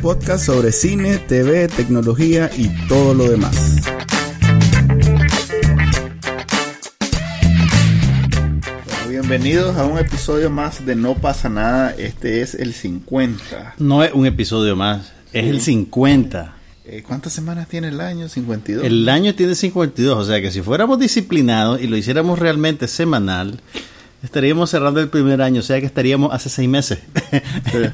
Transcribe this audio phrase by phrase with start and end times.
[0.00, 3.82] Podcast sobre cine, TV, tecnología y todo lo demás.
[8.86, 11.94] Bueno, bienvenidos a un episodio más de No pasa nada.
[11.98, 13.74] Este es el 50.
[13.76, 16.54] No es un episodio más, es el 50.
[16.86, 18.26] Eh, ¿Cuántas semanas tiene el año?
[18.30, 18.82] 52.
[18.82, 23.60] El año tiene 52, o sea que si fuéramos disciplinados y lo hiciéramos realmente semanal,
[24.22, 26.98] estaríamos cerrando el primer año, o sea que estaríamos hace seis meses.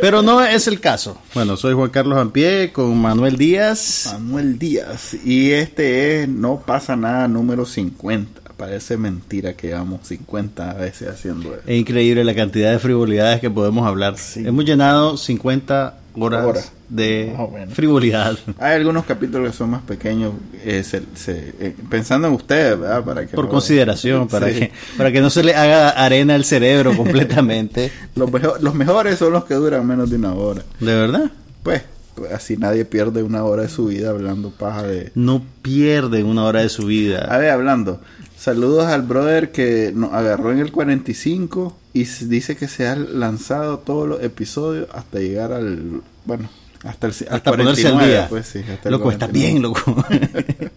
[0.00, 1.18] Pero no es el caso.
[1.34, 4.10] Bueno, soy Juan Carlos Ampie con Manuel Díaz.
[4.14, 5.14] Manuel Díaz.
[5.24, 8.42] Y este es No pasa nada número 50.
[8.56, 11.62] Parece mentira que llevamos 50 veces haciendo eso.
[11.64, 14.18] Es increíble la cantidad de frivolidades que podemos hablar.
[14.18, 14.44] Sí.
[14.44, 16.60] Hemos llenado 50 horas Hora.
[16.88, 17.74] de menos.
[17.74, 18.36] frivolidad.
[18.58, 20.32] Hay algunos capítulos que son más pequeños,
[20.64, 23.04] eh, se- se- eh, pensando en ustedes, ¿verdad?
[23.04, 24.54] Para que Por consideración, para, Sí.
[24.58, 27.90] que, para que no se le haga arena al cerebro completamente.
[28.14, 30.62] Los, mejo- los mejores son los que duran menos de una hora.
[30.80, 31.30] ¿De verdad?
[31.62, 31.82] Pues,
[32.14, 35.12] pues, así nadie pierde una hora de su vida hablando paja de...
[35.14, 37.38] No pierden una hora de su A vida.
[37.38, 38.00] ver, hablando.
[38.36, 43.78] Saludos al brother que nos agarró en el 45 y dice que se han lanzado
[43.78, 46.02] todos los episodios hasta llegar al...
[46.24, 46.48] Bueno,
[46.84, 48.26] hasta el Hasta ponerse al 49, día.
[48.28, 49.32] Pues, sí, hasta el loco, está 49.
[49.50, 50.04] bien, loco.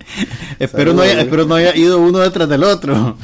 [0.60, 3.18] espero, no haya, espero no haya ido uno detrás del otro.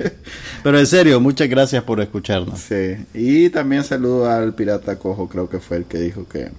[0.62, 2.60] Pero en serio, muchas gracias por escucharnos.
[2.60, 6.50] Sí, y también saludo al pirata cojo, creo que fue el que dijo que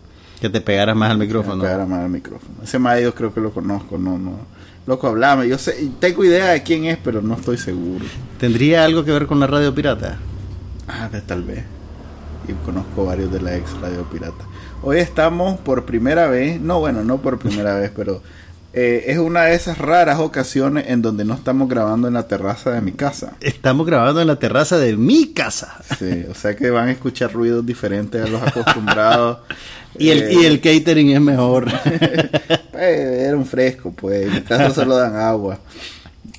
[0.41, 1.61] Que te pegaras más al micrófono.
[1.61, 2.55] pegara más al micrófono.
[2.63, 4.39] Ese mae yo creo que lo conozco, no, no.
[4.87, 8.03] Loco, hablame, yo sé, tengo idea de quién es, pero no estoy seguro.
[8.39, 10.17] ¿Tendría algo que ver con la radio pirata?
[10.91, 11.63] Ah, de tal vez.
[12.47, 14.45] Y conozco varios de la ex radio pirata.
[14.81, 18.21] Hoy estamos por primera vez, no bueno, no por primera vez, pero
[18.73, 22.71] eh, es una de esas raras ocasiones en donde no estamos grabando en la terraza
[22.71, 23.33] de mi casa.
[23.39, 25.77] Estamos grabando en la terraza de mi casa.
[25.97, 29.39] Sí, o sea que van a escuchar ruidos diferentes a los acostumbrados.
[29.99, 31.67] Y el, Eh, y el catering es mejor.
[32.73, 34.25] Era un fresco, pues.
[34.25, 35.59] En mi casa solo dan agua.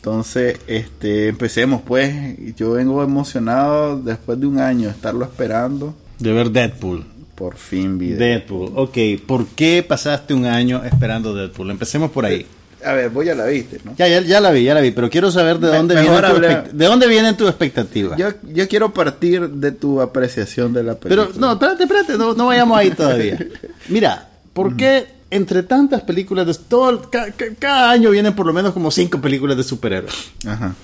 [0.06, 2.12] Entonces, este, empecemos, pues.
[2.56, 5.94] Yo vengo emocionado después de un año estarlo esperando.
[6.18, 7.04] de ver Deadpool.
[7.36, 8.18] Por fin, video.
[8.18, 8.72] Deadpool.
[8.74, 11.70] Ok, ¿por qué pasaste un año esperando Deadpool?
[11.70, 12.44] Empecemos por ahí.
[12.84, 13.94] A ver, vos ya la viste, ¿no?
[13.96, 16.20] Ya, ya, ya la vi, ya la vi, pero quiero saber de Me- dónde, viene
[16.20, 18.18] tu, de dónde vienen tus expectativas.
[18.18, 21.28] Yo, yo quiero partir de tu apreciación de la película.
[21.28, 23.38] Pero no, espérate, espérate, no, no vayamos ahí todavía.
[23.88, 28.52] Mira, ¿por qué entre tantas películas de todo ca- ca- cada año vienen por lo
[28.52, 30.14] menos como cinco películas de superhéroes?
[30.46, 30.74] Ajá.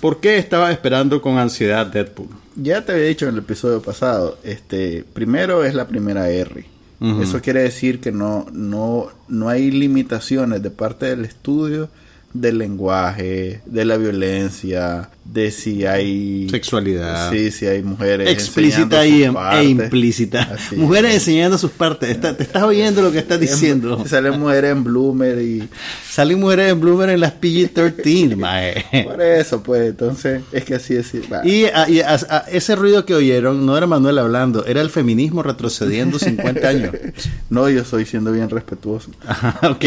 [0.00, 2.28] ¿Por qué estaba esperando con ansiedad Deadpool?
[2.56, 6.66] Ya te había dicho en el episodio pasado, este, primero es la primera R.
[7.20, 11.88] Eso quiere decir que no, no, no hay limitaciones de parte del estudio
[12.32, 17.30] del lenguaje, de la violencia, de si hay Sexualidad.
[17.30, 20.42] sí, si hay mujeres Explícita y em- e implícita.
[20.54, 20.74] Así.
[20.76, 22.10] Mujeres enseñando sus partes.
[22.10, 24.04] Está- te estás oyendo lo que estás diciendo.
[24.06, 25.68] Salen mujeres en bloomer y
[26.10, 28.84] Salen mujeres en Bloomer en las PG-13, mae.
[29.06, 31.10] por eso, pues, entonces es que así es.
[31.32, 31.40] va.
[31.46, 34.90] Y, a- y a- a- ese ruido que oyeron no era Manuel hablando, era el
[34.90, 36.90] feminismo retrocediendo 50 años.
[37.48, 39.10] No, yo estoy siendo bien respetuoso.
[39.62, 39.84] Ok.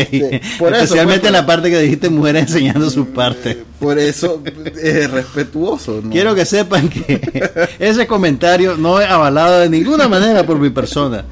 [0.59, 3.57] por eso, Especialmente pues, en la parte que dijiste mujeres enseñando sus partes.
[3.79, 4.41] Por eso
[4.81, 6.01] es respetuoso.
[6.03, 6.09] ¿no?
[6.11, 11.25] Quiero que sepan que ese comentario no es avalado de ninguna manera por mi persona.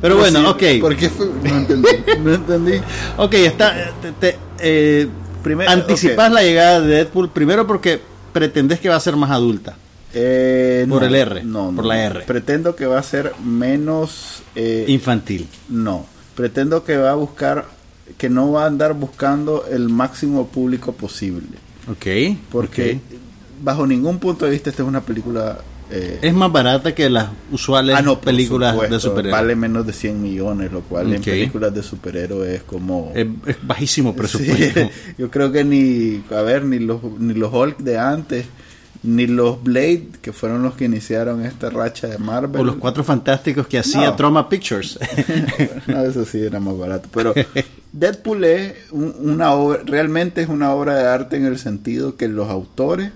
[0.00, 0.80] Pero bueno, Sí, ok.
[0.80, 1.26] ¿Por qué fue?
[1.44, 1.88] No entendí.
[2.22, 2.72] No entendí.
[3.18, 3.92] Ok, está.
[4.00, 5.08] te- te- eh,
[5.42, 8.00] Primero, anticipas la llegada de Deadpool primero porque
[8.32, 9.76] pretendes que va a ser más adulta.
[10.14, 12.04] Eh, Por no, el R, No, por no, la.
[12.04, 12.20] R.
[12.22, 14.42] Pretendo que va a ser menos.
[14.54, 15.48] eh, Infantil.
[15.68, 16.06] no.
[16.34, 17.66] Pretendo que va a buscar.
[18.18, 21.46] Que no va a andar buscando el máximo público posible.
[21.90, 22.06] Ok.
[22.50, 22.98] Porque,
[23.62, 25.58] bajo ningún punto de vista, esta es una película.
[25.90, 29.32] eh, Es más barata que las usuales ah, no, películas supuesto, de superhéroes.
[29.32, 33.12] Vale menos de 100 millones, lo cual en películas de superhéroes es como.
[33.14, 34.80] Es, es bajísimo presupuesto.
[34.80, 38.46] Sí, yo creo que ni, a ver, ni los, ni los Hulk de antes,
[39.04, 42.60] ni los Blade, que fueron los que iniciaron esta racha de Marvel.
[42.60, 44.16] O los cuatro fantásticos que hacía No.
[44.16, 44.98] Troma Pictures.
[45.88, 47.08] no, eso sí era más barato.
[47.12, 47.34] Pero
[47.92, 52.28] Deadpool es un- una obra, realmente es una obra de arte en el sentido que
[52.28, 53.10] los autores,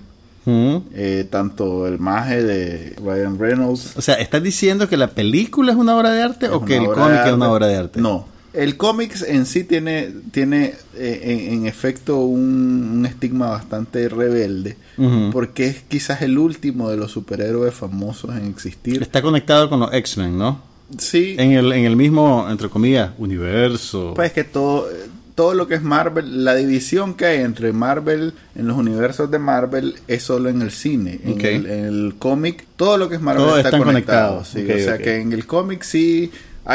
[0.49, 0.77] Mm.
[0.93, 5.77] eh, tanto el maje de Ryan Reynolds, O sea, ¿estás diciendo que la película es
[5.77, 7.99] una obra de arte o que el cómic es una obra de arte?
[7.99, 8.25] No,
[8.57, 14.77] El cómics en sí tiene, tiene eh, en, en efecto un, un estigma bastante rebelde,
[15.31, 19.01] porque es quizás el último de los superhéroes famosos en existir.
[19.01, 20.61] Está conectado con los X-Men, ¿no?
[20.97, 24.13] Sí, En el, en el mismo, entre comillas, universo.
[24.15, 24.87] pues que todo,
[25.35, 29.37] todo lo que es Marvel, la división que hay entre Marvel, en los universos de
[29.37, 31.19] Marvel, es solo en el cine.
[31.23, 34.43] En el, cómic, todo lo que es Marvel Todos está están conectado.
[34.43, 34.47] conectados.
[34.47, 34.81] sí.
[34.81, 36.31] O sea que en el cómic sí,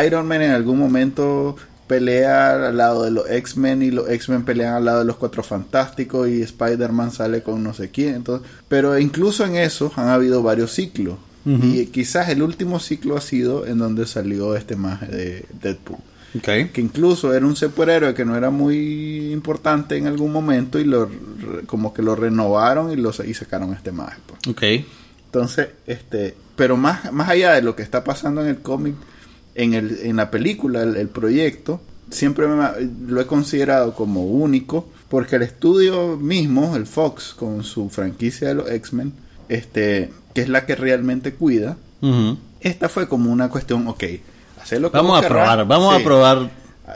[0.06, 1.56] Iron Man en algún momento
[1.92, 5.42] pelea al lado de los X-Men y los X-Men pelean al lado de los Cuatro
[5.42, 8.14] Fantásticos y Spider-Man sale con no sé quién.
[8.14, 11.16] Entonces, pero incluso en eso han habido varios ciclos.
[11.44, 15.98] Y quizás el último ciclo ha sido en donde salió este maje de Deadpool
[16.40, 21.10] que incluso era un superhéroe que no era muy importante en algún momento y lo
[21.66, 24.40] como que lo renovaron y lo y sacaron este maje pues.
[25.26, 28.94] Entonces este pero más más allá de lo que está pasando en el cómic
[29.54, 32.56] en el en la película el, el proyecto siempre me
[33.08, 38.54] lo he considerado como único porque el estudio mismo el Fox con su franquicia de
[38.54, 39.12] los X-Men
[39.48, 42.38] este que es la que realmente cuida Ujú.
[42.60, 44.04] esta fue como una cuestión ok
[44.62, 46.00] hacer lo que Vamos a probar, vamos Sí.
[46.00, 46.50] a probar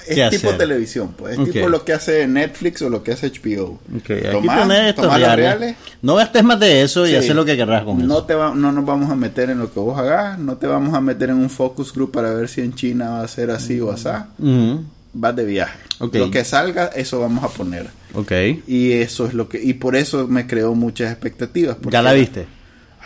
[0.07, 0.59] Es tipo hacer.
[0.59, 1.39] televisión, pues.
[1.39, 3.79] Es tipo lo que hace Netflix o lo que hace HBO.
[3.97, 5.37] Ok, aquí Tomás, tenés estos reales.
[5.37, 7.17] reales, No gastes más de eso y Sí.
[7.17, 8.25] haz lo que querrás con no, eso.
[8.25, 10.93] te va- no nos vamos a meter en lo que vos hagas, no te vamos
[10.95, 13.81] a meter en un focus group para ver si en China va a ser así
[13.81, 14.09] o así.
[14.39, 14.85] Ujú.
[15.15, 15.79] Vas de viaje.
[16.13, 17.87] Lo que salga, eso vamos a poner.
[18.13, 18.33] Ok.
[18.67, 19.63] Y eso es lo que...
[19.63, 21.77] Y por eso me creó muchas expectativas.
[21.77, 22.47] porque- ¿Ya la viste?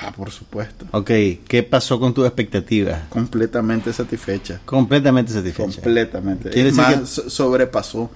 [0.03, 0.87] Ah, por supuesto.
[0.93, 1.11] Ok.
[1.47, 3.03] ¿Qué pasó con tus expectativas?
[3.11, 4.61] Completamente satisfecha.
[4.65, 5.63] Completamente satisfecha.
[5.83, 6.51] Completamente.
[6.51, 8.01] Quiere decir más, que- sobrepasó.
[8.03, 8.11] O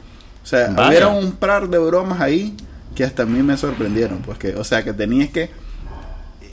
[0.47, 0.89] sea, Vaya.
[0.89, 2.55] hubieron un par de bromas ahí
[2.95, 4.19] que hasta a mí me sorprendieron.
[4.19, 5.51] Pues que, o sea, que tenías que.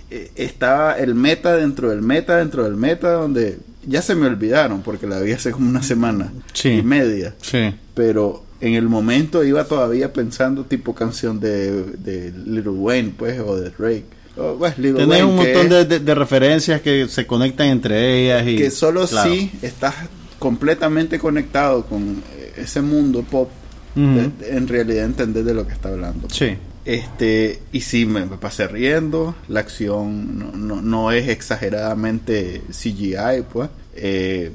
[0.09, 4.81] eh, Estaba el meta dentro del meta dentro del meta donde ya se me olvidaron
[4.81, 6.69] porque la vi hace como una semana Sí.
[6.69, 7.33] y media.
[7.41, 7.73] Sí.
[7.95, 13.55] Pero en el momento iba todavía pensando tipo canción de, de Little Wayne, pues, o
[13.57, 14.05] de Drake.
[14.37, 18.55] O, pues, Tenés un montón de, de- de referencias que se conectan entre ellas y...
[18.55, 19.29] que solo Claro.
[19.31, 19.93] si estás
[20.39, 23.49] completamente conectado con eh, ese mundo pop,
[23.93, 26.29] de- en realidad entender de lo que está hablando.
[26.29, 26.55] Sí.
[26.85, 33.43] Este, y sí, me, me pasé riendo, la acción no, no, no es exageradamente CGI,
[33.51, 33.69] pues.
[33.95, 34.51] Eh,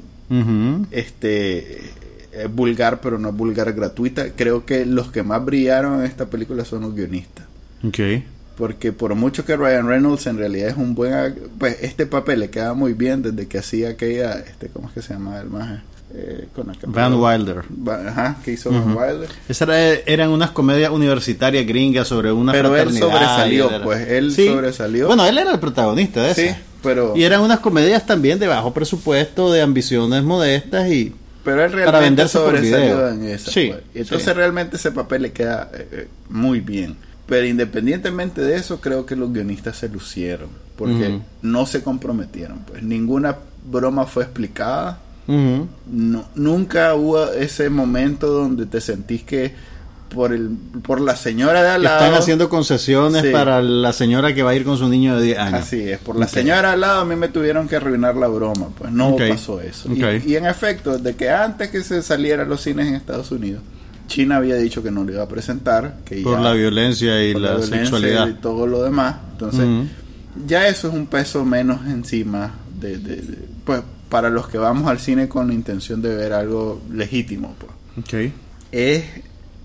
[0.91, 1.77] este
[2.33, 4.31] es vulgar, pero no es vulgar gratuita.
[4.35, 7.45] Creo que los que más brillaron en esta película son los guionistas.
[7.83, 7.99] Ok.
[8.57, 11.35] Porque por mucho que Ryan Reynolds en realidad es un buen...
[11.59, 14.33] Pues este papel le queda muy bien desde que hacía aquella...
[14.39, 15.79] Este, ¿Cómo es que se llama el maje?
[16.15, 17.63] Eh, con Van Wilder.
[17.87, 18.95] Va- Ajá, que hizo Van.
[18.97, 19.29] Wilder.
[19.47, 24.07] Esas era- eran unas comedias universitarias gringas sobre una Pero él fraternidad sobresalió, era- pues,
[24.07, 25.07] él sobresalió.
[25.07, 26.57] Bueno, él era el protagonista de Sí, esa.
[26.81, 27.13] pero...
[27.15, 31.13] Y eran unas comedias también de bajo presupuesto, de ambiciones modestas y...
[31.43, 33.09] Pero él para realmente venderse por sobresalió video.
[33.09, 33.51] en esa.
[33.51, 33.83] Sí, pues.
[33.93, 34.33] Y Entonces sí.
[34.33, 36.95] realmente ese papel le queda eh, eh, muy bien.
[37.27, 40.49] Pero independientemente de eso, creo que los guionistas se lucieron.
[40.77, 42.59] Porque no se comprometieron.
[42.59, 43.35] Pues ninguna
[43.69, 44.99] broma fue explicada.
[45.27, 49.53] No, nunca hubo ese momento donde te sentís que
[50.13, 50.51] por el
[50.83, 53.29] por la señora de al lado están haciendo concesiones Sí.
[53.31, 55.59] para la señora que va a ir con su niño de 10 años.
[55.61, 58.69] Así es, por la señora al lado a mí me tuvieron que arruinar la broma,
[58.77, 59.91] pues no pasó eso.
[59.91, 60.31] Y-.
[60.31, 63.61] Y, en efecto, desde que antes que se saliera a los cines en Estados Unidos,
[64.07, 67.33] China había dicho que no lo iba a presentar, que Por ya- la violencia y
[67.33, 68.27] la, violencia sexualidad.
[68.27, 69.15] y todo lo demás.
[69.33, 69.67] Entonces,
[70.45, 74.87] ya eso es un peso menos encima de, de- de- pues para los que vamos
[74.89, 78.31] al cine con la intención de ver algo legítimo, pues.
[78.71, 79.03] Es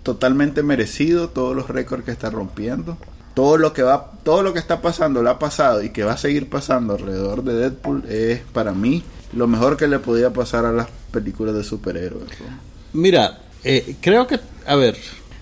[0.03, 2.97] totalmente merecido todos los récords que está rompiendo.
[3.35, 6.13] Todo lo que va, todo lo que está pasando, lo ha pasado y que va
[6.13, 9.03] a seguir pasando alrededor de Deadpool es para mí
[9.35, 12.29] lo mejor que le podía pasar a las películas de superhéroes.
[12.41, 13.01] ¿no?
[13.01, 14.97] Mira, eh, creo que, a ver,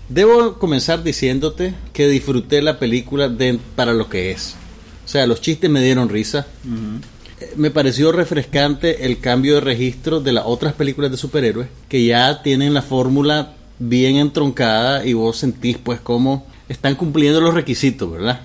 [0.08, 4.54] debo comenzar diciéndote que disfruté la película de, para lo que es.
[5.04, 6.46] O sea, los chistes me dieron risa.
[7.40, 12.04] Eh, Me pareció refrescante el cambio de registro de las otras películas de superhéroes que
[12.04, 18.12] ya tienen la fórmula bien entroncada y vos sentís pues cómo están cumpliendo los requisitos,
[18.12, 18.42] ¿verdad?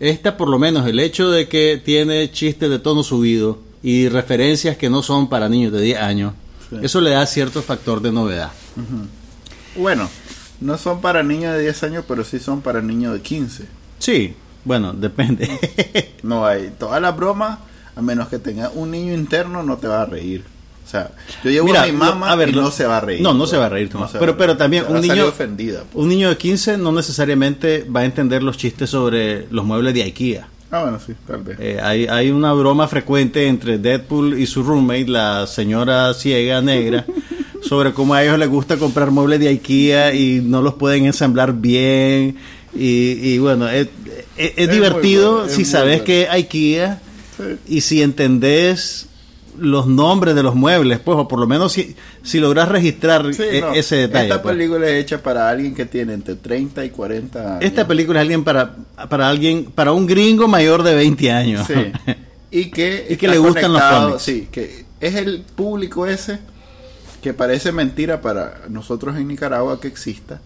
[0.00, 4.78] Esta por lo menos el hecho de que tiene chistes de tono subido y referencias
[4.78, 6.32] que no son para niños de 10 años,
[6.80, 6.86] Sí.
[6.86, 8.50] eso le da cierto factor de novedad.
[9.76, 10.08] Bueno,
[10.60, 13.64] no son para niños de 10 años, pero sí son para niños de 15.
[13.98, 15.48] Sí, bueno, depende.
[16.22, 17.58] No hay toda la broma,
[17.96, 20.44] a menos que tengas un niño interno, no te va a reír.
[20.86, 21.10] O sea,
[21.42, 23.22] yo llevo Mira, a mi mamá a ver, y no se va a reír.
[23.22, 23.50] no, no pues.
[23.50, 24.12] se va a reír, No Tomás.
[24.18, 25.82] Pero- pero también un niño- ofendida.
[25.92, 26.00] pues.
[26.02, 30.02] Un niño de 15 no necesariamente va a entender los chistes sobre los muebles de
[30.04, 30.48] IKEA.
[30.74, 31.58] Ah, bueno, sí, tal vez.
[31.60, 37.04] Eh, hay, hay una broma frecuente entre Deadpool y su roommate, la señora ciega negra,
[37.62, 41.52] sobre cómo a ellos les gusta comprar muebles de IKEA y no los pueden ensamblar
[41.52, 42.36] bien.
[42.74, 43.88] Y, y bueno, es,
[44.38, 46.04] es- es Es muy divertido bueno, si sabes bueno.
[46.04, 47.00] que IKEA
[47.36, 47.44] Sí.
[47.76, 49.06] y si entendés
[49.58, 53.42] los nombres de los muebles, pues, o por lo menos si, si logras registrar Sí,
[53.42, 54.28] e- no, ese detalle.
[54.28, 54.54] Esta pues.
[54.54, 57.64] película es hecha para alguien que tiene entre 30 y 40 años.
[57.64, 58.74] Esta película es alguien para,
[59.08, 61.66] para alguien, para un gringo mayor de 20 años.
[61.66, 61.74] Sí.
[62.54, 64.22] Y que, Y que le gustan los cómics.
[64.22, 66.38] Sí, que es el público ese
[67.22, 70.42] que parece mentira para nosotros en Nicaragua que exista,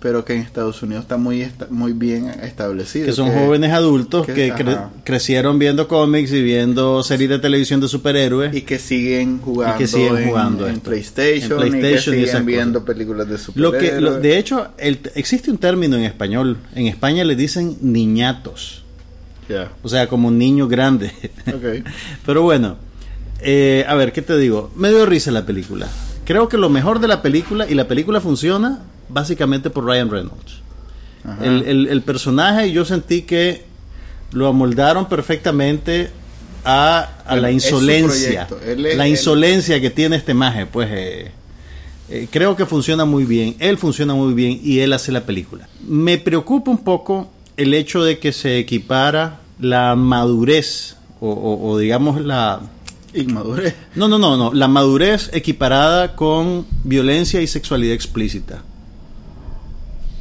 [0.00, 3.06] pero que en Estados Unidos está muy esta- muy bien establecido.
[3.06, 7.80] que son jóvenes adultos que- que, cre- crecieron viendo cómics y viendo series de televisión
[7.80, 8.54] de superhéroes.
[8.54, 10.80] y que siguen jugando, Y que siguen en- jugando en.
[10.80, 12.94] PlayStation, En PlayStation y que siguen viendo cosas.
[12.94, 13.90] películas de Lo superhéroes.
[13.90, 16.58] que, lo- de hecho, el- existe un término en español.
[16.74, 18.84] En España le dicen niñatos.
[19.48, 21.10] Ya, O sea, como un niño grande.
[22.26, 22.76] Pero bueno,
[23.40, 24.70] eh, a ver, ¿qué te digo?
[24.76, 25.88] Me dio risa la película.
[26.24, 30.60] Creo que lo mejor de la película, y la película funciona básicamente por Ryan Reynolds.
[31.42, 33.64] El, el- el personaje yo sentí que
[34.32, 36.10] lo amoldaron perfectamente
[36.64, 38.48] a, a la insolencia.
[38.66, 41.30] es- la él- insolencia que tiene este maje, pues eh,
[42.10, 43.56] eh, creo que funciona muy bien.
[43.58, 45.68] Él funciona muy bien y él hace la película.
[45.86, 51.78] Me preocupa un poco el hecho de que se equipara la madurez o, o- o
[51.78, 52.60] digamos la...
[53.14, 53.74] Inmadurez.
[53.96, 54.52] No, no, no, no.
[54.52, 58.62] La madurez equiparada con violencia y sexualidad explícita.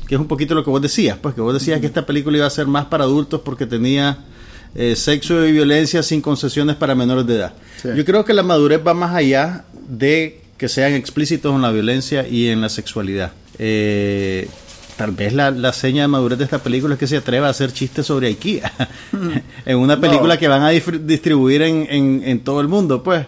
[0.07, 2.37] Que es un poquito lo que vos decías, pues que vos decías que esta película
[2.37, 4.19] iba a ser más para adultos porque tenía
[4.75, 7.53] eh, sexo y violencia sin concesiones para menores de edad.
[7.81, 7.89] Sí.
[7.95, 12.27] Yo creo que la madurez va más allá de que sean explícitos en la violencia
[12.27, 13.31] y en la sexualidad.
[13.59, 14.47] Eh,
[14.95, 17.51] tal vez la, la seña de madurez de esta película es que se atreva a
[17.51, 18.71] hacer chistes sobre IKEA.
[19.65, 20.39] en una película No.
[20.39, 23.25] que van a distribuir en, en- en todo el mundo, pues.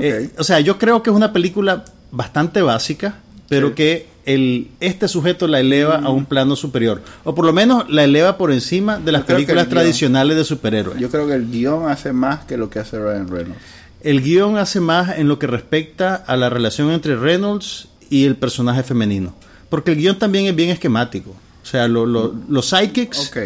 [0.00, 3.16] Eh, o sea, yo creo que es una película bastante básica,
[3.48, 3.74] pero Sí.
[3.74, 7.02] que el, este sujeto la eleva a un plano superior.
[7.24, 10.98] O por lo menos la eleva por encima de las películas guión- tradicionales de superhéroes.
[11.00, 13.58] Yo creo que el guion hace más que lo que hace Ryan Reynolds.
[14.02, 18.36] El guion hace más en lo que respecta a la relación entre Reynolds y el
[18.36, 19.34] personaje femenino.
[19.68, 21.30] Porque el guion también es bien esquemático.
[21.62, 23.28] O sea, lo- lo- los sidekicks.
[23.28, 23.36] Ok.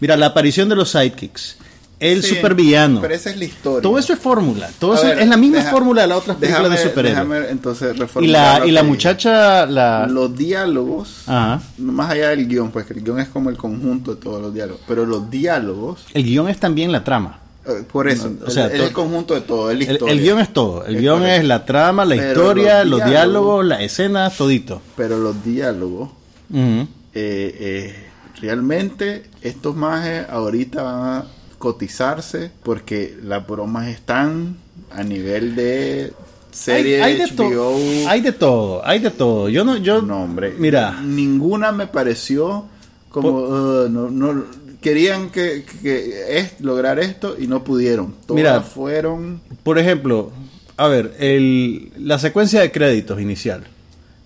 [0.00, 1.56] Mira, la aparición de los sidekicks.
[2.00, 3.00] El Sí, supervillano.
[3.02, 3.82] Pero esa es la historia.
[3.82, 4.70] Todo eso es fórmula.
[4.78, 7.28] Todo eso ver, es la misma deja- fórmula de las otras películas de déjame- superhéroes.
[7.28, 10.06] déjame entonces Y la, y la muchacha, la...
[10.06, 11.60] Los diálogos, Ajá.
[11.76, 14.54] más allá del guion, pues que el guion es como el conjunto de todos los
[14.54, 17.38] diálogos, pero los diálogos, El guion es también la trama.
[17.66, 20.50] eh, por eso, o sea, to- el conjunto de todo, la El, el guion es
[20.54, 20.86] todo.
[20.86, 24.80] El guion es la trama, la Pero historia, los diálogos, diálogos- las escenas, todito.
[24.96, 26.08] Pero los diálogos,
[26.54, 28.06] eh, eh,
[28.40, 31.24] realmente estos majes ahorita van a
[31.60, 34.56] cotizarse porque las bromas están
[34.90, 36.12] a nivel de
[36.50, 37.76] serie hay, hay de HBO.
[38.08, 39.48] hay de todo, hay de todo.
[39.50, 40.54] Yo no, yo, No, hombre.
[40.58, 42.64] mira, Ninguna me pareció
[43.10, 43.28] como.
[43.28, 44.44] uh, no, no,
[44.80, 48.14] querían que, que es, lograr esto y no pudieron.
[48.26, 48.60] Todas Mira.
[48.62, 49.42] fueron.
[49.62, 50.32] por ejemplo,
[50.78, 53.64] a ver, el, la secuencia de créditos inicial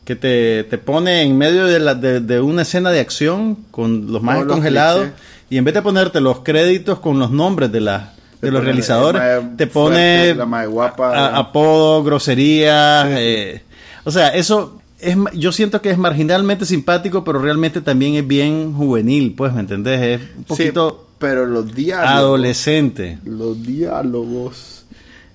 [0.05, 4.13] que te, te pone en medio de, la, de, de una escena de acción con
[4.13, 5.09] los más congelados
[5.51, 9.23] y en vez de ponerte los créditos con los nombres de la de los realizadores
[9.23, 11.17] mae te fuerte, pone mae guapa.
[11.17, 13.63] a- apodo, groserías, eh,
[14.05, 18.75] o sea, eso es, yo siento que es marginalmente simpático, pero realmente también es bien
[18.75, 20.21] juvenil, pues, ¿me entendés?
[20.21, 22.11] Es un Sí, poquito pero los diálogos.
[22.11, 23.19] adolescente.
[23.25, 24.74] Los diálogos.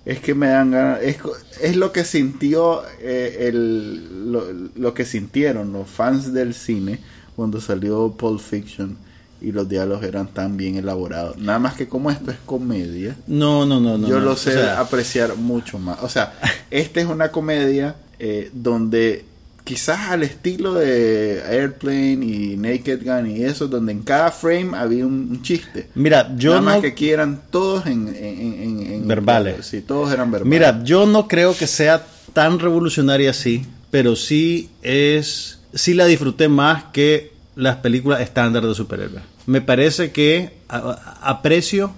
[0.10, 1.02] Es que me dan ganas.
[1.04, 1.18] Es,
[1.62, 2.84] es lo que sintió.
[3.00, 4.44] eh, el, lo,
[4.76, 7.00] lo que sintieron los fans del cine
[7.36, 8.98] cuando salió Pulp Fiction.
[9.42, 11.38] Y los diálogos eran tan bien elaborados.
[11.38, 13.16] Nada más que como esto es comedia.
[13.28, 14.08] No, no, no, no.
[14.08, 14.26] yo no.
[14.26, 16.00] lo O sé sea, apreciar mucho más.
[16.04, 16.34] O sea,
[16.72, 19.24] esta es una comedia eh, donde
[19.64, 25.06] quizás al estilo de Airplane y Naked Gun y eso, donde en cada frame había
[25.06, 25.90] un, un chiste.
[25.96, 28.16] Mira, yo Nada más no que aquí eran todos en, en-
[28.64, 29.66] en- en- Verbales.
[29.66, 30.50] Sí, todos eran verbales.
[30.52, 36.48] Mira, yo no creo que sea tan revolucionaria así, pero sí es, sí la disfruté
[36.48, 39.24] más que las películas estándar de superhéroes.
[39.46, 41.92] Me parece que a- aprecio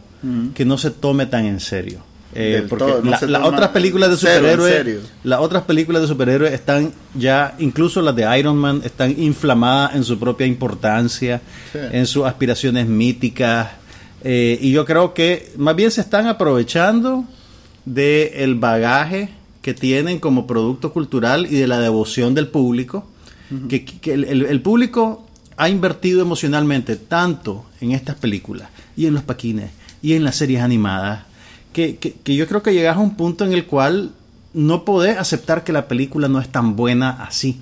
[0.54, 2.00] que no se tome tan en serio.
[2.34, 6.02] Eh, Del porque todo, no la- se las otras películas de superhéroes, las otras películas
[6.02, 11.42] de superhéroes están ya, incluso las de Iron Man, están inflamadas en su propia importancia,
[11.74, 11.80] Sí.
[11.92, 13.70] en sus aspiraciones míticas.
[14.24, 17.26] eh, y yo creo que más bien se están aprovechando
[17.86, 19.30] del bagaje
[19.62, 23.08] que tienen como producto cultural y de la devoción del público.
[23.68, 29.14] Que, que el, el- el público ha invertido emocionalmente tanto en estas películas y en
[29.14, 29.72] los paquines
[30.02, 31.24] y en las series animadas
[31.74, 34.12] que, que- que yo creo que llegas a un punto en el cual
[34.54, 37.60] no podés aceptar que la película no es tan buena así.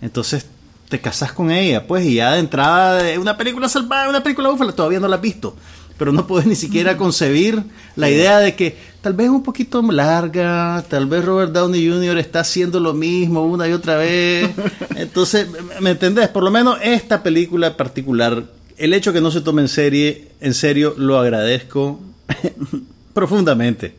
[0.00, 0.46] Entonces
[0.88, 4.48] te casas con ella, pues, y ya de entrada, eh, una película salvada, una película
[4.50, 5.56] búfala, todavía no la has visto.
[5.96, 7.62] Pero no puedes ni siquiera concebir
[7.94, 12.18] la idea de que tal vez un poquito larga, tal vez Robert Downey Jr.
[12.18, 14.50] está haciendo lo mismo una y otra vez.
[14.96, 15.46] Entonces,
[15.80, 16.28] ¿me entendés?
[16.28, 18.44] Por lo menos esta película en particular,
[18.76, 22.00] el hecho que no se tome en serie, en serio, lo agradezco
[23.14, 23.96] profundamente.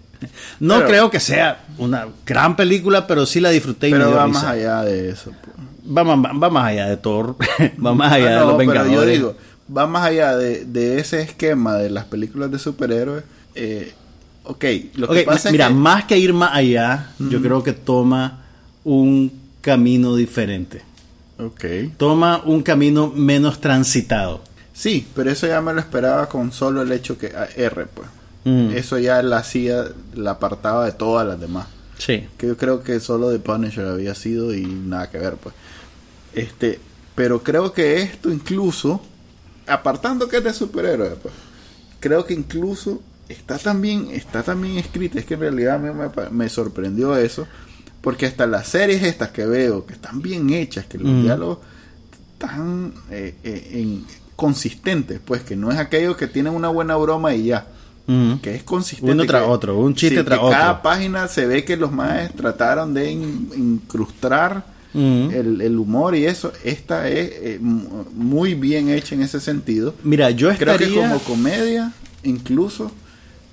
[0.59, 4.09] No Pero- creo que sea una gran película, pero sí la disfruté y me Pero
[4.09, 4.39] dio va risa.
[4.39, 5.31] más allá de eso.
[5.41, 5.55] pues.
[5.97, 7.35] Va, más- va más allá de Thor,
[7.85, 8.93] va más allá de los pero Vengadores.
[8.95, 9.35] yo digo,
[9.75, 13.23] va más allá de, de ese esquema de las películas de superhéroes.
[13.55, 13.93] Eh,
[14.45, 14.63] ok,
[14.95, 15.75] lo que Ok, pasa mira, es que...
[15.77, 18.41] más que ir más allá, yo creo que toma
[18.83, 19.31] un
[19.61, 20.81] camino diferente.
[21.37, 21.65] Ok.
[21.97, 24.41] Toma un camino menos transitado.
[24.73, 28.07] Sí, pero eso ya me lo esperaba con solo el hecho que ah, R, pues.
[28.45, 28.69] Mm.
[28.75, 29.85] Eso ya la hacía,
[30.15, 31.67] la apartaba de todas las demás.
[31.97, 32.27] Sí.
[32.37, 35.53] Que yo creo que solo The Punisher había sido y nada que ver, pues.
[36.33, 36.79] Este,
[37.15, 39.01] pero creo que esto incluso,
[39.67, 41.33] apartando que es de superhéroes, pues,
[41.99, 45.17] creo que incluso está también, está también escrita.
[45.19, 47.47] Es que en realidad a mí me, me sorprendió eso.
[48.01, 51.57] Porque hasta las series estas que veo, que están bien hechas, que los diálogos
[52.37, 57.33] tan eh, eh, en- consistentes, pues que no es aquello que tienen una buena broma
[57.33, 57.65] y ya
[58.41, 59.11] Que es consistente.
[59.11, 60.51] Uno tras otro, un chiste sí, tras otro.
[60.51, 66.25] Cada página se ve que los maestros trataron de in- incrustar el, el humor y
[66.25, 66.53] eso.
[66.63, 69.93] Esta es eh, mu- muy bien hecha en ese sentido.
[70.03, 70.87] Mira, yo Creo estaría...
[70.93, 71.91] que como comedia,
[72.23, 72.91] incluso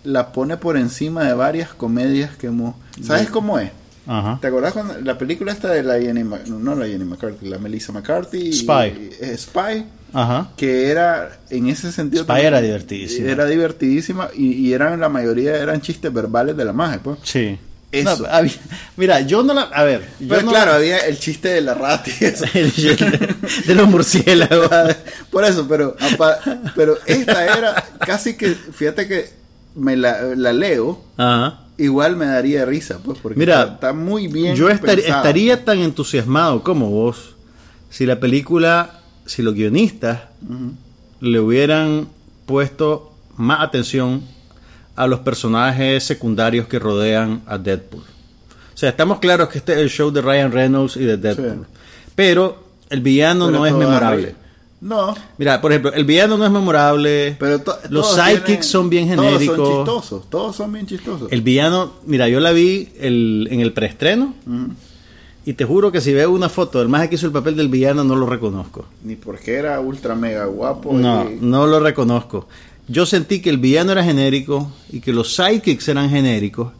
[0.04, 2.74] la pone por encima de varias comedias que hemos.
[3.02, 3.70] ¿Sabes cómo es?
[4.06, 4.38] Ajá.
[4.40, 7.92] ¿Te acordás cuando la película esta de la Jenny no la Jenny McCarthy, la Melissa
[7.92, 8.48] McCarthy?
[8.48, 9.10] y- Spy.
[9.20, 10.50] eh, Spy Ajá.
[10.56, 13.30] que era en ese sentido Spy era divertidísima.
[13.30, 17.58] era divertidísima y, y eran la mayoría eran chistes verbales de la magia pues Sí.
[17.92, 18.22] Eso.
[18.22, 18.54] No, había-
[18.96, 19.62] mira, yo no la...
[19.64, 22.46] A ver, yo pero no- claro había el chiste de la rata y eso.
[22.54, 23.34] El de,
[23.66, 24.70] de los murciélagos.
[25.30, 25.94] por eso pero
[26.74, 29.28] pero esta era casi que fíjate que
[29.74, 31.61] me la, la leo Ajá.
[31.78, 35.78] Igual me daría risa pues porque Mira, está, está muy bien Yo estar- estaría tan
[35.78, 37.34] entusiasmado como vos
[37.90, 40.20] si la película, si los guionistas
[41.20, 42.08] le hubieran
[42.46, 44.22] puesto más atención
[44.96, 48.02] a los personajes secundarios que rodean a Deadpool.
[48.02, 51.66] O sea, estamos claros que este es el show de Ryan Reynolds y de Deadpool.
[52.14, 54.34] Pero el villano Pero no es memorable.
[54.82, 57.36] No Mira, por ejemplo, el villano no es memorable.
[57.38, 57.56] pero
[57.88, 59.56] los todos sidekicks tienen- son bien todos genéricos.
[59.56, 63.72] son chistosos todos son bien chistosos El villano, mira, yo la vi el- en el
[63.72, 64.72] preestreno Ujú.
[65.46, 67.68] y te juro que si veo una foto del más que hizo el papel del
[67.68, 68.84] villano no lo reconozco.
[69.04, 72.48] ni porque era ultra mega guapo No, y- no lo reconozco.
[72.88, 76.72] Yo sentí que el villano era genérico y que los sidekicks eran genéricos.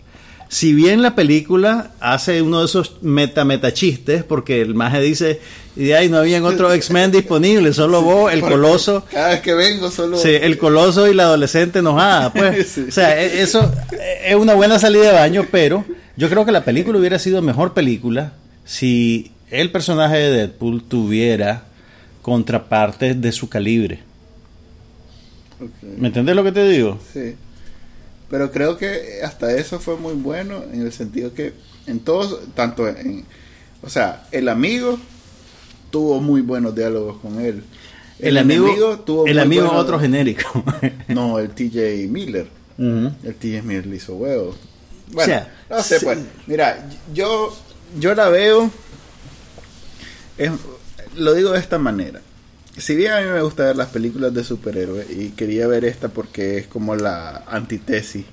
[0.53, 5.41] Si bien la película hace uno de esos meta meta chistes, porque el maje dice,
[5.77, 9.91] y ahí no habían otros X-Men disponibles, solo vos, el coloso, Cada vez que vengo
[9.91, 10.19] solo.
[10.19, 12.69] sí, el coloso y la adolescente enojada, pues.
[12.75, 12.85] Sí.
[12.87, 13.73] O sea, e- eso
[14.27, 15.87] es una buena salida de baño, pero
[16.19, 18.35] yo creo que la película hubiera sido mejor película
[18.67, 21.63] si el personaje de Deadpool tuviera
[22.21, 24.01] contrapartes de su calibre.
[25.97, 26.99] ¿Me entendés lo que te digo?
[27.11, 27.37] Sí.
[28.33, 31.53] Pero creo que hasta eso fue muy bueno en el sentido que
[31.87, 33.25] en todos, tanto en.
[33.83, 34.99] O sea, el amigo
[35.91, 37.63] tuvo muy buenos diálogos con él.
[38.19, 40.65] El, amigo, enemigo tuvo el amigo buenos- otro genérico.
[41.09, 42.47] No, el TJ Miller.
[42.79, 43.13] Ujú.
[43.23, 44.55] El TJ Miller le hizo huevo.
[45.09, 46.05] Bueno, O sea, no sé, sí.
[46.07, 46.19] pues.
[46.47, 47.55] Mira, yo,
[48.01, 48.71] yo la veo.
[50.39, 50.51] es-
[51.17, 52.23] lo digo de esta manera.
[52.77, 56.09] Si bien a mí me gusta ver las películas de superhéroes y quería ver esta
[56.09, 58.25] porque es como la antitesis,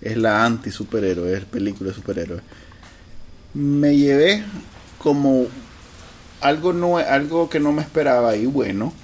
[0.00, 2.42] es la anti superhéroe, es película de superhéroes.
[3.52, 4.42] Me llevé
[4.98, 5.46] como
[6.40, 8.94] algo no algo que no me esperaba y bueno,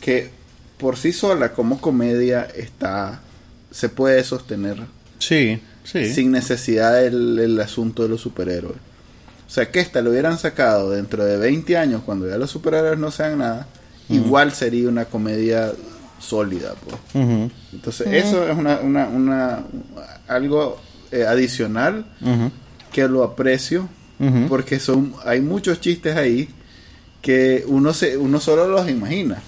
[0.00, 0.30] que
[0.78, 3.20] por sí sola como comedia está
[3.72, 4.78] se puede sostener
[5.18, 6.12] Sí, sí.
[6.14, 8.76] sin necesidad del, del asunto de los superhéroes.
[9.48, 12.98] O sea, que esta lo hubieran sacado dentro de 20 años, cuando ya los superhéroes
[12.98, 13.66] no sean nada,
[14.10, 15.72] igual sería una comedia
[16.20, 16.74] sólida.
[16.84, 16.96] Pues.
[17.72, 19.64] Entonces, eso es una, una, una
[20.26, 20.78] algo
[21.10, 22.04] eh, adicional
[22.92, 23.88] que lo aprecio,
[24.48, 26.48] porque son hay muchos chistes ahí
[27.22, 29.40] que uno, se, uno solo los imagina.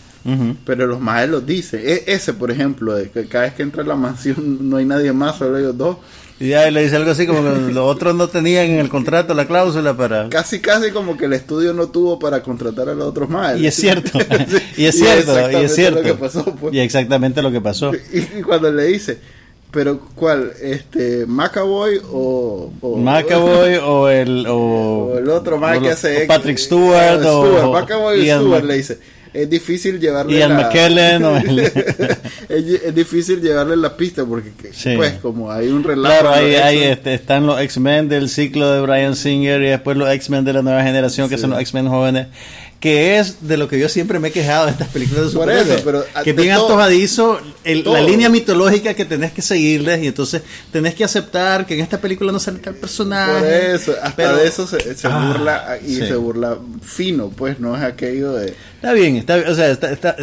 [0.65, 1.93] Pero los más los dice.
[1.93, 4.85] E- ese, por ejemplo, de que cada vez que entra a la mansión no hay
[4.85, 5.97] nadie más, solo ellos dos.
[6.41, 9.35] Y ya le dice algo así como que los otros no tenían en el contrato
[9.35, 10.29] la cláusula para...
[10.31, 13.59] Casi, casi como que el estudio no tuvo para contratar a los otros más.
[13.61, 14.57] Y es cierto, Sí.
[14.79, 15.99] y es cierto, y es cierto.
[15.99, 16.73] lo que pasó, pues.
[16.75, 17.93] Y exactamente lo que pasó.
[18.13, 19.19] Y, y cuando le dice,
[19.71, 20.53] Pero, ¿cuál?
[20.63, 22.73] Este, ¿Macaboy o.
[22.81, 24.47] o Macaboy o el.
[24.49, 24.55] O,
[25.15, 26.25] o el otro más o que hace.
[26.25, 27.21] o Patrick Stewart.
[27.25, 28.99] O, Stewart, o Macaboy y Ian Stewart Mc- le dice.
[29.33, 30.57] Es difícil llevarle Ian la...
[30.65, 31.59] McKellen el-
[32.49, 34.95] es, es difícil llevarle la pista porque, Sí.
[34.97, 36.21] pues, como hay un relato.
[36.21, 36.33] Claro,
[36.65, 40.53] ahí, este, están los X-Men del ciclo de Brian Singer y después los X-Men de
[40.55, 41.43] la nueva generación, que Sí.
[41.43, 42.27] son los X-Men jóvenes,
[42.81, 45.43] que es de lo que yo siempre me he quejado de estas películas de Por
[45.43, 45.69] superhéroes.
[45.69, 50.03] eso, pero, ah, que bien todo- antojadizo el- la línea mitológica que tenés que seguirles
[50.03, 50.41] y entonces
[50.73, 53.33] tenés que aceptar que en esta película no sale tal personaje.
[53.39, 56.07] Por eso, hasta Pero- de eso se, se Ah, burla y sí.
[56.07, 58.55] se burla fino, pues no es aquello de...
[58.77, 60.17] Está bien, está bien, o sea, está- está-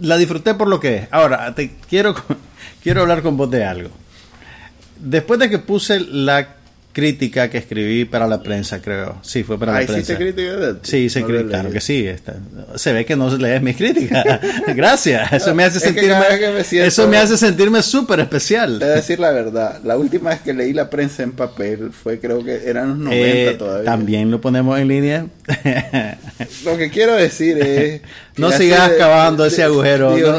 [0.00, 1.08] la disfruté por lo que es.
[1.12, 2.14] Ahora, te quiero,
[2.82, 3.90] quiero hablar con vos de algo.
[4.98, 6.56] Después de que puse la
[6.92, 9.18] crítica que escribí para la prensa, creo.
[9.22, 10.12] Sí, fue para la sí prensa.
[10.12, 12.06] te crítica de Sí, hice No crítica, claro que sí.
[12.06, 12.36] está-
[12.76, 14.40] se ve que no lees mis críticas.
[14.74, 15.32] Gracias.
[15.32, 16.16] Eso me hace Es sentirme,
[16.54, 18.78] me siento- eso me hace sentirme súper Te voy a especial.
[18.78, 22.68] decir la verdad, la última vez que leí la prensa en papel fue creo que
[22.68, 23.84] eran los 90 Eh, todavía.
[23.84, 25.26] también lo ponemos en línea.
[26.64, 28.00] Lo que quiero decir es...
[28.36, 30.14] no sigas de- cavando de- ese agujero.
[30.14, 30.36] de no,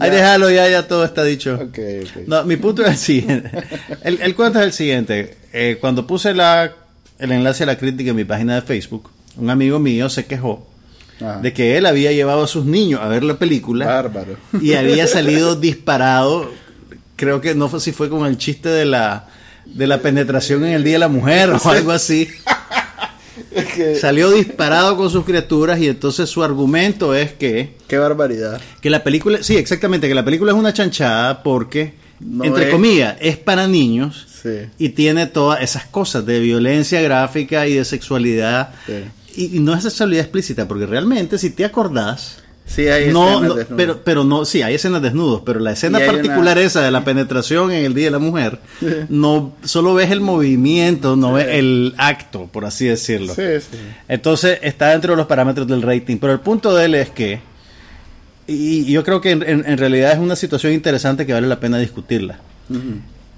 [0.00, 1.54] ahí déjalo, ya, ya todo está dicho.
[1.54, 2.26] Ok, ok.
[2.26, 3.50] No, mi punto es el siguiente.
[4.02, 5.36] El, el cuento es el siguiente.
[5.52, 6.72] Eh, cuando puse la,
[7.18, 10.66] el enlace a la crítica en mi página de Facebook, un amigo mío se quejó
[11.20, 11.40] Ajá.
[11.40, 14.36] de que él había llevado a sus niños a ver la película Bárbaro.
[14.60, 16.50] y había salido disparado.
[17.16, 19.26] Creo que no fue si fue con el chiste de la
[19.66, 22.28] de la penetración en el Día de la Mujer o algo así.
[23.50, 28.60] Es que- Salió disparado con sus criaturas y entonces su argumento es que Qué barbaridad.
[28.80, 32.70] que la película, sí, exactamente, que la película es una chanchada porque, No entre es-
[32.70, 34.66] comillas, es para niños Sí.
[34.78, 38.74] y tiene todas esas cosas de violencia gráfica y de sexualidad.
[38.86, 38.92] Sí.
[39.36, 43.70] Y, y no es sexualidad explícita, porque realmente, si te acordás, Sí, hay no, escenas
[43.70, 46.90] no, pero, pero no, sí, hay escenas desnudos, pero la escena particular una- esa de
[46.90, 48.60] la penetración en el Día de la Mujer,
[49.08, 53.34] no solo ves el movimiento, no ves el acto, por así decirlo.
[53.34, 53.78] Sí, sí.
[54.06, 56.18] Entonces está dentro de los parámetros del rating.
[56.18, 57.40] Pero el punto de él es que,
[58.46, 61.46] y y yo creo que en, en- en realidad es una situación interesante que vale
[61.48, 62.38] la pena discutirla.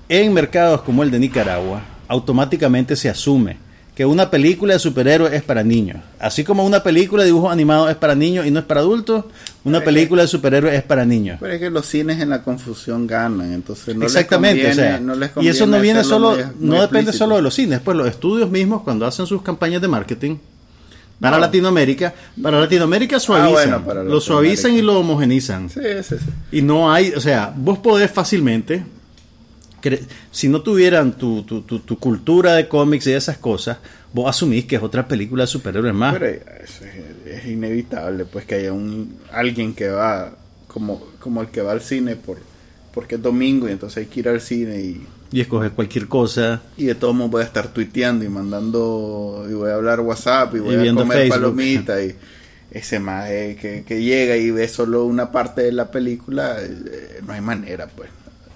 [0.09, 3.57] En mercados como el de Nicaragua, automáticamente se asume
[4.01, 5.99] que una película de superhéroes es para niños.
[6.19, 9.27] Así como una película de dibujos animados es para niños y no es para adultos,
[9.63, 11.37] una que- película de superhéroes es para niños.
[11.39, 14.91] Pero es que los cines en la confusión ganan, entonces no Exactamente, les o conviene,
[14.91, 17.19] sea, no les y eso no conviene viene solo, muy- muy no depende explícito.
[17.19, 20.37] solo de los cines, pues los estudios mismos cuando hacen sus campañas de marketing
[21.21, 21.41] para No.
[21.43, 25.69] Latinoamérica, para Latinoamérica suavizan, Ah, bueno, para lo suavizan y lo homogenizan.
[25.69, 26.25] Sí, sí, sí.
[26.53, 28.83] Y no hay, o sea, vos podés fácilmente,
[30.31, 33.79] si no tuvieran tu, tu, tu, tu cultura de cómics y esas cosas,
[34.13, 36.15] vos asumís que es otra película de superhéroes más.
[36.15, 36.81] Pero es,
[37.27, 40.33] es inevitable, pues que haya un alguien que va
[40.67, 42.39] como como el que va al cine por
[42.93, 46.63] porque es domingo y entonces hay que ir al cine y, y escoger cualquier cosa.
[46.77, 50.55] y de todos modos voy a estar tuiteando y mandando y voy a hablar WhatsApp
[50.57, 51.41] y voy Y a comer Facebook.
[51.41, 52.15] palomitas y
[52.73, 57.33] ese más que, que llega y ve solo una parte de la película eh, no
[57.33, 58.09] hay manera pues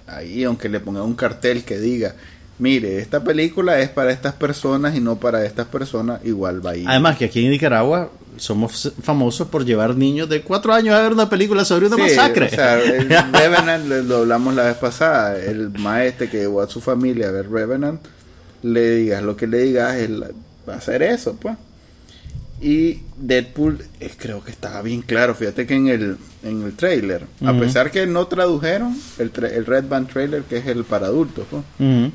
[0.07, 2.15] ahí aunque le ponga un cartel que diga
[2.59, 6.77] mire esta película es para estas personas y no para estas personas igual va a
[6.77, 11.01] ir Además que aquí en Nicaragua somos famosos por llevar niños de cuatro años a
[11.01, 12.45] ver una película sobre una Sí, masacre.
[12.47, 16.81] O sea, el Revenant, lo hablamos la vez pasada, el maestro que llevó a su
[16.81, 18.01] familia a ver Revenant,
[18.63, 20.23] le digas lo que le digas, él
[20.67, 21.55] va a hacer eso, pues.
[22.61, 27.25] Y Deadpool, eh, creo que estaba bien claro, fíjate que en el, en el trailer,
[27.45, 31.07] a pesar que no tradujeron el, tra- el Red Band trailer, que es el para
[31.07, 31.45] adultos,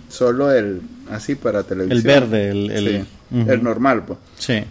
[0.08, 1.98] solo el, así para televisión.
[1.98, 4.64] El verde, el- el- Sí, el normal, pues Sí.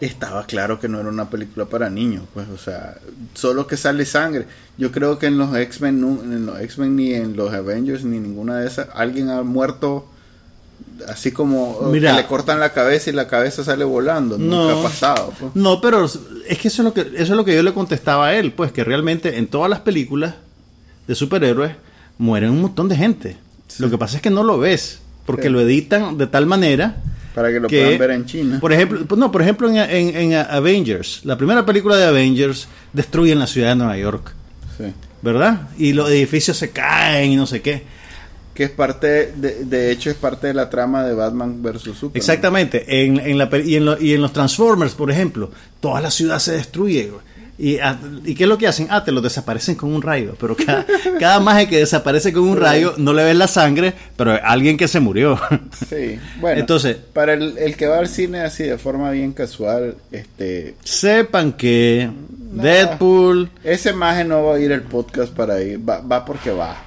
[0.00, 2.96] estaba claro que no era una película para niños, pues, o sea,
[3.34, 4.46] solo que sale sangre.
[4.78, 8.18] Yo creo que en los X-Men, nu- en los X-Men ni en los Avengers ni
[8.20, 10.06] ninguna de esas, alguien ha muerto
[11.08, 12.10] así como Mira.
[12.12, 14.38] que le cortan la cabeza y la cabeza sale volando.
[14.38, 14.68] No.
[14.68, 15.32] Nunca ha pasado.
[15.38, 15.52] pues.
[15.54, 18.28] No, pero es que eso es lo que eso es lo que yo le contestaba
[18.28, 20.34] a él, pues que realmente en todas las películas
[21.06, 21.72] de superhéroes
[22.18, 23.36] mueren un montón de gente.
[23.78, 25.48] Lo que pasa es que no lo ves, porque Sí.
[25.50, 26.96] lo editan de tal manera
[27.34, 28.58] Para que lo que, puedan ver en China.
[28.60, 32.68] Por ejemplo, pues no, por ejemplo en, en- en Avengers, la primera película de Avengers
[32.92, 34.32] destruyen la ciudad de Nueva York,
[34.78, 34.84] Sí.
[35.20, 35.68] ¿verdad?
[35.78, 37.84] Y los edificios se caen y no sé qué.
[38.56, 42.16] Que es parte, de, de hecho, es parte de la trama de Batman versus Superman.
[42.16, 43.04] Exactamente.
[43.04, 46.38] En, en la, y, en lo- y en los Transformers, por ejemplo, toda la ciudad
[46.38, 47.12] se destruye.
[47.58, 48.88] Y, ah, ¿Y qué es lo que hacen?
[48.90, 50.34] Ah, te lo desaparecen con un rayo.
[50.40, 50.84] Pero cada,
[51.20, 54.88] cada magia que desaparece con un rayo, no le ves la sangre, pero alguien que
[54.88, 55.38] se murió.
[55.88, 56.60] Sí, bueno.
[56.60, 61.52] Entonces- para el, el que va al cine así de forma bien casual, este, Sepan
[61.52, 62.10] que.
[62.56, 66.84] Deadpool, Ese maje no va a ir el podcast para ir, va, va porque va.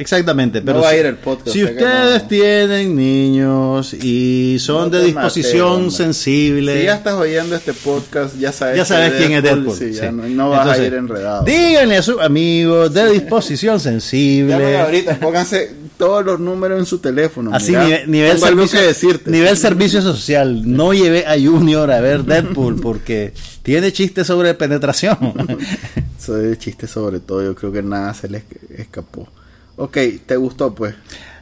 [0.00, 2.96] Exactamente, pero va a si- ir el podcast, si o sea que ustedes no- tienen
[2.96, 8.78] niños y son No de disposición sensible, Si ya estás oyendo este podcast, ya sabes,
[8.78, 9.76] ya sabes quién es Deadpool.
[9.76, 10.16] sí, ya sí.
[10.16, 11.44] no, vas Entonces, a ir enredado.
[11.44, 14.78] Díganle a sus amigos de disposición sensible.
[14.78, 17.50] Ahorita, pónganse todos los números en su teléfono.
[17.52, 18.06] Así, mira.
[18.06, 19.30] nivel, servicio, que decirte.
[19.30, 20.62] nivel servicio social.
[20.64, 25.18] No llevé a Junior a ver Deadpool porque tiene chistes sobre penetración.
[26.18, 29.28] Soy de chiste sobre todo, yo creo que nada se le esca- escapó.
[29.80, 30.94] Ok, ¿te gustó pues?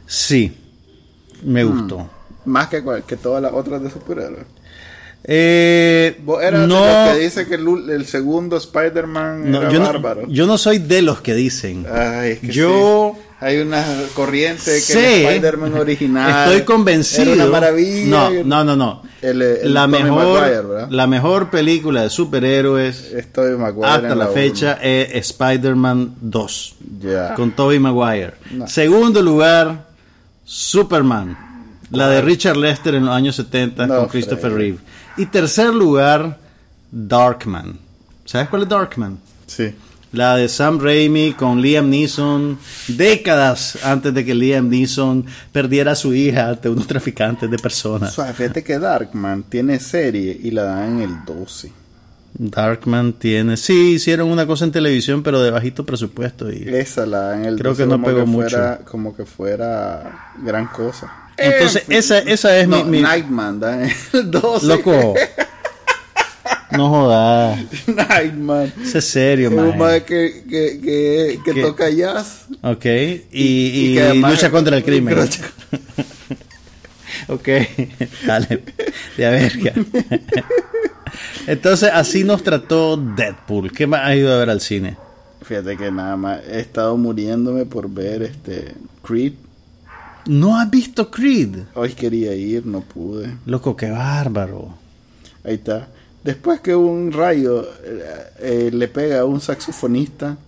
[0.05, 0.55] sí,
[1.43, 1.67] me Mm.
[1.79, 2.09] gustó.
[2.45, 4.45] Más que, cual- que todas las otras de superhéroes.
[5.25, 9.79] Eh, Vos eras no, de los que dice que el, segundo Spider-Man no, era yo,
[9.81, 10.21] bárbaro.
[10.23, 11.85] no, yo no soy de los que dicen.
[11.91, 13.21] Ay, es que Yo- sí.
[13.41, 17.33] Hay una corriente que el Spider-Man original Estoy convencido.
[17.33, 18.29] era una maravilla.
[18.29, 19.03] No, no, no, no.
[19.21, 24.33] El- el la mejor, Maguire, la mejor película de superhéroes Estoy hasta la uno.
[24.33, 27.33] fecha es Spider-Man 2 Ya.
[27.35, 28.33] con Tobey Maguire.
[28.51, 28.67] No.
[28.67, 29.87] Segundo lugar,
[30.45, 31.37] Superman,
[31.91, 34.57] la de Richard Lester en los años 70 No, con Christopher fregue.
[34.57, 34.77] Reeve.
[35.17, 36.37] Y tercer lugar,
[36.91, 37.77] Darkman.
[38.25, 39.17] ¿Sabes cuál es Darkman?
[39.47, 39.73] Sí.
[40.11, 45.95] La de Sam Raimi con Liam Neeson, décadas antes de que Liam Neeson perdiera a
[45.95, 48.13] su hija ante unos traficantes de personas.
[48.13, 51.71] Suave, fíjate que Darkman tiene serie y la dan en el 12.
[52.33, 56.51] Darkman tiene, sí, hicieron una cosa en televisión, pero de bajito presupuesto.
[56.51, 56.63] Y...
[56.67, 60.67] Esa la dan en el Creo 12 que no pegó fuera, Como que fuera gran
[60.67, 61.11] cosa.
[61.37, 61.97] Entonces, En fin.
[61.97, 64.65] esa, esa es No, mi, mi- Nightman da en el 12.
[64.67, 65.13] Loco,
[66.71, 67.59] no jodas.
[67.87, 68.73] Nightman.
[68.81, 70.01] Eso es serio, Es un man.
[70.01, 71.61] que, que, que, que ¿Qué?
[71.61, 72.45] toca jazz.
[72.61, 72.85] Ok,
[73.31, 75.15] y, y, lucha contra el crimen.
[75.15, 75.43] Lucha-
[77.27, 77.47] ok,
[78.25, 78.63] dale,
[79.17, 79.73] de a verga.
[81.47, 83.71] Entonces, así nos trató Deadpool.
[83.71, 84.97] ¿Qué más has ido a ver al cine?
[85.41, 89.33] Fíjate que nada más he estado muriéndome por ver este Creed.
[90.27, 91.55] ¿No has visto Creed?
[91.73, 93.33] Hoy quería ir, no pude.
[93.45, 94.75] Loco, qué bárbaro.
[95.43, 95.87] Ahí está.
[96.23, 98.03] Después que un rayo eh,
[98.39, 100.37] eh, le pega a un saxofonista,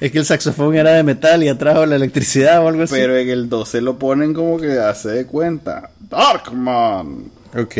[0.00, 2.94] Es que el saxofón era de metal y atrajo la electricidad o algo así.
[2.94, 5.90] pero en el 12 lo ponen como que hace de cuenta.
[6.10, 7.76] Darkman, Ok,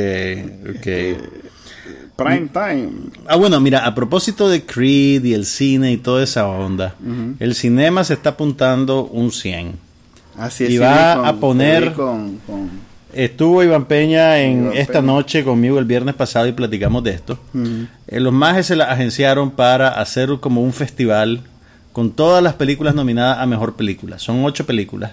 [0.70, 0.86] ok.
[2.16, 2.90] prime time.
[3.26, 6.94] Ah, bueno, mira, a propósito de Creed y el cine y toda esa onda,
[7.40, 9.72] el cinema se está apuntando un 100.
[10.38, 12.38] Así Y sí, va con- a poner- con-
[13.12, 15.07] Estuvo Iván Peña en Iván esta Peña.
[15.12, 17.38] noche conmigo el viernes pasado y platicamos de esto.
[18.09, 21.40] Eh, los majes se la agenciaron para hacer como un festival
[21.92, 24.18] con todas las películas nominadas a mejor película.
[24.18, 25.12] Son ocho películas.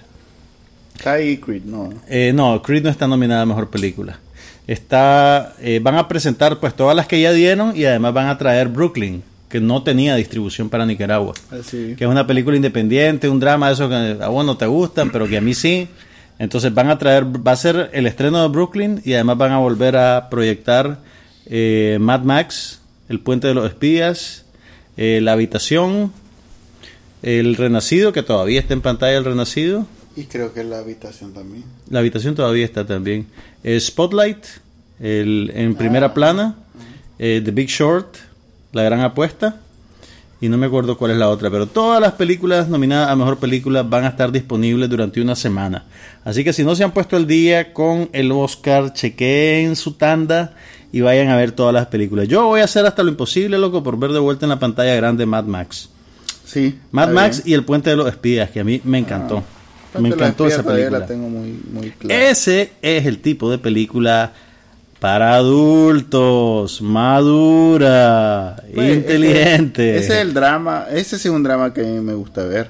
[0.96, 1.90] Está ahí Creed, no.
[2.08, 4.20] Eh, no, Creed no está nominada a mejor película.
[4.68, 8.38] Está, eh, van a presentar pues todas las que ya dieron y además van a
[8.38, 11.34] traer Brooklyn, que no tenía distribución para Nicaragua.
[11.52, 11.96] Así.
[11.98, 15.10] Que es una película independiente, un drama de esos que a vos no te gustan,
[15.10, 15.88] pero que a mí sí.
[16.40, 19.58] Entonces van a traer, va a ser el estreno de Brooklyn y además van a
[19.60, 21.00] volver a proyectar
[21.46, 24.46] eh, Mad Max, El Puente de los Espías,
[24.98, 26.14] eh, La Habitación,
[27.22, 29.86] El Renacido, que todavía está en pantalla El Renacido.
[30.16, 31.64] Y creo que la habitación también.
[31.90, 33.28] La habitación todavía está también.
[33.64, 34.46] Eh, Spotlight,
[35.00, 36.56] el, en primera plana.
[37.20, 38.16] eh, The Big Short,
[38.72, 39.62] La Gran Apuesta.
[40.42, 43.40] Y no me acuerdo cuál es la otra, pero todas las películas nominadas a Mejor
[43.40, 45.84] Película van a estar disponibles durante una semana.
[46.24, 50.54] Así que si no se han puesto el día con el Oscar, chequeen su tanda
[50.94, 52.30] y vayan a ver todas las películas.
[52.30, 54.96] Yo voy a hacer hasta lo imposible, loco, por ver de vuelta en la pantalla
[54.96, 55.90] grande Mad Max.
[56.46, 56.80] Sí.
[56.92, 57.50] Mad Max bien.
[57.50, 59.44] y El Puente de los Espías, que a mí me encantó.
[59.92, 61.00] Parte me encantó esa película.
[61.00, 62.30] la tengo muy, muy clara.
[62.30, 64.32] Ese es el tipo de película
[65.00, 69.96] para adultos, madura, Pues, inteligente.
[69.96, 72.44] Ese, ese es el drama, ese sí es un drama que a mí me gusta
[72.44, 72.70] ver.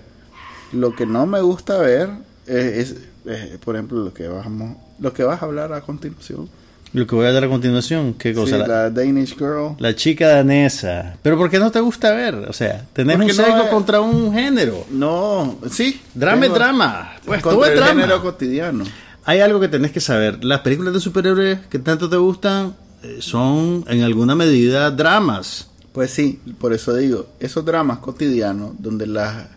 [0.71, 2.09] Lo que no me gusta ver
[2.45, 6.49] es, es, por ejemplo, lo que vamos, lo que vas a hablar a continuación.
[6.91, 8.57] Lo que voy a dar a continuación, qué cosa.
[8.57, 9.75] Sí, la, Danish Girl.
[9.77, 11.17] la chica danesa.
[11.21, 12.33] Pero ¿por qué no te gusta ver?
[12.33, 14.85] O sea, tenés Porque un no es- contra un género.
[14.89, 16.01] No, sí.
[16.15, 17.11] Drama es drama.
[17.25, 17.91] Pues todo es el drama.
[18.01, 18.85] género cotidiano.
[19.25, 20.43] Hay algo que tenés que saber.
[20.43, 25.67] Las películas de superhéroes que tanto te gustan eh, son en alguna medida dramas.
[25.93, 29.47] Pues sí, por eso digo, esos dramas cotidianos donde las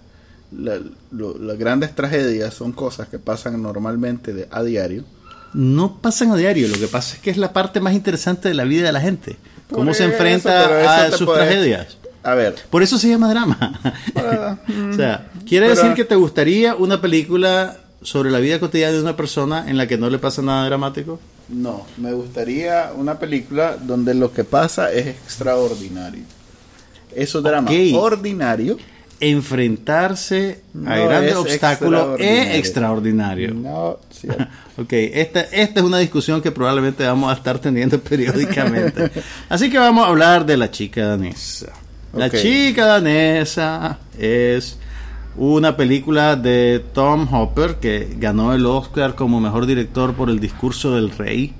[0.50, 5.04] la- lo- las grandes tragedias son cosas que pasan normalmente de, a diario.
[5.54, 8.54] No pasan a diario, lo que pasa es que es la parte más interesante de
[8.54, 9.36] la vida de la gente.
[9.68, 11.96] Por Cómo se enfrenta a sus tragedias.
[12.22, 13.80] A ver, Por eso se llama drama.
[14.90, 19.00] O sea, quiere Pero- decir que te gustaría una película sobre la vida cotidiana de
[19.02, 21.20] una persona en la que no le pasa nada dramático.
[21.48, 26.24] no, me gustaría una película donde lo que pasa es extraordinario.
[27.14, 27.94] Esos dramas Ok.
[27.94, 28.78] ordinarios
[29.20, 33.54] enfrentarse a grandes es obstáculos es extraordinario.
[33.54, 34.44] No, cierto.
[34.78, 39.10] Ok, esta, esta es una discusión que probablemente vamos a estar teniendo periódicamente.
[39.48, 41.72] Así que vamos a hablar de la chica danesa.
[42.14, 44.76] La chica danesa es
[45.36, 50.94] una película de Tom Hopper que ganó el Oscar como mejor director por El discurso
[50.94, 51.54] del rey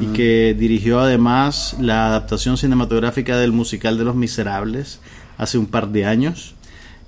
[0.00, 5.00] y que dirigió además la adaptación cinematográfica del musical de Los Miserables
[5.38, 6.54] hace un par de años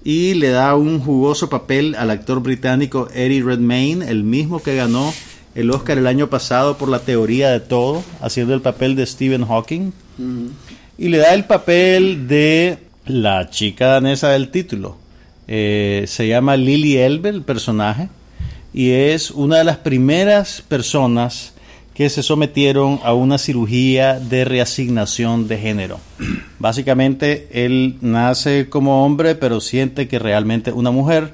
[0.02, 5.12] y le da un jugoso papel al actor británico Eddie Redmayne, el mismo que ganó
[5.54, 9.44] el Oscar el año pasado por la teoría de todo, haciendo el papel de Stephen
[9.46, 9.92] Hawking.
[10.96, 14.96] Y le da el papel de la chica danesa del título.
[15.52, 18.08] Eh, se llama Lily Elbe, el personaje,
[18.72, 21.54] y es una de las primeras personas
[21.92, 25.98] que se sometieron a una cirugía de reasignación de género.
[26.60, 31.32] Básicamente, él nace como hombre, pero siente que realmente es una mujer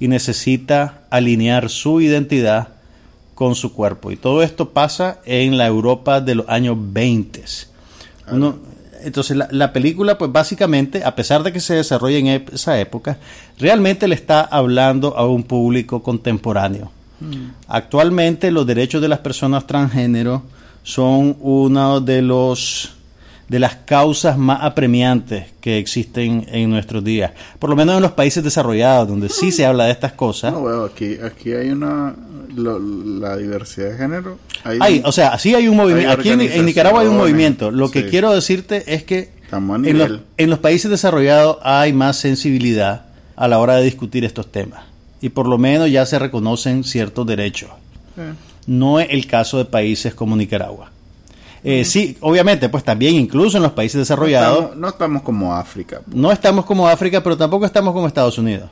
[0.00, 2.68] y necesita alinear su identidad
[3.36, 4.10] con su cuerpo.
[4.10, 7.44] Y todo esto pasa en la Europa de los años 20.
[8.32, 8.58] Uno-
[9.02, 13.18] entonces la, la película, pues básicamente, a pesar de que se desarrolla en esa época,
[13.58, 16.90] realmente le está hablando a un público contemporáneo.
[17.66, 20.42] Actualmente los derechos de las personas transgénero
[20.82, 22.95] son uno de los
[23.48, 27.30] de las causas más apremiantes que existen en nuestros días,
[27.60, 30.52] por lo menos en los países desarrollados, donde sí se habla de estas cosas.
[30.52, 32.14] No, bueno, aquí, aquí hay una.
[32.56, 34.38] lo- la diversidad de género.
[34.64, 36.10] Hay, Hay, o sea, sí hay un movimiento.
[36.12, 37.70] Aquí en, en Nicaragua hay un movimiento.
[37.70, 38.08] Lo que sí.
[38.10, 43.02] quiero decirte es que Estamos a en los, en los países desarrollados hay más sensibilidad
[43.36, 44.80] a la hora de discutir estos temas.
[45.20, 47.70] Y por lo menos ya se reconocen ciertos derechos.
[48.16, 48.32] Eh,
[48.66, 50.90] No es el caso de países como Nicaragua.
[51.68, 55.54] Eh, Sí, obviamente, pues también incluso en los países no, desarrollados estamos, no estamos como
[55.54, 56.00] África.
[56.06, 58.70] no estamos como África, pero tampoco estamos como Estados Unidos.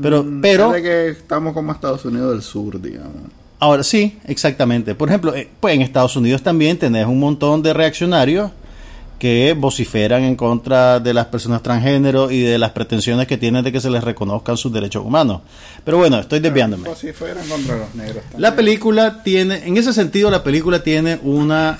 [0.00, 3.12] Pero, pero Parece que estamos como Estados Unidos del Sur, digamos.
[3.58, 4.94] Ahora sí, exactamente.
[4.94, 8.50] Por ejemplo, eh, pues en Estados Unidos también tenés un montón de reaccionarios
[9.18, 13.70] que vociferan en contra de las personas transgénero y de las pretensiones que tienen de
[13.70, 15.42] que se les reconozcan sus derechos humanos.
[15.84, 16.86] Pero bueno, estoy desviándome.
[16.86, 18.24] Pues si fueran contra los negros.
[18.38, 21.78] La película tiene, en ese sentido, la película tiene una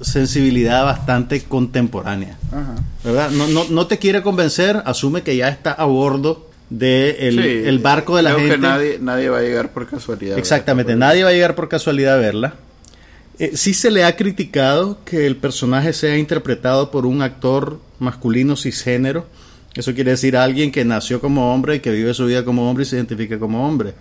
[0.00, 2.36] sensibilidad bastante contemporánea.
[2.52, 2.74] Ajá.
[3.04, 3.30] ¿Verdad?
[3.30, 7.78] No, no, no te quiere convencer, asume que ya está a bordo del Sí, el
[7.80, 8.56] barco de la creo gente.
[8.56, 10.38] que nadie, nadie va a llegar por casualidad.
[10.38, 11.08] Exactamente, ¿verdad?
[11.08, 12.54] nadie va a llegar por casualidad a verla.
[13.38, 18.54] Eh, sí se le ha criticado que el personaje sea interpretado por un actor masculino
[18.56, 19.26] cisgénero.
[19.74, 22.82] Eso quiere decir alguien que nació como hombre y que vive su vida como hombre
[22.82, 23.94] y se identifica como hombre.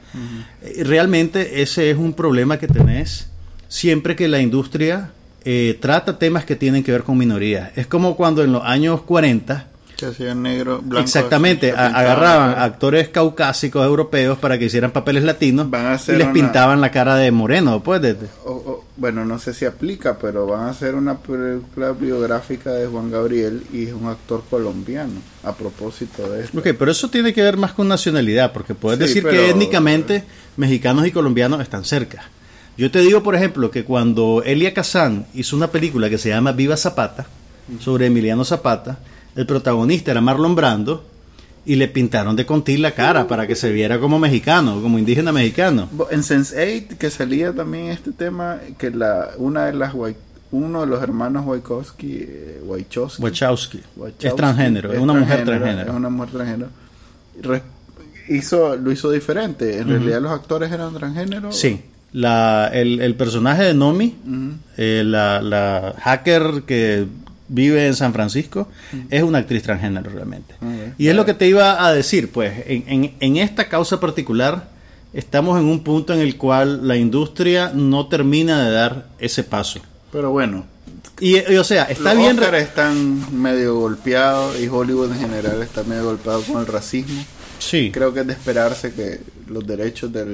[0.62, 3.30] Eh, Realmente ese es un problema que tenés
[3.68, 5.12] siempre que la industria
[5.46, 7.72] eh, trata temas que tienen que ver con minorías.
[7.76, 11.04] Es como cuando en los años 40 Que hacían negro, blanco.
[11.04, 12.64] Exactamente, así, agarraban cara.
[12.64, 16.90] actores caucásicos europeos para que hicieran papeles latinos Van a y les una- pintaban la
[16.92, 18.02] cara de moreno, pues.
[18.02, 21.92] de- de- O- o- bueno, no sé si aplica, pero van a hacer una película
[21.92, 25.22] biográfica de Juan Gabriel y es un actor colombiano.
[25.44, 26.60] A propósito de esto.
[26.60, 29.50] Ok, pero eso tiene que ver más con nacionalidad, porque puedes Sí, decir pero- que
[29.52, 30.24] étnicamente
[30.58, 32.24] mexicanos y colombianos están cerca.
[32.80, 36.54] Yo te digo, por ejemplo, que cuando Elia Kazan hizo una película que se llama
[36.54, 37.28] Viva Zapata,
[37.82, 39.00] sobre Emiliano Zapata,
[39.36, 41.04] el protagonista era Marlon Brando,
[41.66, 45.32] y le pintaron de contil la cara para que se viera como mexicano, como indígena
[45.34, 45.90] mexicano.
[46.10, 49.94] En Sense8 que salía también este tema que la una de las
[50.52, 53.82] uno de los hermanos Wachowski, eh, Wachowski, Wachowski.
[53.98, 55.92] Wachowski, Es transgénero, es una mujer transgénero.
[55.92, 56.70] Es una mujer transgénero.
[57.42, 57.62] Re-
[58.30, 59.78] hizo, lo hizo diferente.
[59.78, 61.56] En realidad los actores eran transgéneros.
[61.56, 64.16] Sí, la, el, el personaje de Nomi,
[64.78, 67.06] eh, la, la hacker que
[67.48, 68.68] vive en San Francisco,
[69.10, 70.54] es una actriz transgénero realmente.
[70.62, 70.94] Ok.
[70.98, 74.70] Y es lo que te iba a decir, pues, en, en, en esta causa particular
[75.14, 79.80] estamos en un punto en el cual la industria no termina de dar ese paso.
[80.12, 80.66] Pero bueno,
[81.20, 82.40] Y, y, o sea, está los bien...
[82.56, 87.24] están medio golpeados y Hollywood en general está medio golpeado con el racismo.
[87.58, 87.90] Sí.
[87.92, 89.20] Creo que es de esperarse que
[89.50, 90.26] los derechos de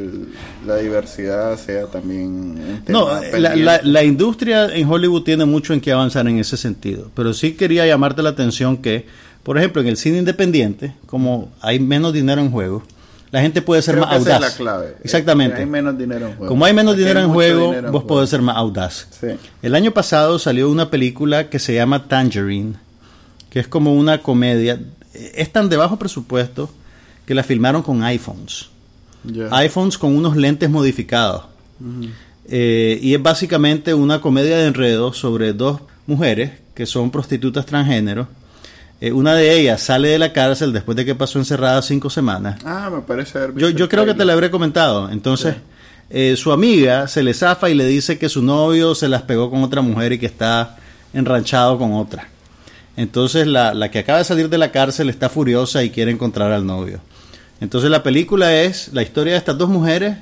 [0.65, 3.07] la diversidad sea también No,
[3.37, 7.33] la, la, la industria en Hollywood tiene mucho en que avanzar en ese sentido, pero
[7.33, 9.05] sí quería llamarte la atención que,
[9.43, 12.83] por ejemplo, en el cine independiente, como hay menos dinero en juego,
[13.31, 14.51] la gente puede ser Creo más que esa audaz.
[14.53, 14.95] es la clave.
[15.03, 15.57] Exactamente.
[15.59, 16.47] Hay menos dinero en juego.
[16.47, 19.07] Como hay menos Aquí dinero en juego, dinero vos podés ser más audaz.
[19.19, 19.27] Sí.
[19.61, 22.75] El año pasado salió una película que se llama Tangerine,
[23.49, 24.79] que es como una comedia.
[25.13, 26.69] Es tan de bajo presupuesto
[27.25, 28.69] que la filmaron con iPhones
[29.65, 31.43] IPhones con unos lentes modificados.
[32.47, 38.27] Eh, y es básicamente una comedia de enredo sobre dos mujeres que son prostitutas transgénero
[39.01, 42.61] Eh, una de ellas sale de la cárcel después de que pasó encerrada cinco semanas.
[42.63, 45.09] Ah, me parece haber Yo, visto yo el creo que te la habré comentado.
[45.09, 45.55] Entonces,
[46.09, 49.49] eh, su amiga se le zafa y le dice que su novio se las pegó
[49.49, 50.77] con otra mujer y que está
[51.13, 52.29] enranchado con otra.
[52.95, 56.53] Entonces, la, la que acaba de salir de la cárcel está furiosa y quiere encontrar
[56.53, 57.01] al novio.
[57.61, 60.17] Entonces, la película es la historia de estas dos mujeres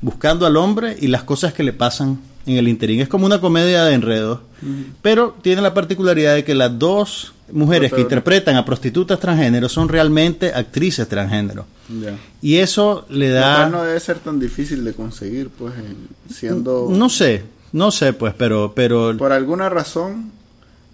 [0.00, 3.00] buscando al hombre y las cosas que le pasan en el interín.
[3.00, 4.40] Es como una comedia de enredos,
[5.00, 9.88] pero tiene la particularidad de que las dos mujeres que interpretan a prostitutas transgénero son
[9.88, 11.64] realmente actrices transgénero.
[12.42, 13.68] Y eso le da...
[13.70, 16.88] no debe ser tan difícil de conseguir, pues, en- siendo...
[16.90, 18.72] No sé, no sé pues, pero...
[18.74, 20.30] pero Por alguna razón,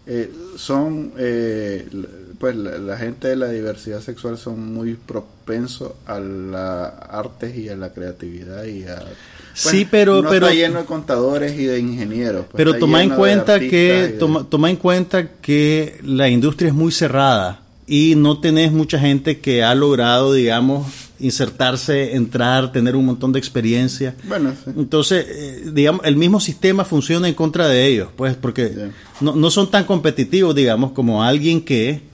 [0.06, 1.12] eh, son...
[1.18, 1.88] eh,
[2.40, 7.68] pues la, la gente de la diversidad sexual son muy propensos a las artes y
[7.68, 8.96] a la creatividad y a...
[8.96, 9.08] pues,
[9.52, 12.46] Sí, pero- no pero- está lleno de contadores y de ingenieros.
[12.46, 16.74] pues, pero toma en cuenta que de- toma, toma en cuenta que la industria es
[16.74, 20.86] muy cerrada y no tenés mucha gente que ha logrado, digamos,
[21.18, 24.14] insertarse, entrar, tener un montón de experiencia.
[24.24, 24.70] Bueno, sí.
[24.76, 29.50] Entonces, eh, digamos, el mismo sistema funciona en contra de ellos, pues, porque no, no
[29.50, 32.08] son tan competitivos, digamos, como alguien que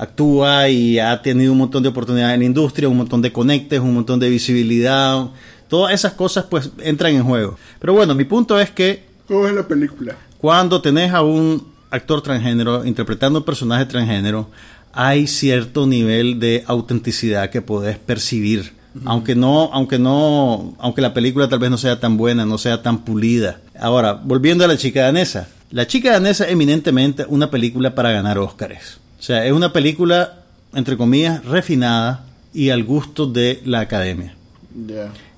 [0.00, 3.80] actúa y ha tenido un montón de oportunidades en la industria, un montón de conectes,
[3.80, 5.26] un montón de visibilidad.
[5.68, 7.58] Todas esas cosas, pues, entran en juego.
[7.78, 10.16] Pero bueno, mi punto es que ¿Cómo es la película?
[10.38, 14.48] cuando tenés a un actor transgénero interpretando un personaje transgénero,
[14.92, 18.72] hay cierto nivel de autenticidad que podés percibir.
[19.04, 22.82] Aunque no, aunque no, aunque la película tal vez no sea tan buena, no sea
[22.82, 23.60] tan pulida.
[23.78, 25.48] Ahora, volviendo a la chica danesa.
[25.70, 28.99] La chica danesa es eminentemente una película para ganar Óscares.
[29.20, 34.34] O sea, es una película, entre comillas, refinada y al gusto de la academia.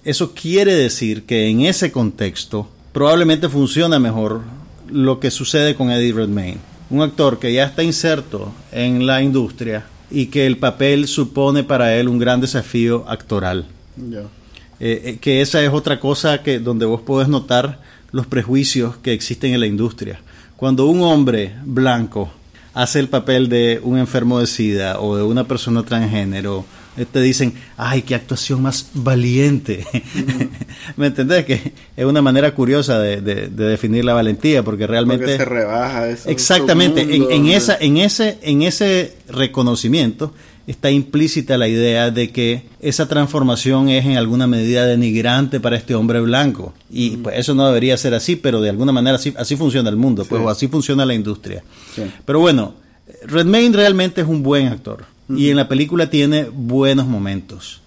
[0.05, 4.43] Eso quiere decir que en ese contexto probablemente funciona mejor
[4.89, 6.59] lo que sucede con Eddie Redmayne.
[6.91, 11.97] Un actor que ya está inserto en la industria y que el papel supone para
[11.97, 13.67] él un gran desafío actoral.
[13.99, 14.23] Eh,
[14.79, 17.81] eh, que esa es otra cosa que donde vos podés notar
[18.13, 20.21] los prejuicios que existen en la industria.
[20.57, 22.31] Cuando un hombre blanco
[22.75, 26.65] hace el papel de un enfermo de SIDA o de una persona transgénero,
[26.97, 29.87] eh, te dicen, ay, qué actuación más valiente.
[30.97, 31.45] ¿Me entendés?
[31.47, 35.25] Que es una manera curiosa de, de- de definir la valentía, porque realmente...
[35.25, 36.29] Porque se rebaja eso.
[36.29, 40.35] Exactamente, en, en esa, en, ese, en ese reconocimiento
[40.67, 45.95] está implícita la idea de que esa transformación es en alguna medida denigrante para este
[45.95, 46.73] hombre blanco.
[46.91, 49.97] Y pues eso no debería ser así, pero de alguna manera así, así funciona el
[49.97, 50.47] mundo, pues, Sí.
[50.47, 51.65] o así funciona la industria.
[51.95, 52.03] Sí.
[52.25, 52.75] Pero bueno,
[53.25, 55.05] Redmayne realmente es un buen actor.
[55.35, 57.81] Y en la película tiene buenos momentos.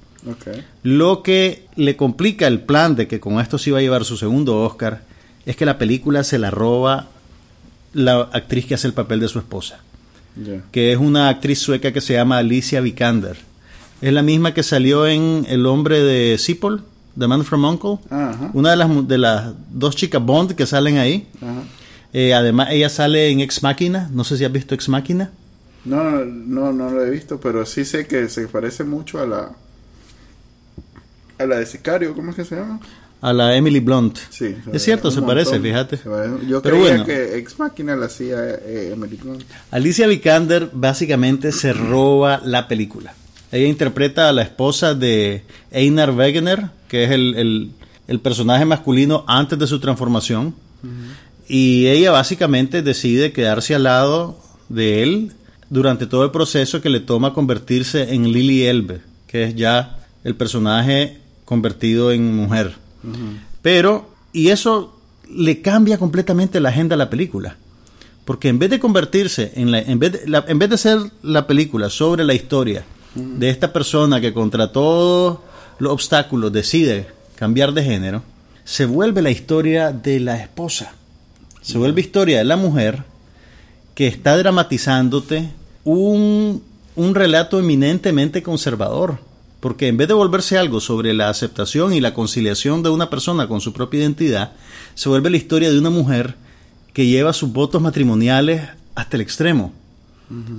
[0.81, 4.17] Lo que le complica el plan de que con esto se iba a llevar su
[4.17, 5.03] segundo Oscar
[5.45, 7.07] es que la película se la roba
[7.93, 9.79] la actriz que hace el papel de su esposa,
[10.71, 13.37] Que es una actriz sueca que se llama Alicia Vikander.
[14.01, 16.83] Es la misma que salió en El hombre de Sipol,
[17.17, 17.99] The Man from Uncle.
[18.09, 18.51] Ajá.
[18.53, 21.27] Una de las, de las dos chicas Bond que salen ahí.
[21.41, 21.63] Ajá.
[22.13, 24.09] Eh, además, ella sale en Ex Machina.
[24.13, 25.31] No sé si has visto Ex Machina.
[25.83, 29.51] No, no, no lo he visto, pero sí sé que se parece mucho a la
[31.37, 32.79] a la de Sicario, ¿cómo es que se llama?
[33.27, 34.17] A la Emily Blunt.
[34.29, 34.55] Sí.
[34.71, 35.35] Es cierto, se montón.
[35.37, 35.97] parece, fíjate.
[35.97, 36.45] Se parece.
[36.47, 37.05] Yo Pero creía bueno.
[37.05, 39.43] que Ex Máquina la hacía eh, Emily Blunt.
[39.71, 43.13] Alicia Vikander básicamente se roba la película.
[43.51, 47.71] Ella interpreta a la esposa de Einar Wegener, que es el, el-
[48.07, 50.53] el personaje masculino antes de su transformación.
[51.47, 55.31] Y ella básicamente decide quedarse al lado de él
[55.69, 60.35] durante todo el proceso que le toma convertirse en Lily Elbe, que es ya el
[60.35, 62.75] personaje convertido en mujer.
[63.61, 64.99] Pero, y eso
[65.29, 67.57] le cambia completamente la agenda a la película.
[68.25, 71.45] Porque en vez de convertirse en la, en vez de, en vez de ser la
[71.45, 72.83] película sobre la historia
[73.13, 75.39] de esta persona que contra todos
[75.79, 78.23] los obstáculos decide cambiar de género,
[78.63, 80.93] se vuelve la historia de la esposa.
[81.61, 83.03] Se vuelve historia de la mujer
[83.93, 85.49] que está dramatizándote
[85.83, 86.63] un,
[86.95, 89.19] un relato eminentemente conservador.
[89.59, 93.47] Porque en vez de volverse algo sobre la aceptación y la conciliación de una persona
[93.47, 94.53] con su propia identidad,
[94.93, 96.35] se vuelve la historia de una mujer
[96.93, 98.61] que lleva sus votos matrimoniales
[98.95, 99.73] hasta el extremo.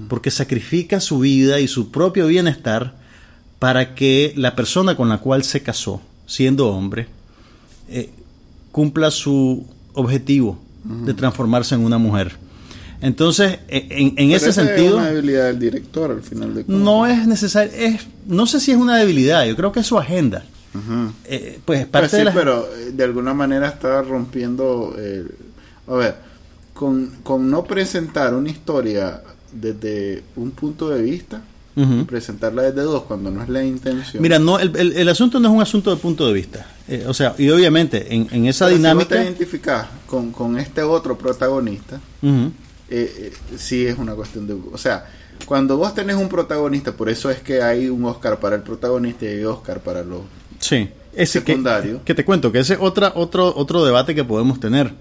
[0.09, 2.95] Porque sacrifica su vida y su propio bienestar
[3.59, 7.09] para que la persona con la cual se casó, siendo hombre,
[7.89, 8.11] eh,
[8.71, 12.37] cumpla su objetivo de transformarse en una mujer.
[13.01, 13.87] Entonces, e-
[14.17, 16.85] en, ese sentido, Es una debilidad del director al final de cuentas.
[16.85, 19.99] no es necesario, es, no sé si es una debilidad, yo creo que es su
[19.99, 20.45] agenda.
[21.25, 22.33] Eh, pues Pues parte sí, de la...
[22.35, 24.95] pero eh, de alguna manera está rompiendo.
[24.99, 25.25] eh,
[25.89, 26.15] a ver,
[26.75, 29.23] con, con no presentar una historia
[29.53, 31.43] desde un punto de vista
[32.07, 34.23] presentarla desde dos cuando no es la intención.
[34.23, 36.67] Mira, no, el, el- el asunto no es un asunto de punto de vista.
[36.89, 39.15] Eh, o sea, y obviamente en, en esa Pero Si dinámica...
[39.15, 42.51] vos te identificás con, con este otro protagonista, Ujú.
[42.91, 44.55] Eh, eh, sí es una cuestión de...
[44.73, 45.07] O sea,
[45.45, 49.25] cuando vos tenés un protagonista, por eso es que hay un Oscar para el protagonista
[49.25, 50.21] y hay Oscar para los...
[50.61, 52.01] Sí, ese que- Secundario.
[52.05, 54.93] Que, te cuento, que ese es otra, otro, otro debate que podemos tener.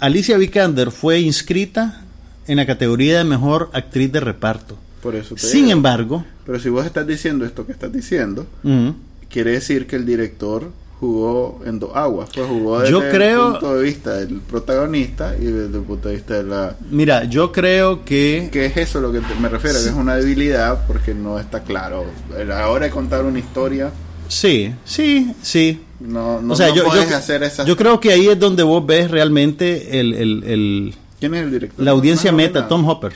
[0.00, 2.02] Alicia Vikander fue inscrita
[2.46, 4.78] en la categoría de mejor actriz de reparto.
[5.02, 5.72] Por eso te Sin digo.
[5.72, 8.94] embargo, Pero si vos estás diciendo esto que estás diciendo, ujú,
[9.28, 10.70] quiere decir que el director
[11.00, 12.30] jugó en dos aguas.
[12.34, 16.08] Pues jugó desde Yo creo- el punto de vista del protagonista y desde el punto
[16.08, 16.76] de vista de la...
[16.90, 18.48] mira, yo creo que...
[18.52, 21.62] Que es eso lo que te- me refiero, que es una debilidad porque no está
[21.62, 22.04] claro.
[22.38, 23.90] A la hora de contar una historia,
[24.28, 25.80] Sí, sí, sí.
[26.00, 27.64] no, no, o sea, no yo, puedes yo, hacer esas...
[27.66, 31.50] yo creo que ahí es donde vos ves realmente el, el- el- ¿Quién es el
[31.52, 31.84] director?
[31.84, 32.66] la audiencia No meta.
[32.68, 33.12] Tom Hopper.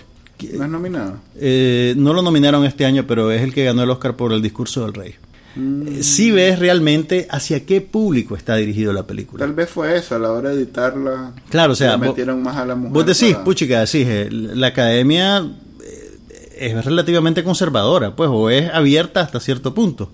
[0.54, 1.14] No es nominado.
[1.36, 4.40] Eh, no lo nominaron este año, pero es el que ganó el Oscar por el
[4.40, 5.14] discurso del rey.
[5.56, 9.44] Mm, Sí ves realmente hacia qué público está dirigido la película.
[9.44, 11.32] Tal vez fue eso, a la hora de editarla.
[11.48, 12.92] Claro, o sea, vos- metieron más a la mujer.
[12.92, 15.38] Vos decís, para- puchica, decís, eh, la academia
[15.82, 16.18] eh,
[16.58, 20.12] es relativamente conservadora, pues, o es abierta hasta cierto punto.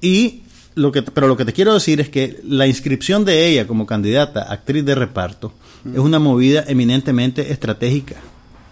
[0.00, 0.42] Y
[0.76, 3.86] lo que, pero lo que te quiero decir es que la inscripción de ella como
[3.86, 5.52] candidata a actriz de reparto
[5.92, 8.16] es una movida eminentemente estratégica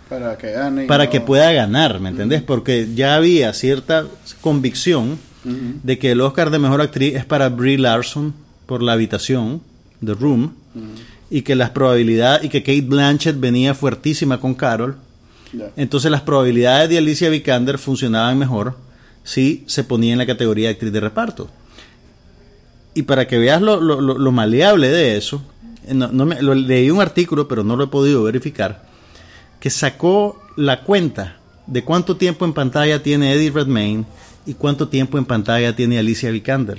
[0.09, 0.85] Para que gane.
[0.87, 2.43] para no- que pueda ganar, ¿me entendés?
[2.43, 4.07] Porque ya había cierta
[4.43, 8.35] convicción De que el Oscar de mejor actriz es para Brie Larson
[8.67, 9.63] por La habitación,
[10.05, 10.55] The Room,
[11.31, 14.97] y que las probabilidades y que Kate Blanchett venía fuertísima con Carol,
[15.77, 18.77] entonces las probabilidades de Alicia Vikander funcionaban mejor
[19.25, 21.49] si se ponía en la categoría de actriz de reparto.
[22.95, 25.43] Y para que veas lo, lo- lo- lo maleable de eso,
[25.87, 28.85] eh, no- no me- leí un artículo, pero no lo he podido verificar,
[29.61, 31.37] que sacó la cuenta
[31.67, 34.05] de cuánto tiempo en pantalla tiene Eddie Redmayne
[34.49, 36.79] y cuánto tiempo en pantalla tiene Alicia Vikander.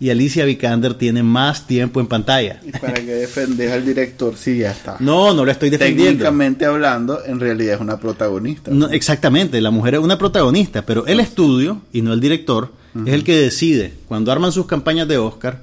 [0.00, 2.60] Y Alicia Vikander tiene más tiempo en pantalla.
[2.66, 4.96] Y para que defendes al director, sí, ya está.
[4.98, 6.10] No, no la estoy defendiendo.
[6.10, 8.72] Técnicamente hablando, en realidad es una protagonista.
[8.72, 12.72] No, exactamente, la mujer es una protagonista, pero el estudio, y no el director,
[13.06, 15.62] es el que decide, cuando arman sus campañas de Oscar,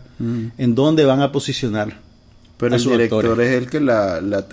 [0.58, 1.99] en dónde van a posicionar.
[2.58, 3.49] Pero el director actores.
[3.49, 4.45] es el que la, la-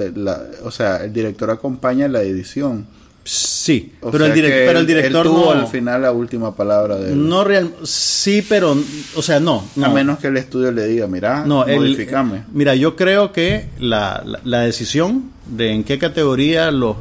[0.65, 2.87] O sea, el director acompaña la edición.
[3.31, 5.67] Sí, O pero, el sea direc- que pero el él- él director tuvo no, al
[5.67, 7.29] final la última palabra de él.
[7.29, 8.75] no real, sí, pero,
[9.17, 9.85] o sea, no, no.
[9.85, 12.45] A menos que el estudio le diga, mira, No, el- modificame.
[12.55, 16.97] mira, yo creo que la, la- la decisión de en qué categoría los,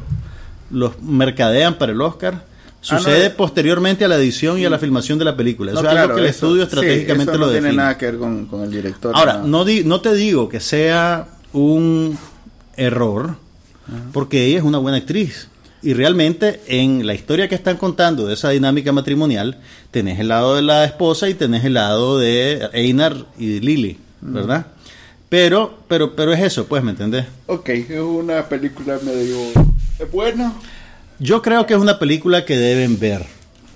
[0.69, 2.43] los mercadean para el Oscar
[2.89, 5.71] Ah, sucede no, posteriormente a la edición y a la filmación de la película.
[5.71, 7.69] Eso No, es algo que el eso- estudio sí, estratégicamente eso lo no define.
[7.69, 9.13] tiene nada que ver con, con el director.
[9.15, 12.17] Ahora, no, di- no te digo que sea un
[12.75, 13.35] error,
[14.11, 15.47] porque ella es una buena actriz.
[15.81, 19.59] Y realmente en la historia que están contando de esa dinámica matrimonial,
[19.91, 23.97] tenés el lado de la esposa y tenés el lado de Einar y de Lily,
[24.21, 24.67] ¿verdad?
[25.29, 27.25] Pero, pero, pero es eso, pues, ¿me entendés?
[27.47, 29.37] Ok, es una película medio...
[29.99, 30.53] ¿Es buena?
[31.19, 33.25] Yo creo que es una película que deben ver.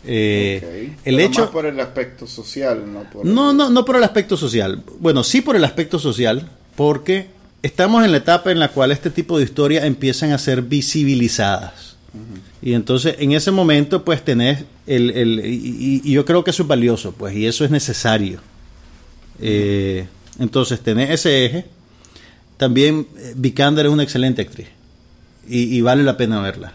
[0.05, 0.93] Eh.
[1.03, 1.41] El Pero hecho...
[1.41, 3.25] más por el aspecto social, no por...
[3.25, 4.81] No, no, no por el aspecto social.
[4.99, 7.27] Bueno, sí por el aspecto social, porque
[7.61, 11.95] estamos en la etapa en la cual este tipo de historias empiezan a ser visibilizadas.
[12.61, 15.11] Y entonces en ese momento pues tenés el...
[15.11, 18.39] el- y, yo creo que eso es valioso, pues, y eso es necesario.
[19.39, 20.05] Eh,
[20.39, 21.65] entonces tenés ese eje.
[22.57, 24.67] También eh, Vikander es una excelente actriz
[25.47, 26.73] y, y vale la pena verla.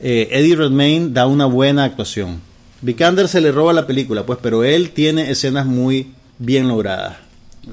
[0.00, 2.40] Eh, Eddie Redmayne da una buena actuación.
[2.82, 7.18] Vikander se le roba la película, pues, pero él tiene escenas muy bien logradas.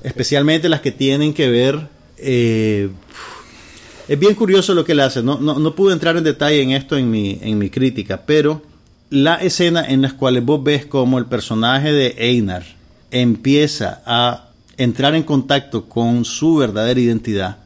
[0.03, 1.87] Especialmente las que tienen que ver.
[2.17, 2.89] Eh,
[4.07, 5.21] es bien curioso lo que él hace.
[5.21, 8.61] No, no, no pude entrar en detalle en esto en mi, en mi crítica, pero
[9.09, 12.63] la escena en las cuales vos ves como el personaje de Einar
[13.11, 17.57] empieza a entrar en contacto con su verdadera identidad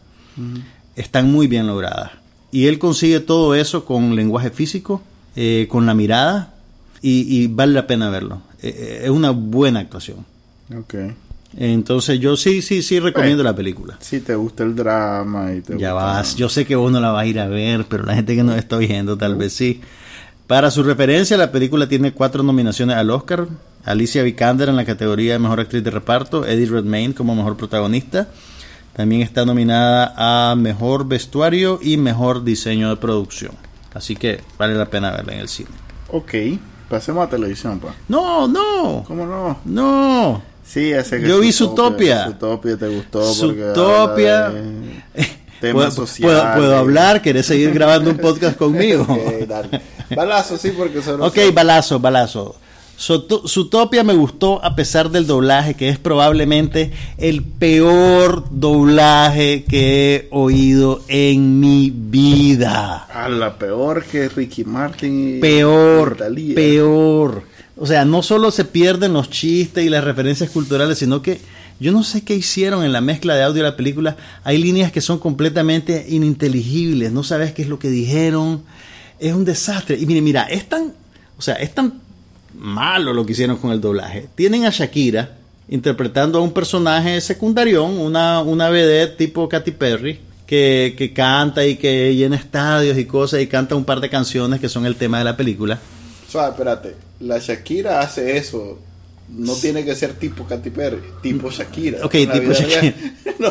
[0.96, 2.12] están muy bien logradas.
[2.52, 5.02] Y él consigue todo eso con lenguaje físico,
[5.36, 6.54] eh, con la mirada,
[7.02, 8.42] y, y vale la pena verlo.
[8.62, 10.26] Eh, es una buena actuación.
[10.78, 10.96] Ok.
[11.58, 13.98] Entonces yo sí, sí, sí recomiendo la película.
[14.00, 17.00] Si te gusta el drama y te Ya gusta- vas, yo sé que vos no
[17.02, 19.54] la vas a ir a ver, pero la gente que nos está oyendo tal vez
[19.54, 19.82] sí.
[20.48, 23.48] Para su referencia, la película tiene cuatro nominaciones al Oscar.
[23.84, 28.28] Alicia Vikander en la categoría de Mejor Actriz de Reparto, Eddie Redmayne como Mejor Protagonista.
[28.94, 30.14] También está nominada
[30.52, 33.54] a Mejor Vestuario y Mejor Diseño de Producción.
[33.94, 35.70] Así que vale la pena verla en el cine.
[36.10, 36.34] Ok,
[36.90, 37.94] pasemos a televisión, pa.
[38.10, 39.58] No, no, ¿Cómo no?
[39.66, 40.44] no.
[40.72, 42.26] Sí, sé que Yo vi Zootopia.
[42.26, 44.52] Zootopia te gustó Zootopia.
[45.60, 46.42] Temas ¿Puedo, sociales.
[46.42, 47.22] puedo- puedo hablar?
[47.22, 49.04] ¿Querés seguir grabando un podcast conmigo?
[49.04, 49.82] Ok, dale.
[50.16, 51.26] Balazo, sí, porque solo.
[51.28, 52.56] Ok, balazo, balazo.
[52.98, 60.28] Zootopia me gustó a pesar del doblaje, que es probablemente el peor doblaje que he
[60.32, 63.08] oído en mi vida.
[63.12, 65.38] A la peor que Ricky Martin.
[65.38, 66.16] y- Peor,
[66.56, 67.44] peor.
[67.82, 71.42] O sea, no solo se pierden los chistes y las referencias culturales, sino que
[71.80, 74.18] yo no sé qué hicieron en la mezcla de audio de la película.
[74.44, 78.62] Hay líneas que son completamente ininteligibles, no sabes qué es lo que dijeron.
[79.20, 79.98] Es un desastre.
[80.00, 80.94] Y mire, mira, es tan,
[81.40, 81.94] o sea, es tan
[82.54, 84.28] malo lo que hicieron con el doblaje.
[84.36, 90.94] Tienen a Shakira interpretando a un personaje secundario, una, una vedette tipo Katy Perry, que,
[90.96, 94.70] que canta y que llena estadios y cosas y canta un par de canciones que
[94.70, 95.80] son el tema de la película.
[96.32, 96.96] Suave, espérate.
[97.20, 98.80] La Shakira hace eso.
[99.30, 102.06] No tiene que ser tipo Katy Perry, tipo Shakira.
[102.06, 102.94] Ok, tipo Shakira.
[103.40, 103.48] no.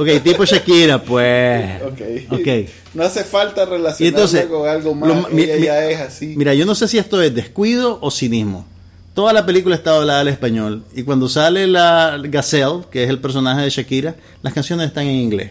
[0.00, 1.82] Ok, tipo Shakira, pues.
[1.82, 2.00] Ok.
[2.32, 2.48] Ok.
[2.94, 5.08] No hace falta Y relacionarla entonces, con algo más.
[5.08, 6.34] lo mi- Ella mi- ya es así.
[6.36, 8.66] Mira, yo no sé si esto es descuido o cinismo.
[9.14, 10.84] Toda la película está hablada al español.
[10.96, 15.14] Y cuando sale la Gazelle, que es el personaje de Shakira, las canciones están en
[15.16, 15.50] inglés.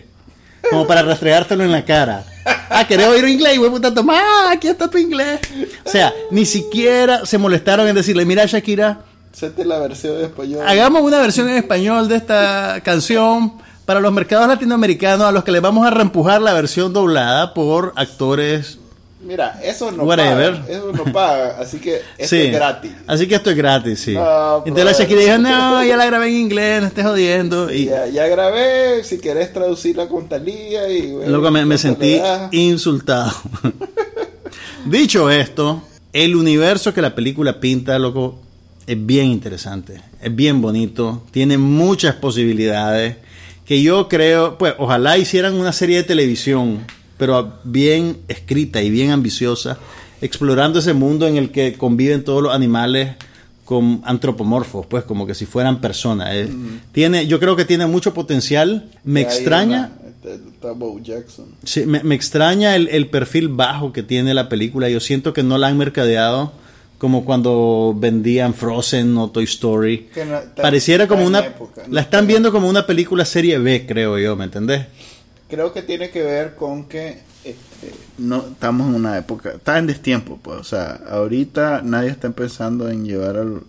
[0.70, 2.24] Como para restregártelo en la cara.
[2.70, 3.56] Ah, ¿querés oír inglés?
[3.56, 5.40] Y puta, toma, aquí está tu inglés.
[5.84, 9.00] O sea, ni siquiera se molestaron en decirle, mira Shakira,
[9.32, 10.68] Sete la versión en español.
[10.68, 13.54] hagamos una versión en español de esta canción
[13.86, 17.94] para los mercados latinoamericanos a los que les vamos a reempujar la versión doblada por
[17.96, 18.80] actores
[19.22, 20.62] Mira, eso no Whatever.
[20.62, 20.70] paga.
[20.70, 21.58] Eso no paga.
[21.60, 22.38] Así que esto sí.
[22.44, 22.92] es gratis.
[23.06, 24.14] Así que esto es gratis, sí.
[24.14, 24.92] No, Entonces la.
[24.94, 27.72] Shakira dijo, no, ya la grabé en inglés, no estés jodiendo.
[27.72, 29.04] Y Ya, ya grabé.
[29.04, 30.90] Si querés traducirla con Talía.
[30.90, 33.32] Y, bueno, luego me, me ¿cuánto sentí insultado.
[34.86, 38.40] Dicho esto, el universo que la película pinta, loco,
[38.88, 43.18] es bien interesante, es bien bonito, tiene muchas posibilidades
[43.66, 46.80] que yo creo, pues ojalá hicieran una serie de televisión,
[47.20, 49.78] pero bien escrita y bien ambiciosa,
[50.22, 53.12] explorando ese mundo en el que conviven todos los animales
[53.66, 56.30] con antropomorfos, pues como que si fueran personas.
[56.34, 56.50] Eh,
[56.92, 58.90] Tiene, yo creo que tiene mucho potencial.
[59.04, 59.92] Me extraña.
[60.02, 61.46] una- este, está Bo Jackson.
[61.64, 64.90] Sí, me, me extraña el, el perfil bajo que tiene la película.
[64.90, 66.52] Yo siento que no la han mercadeado
[66.98, 70.08] como cuando vendían Frozen o Toy Story.
[70.28, 71.40] No- Pareciera como una...
[71.40, 71.94] época, ¿no?
[71.94, 74.88] La están viendo como una película serie B, creo yo, ¿me entendés?
[75.50, 79.88] Creo que tiene que ver con que este, no estamos en una época, está en
[79.88, 83.62] destiempo, pues, o sea, ahorita nadie está pensando en llevar al,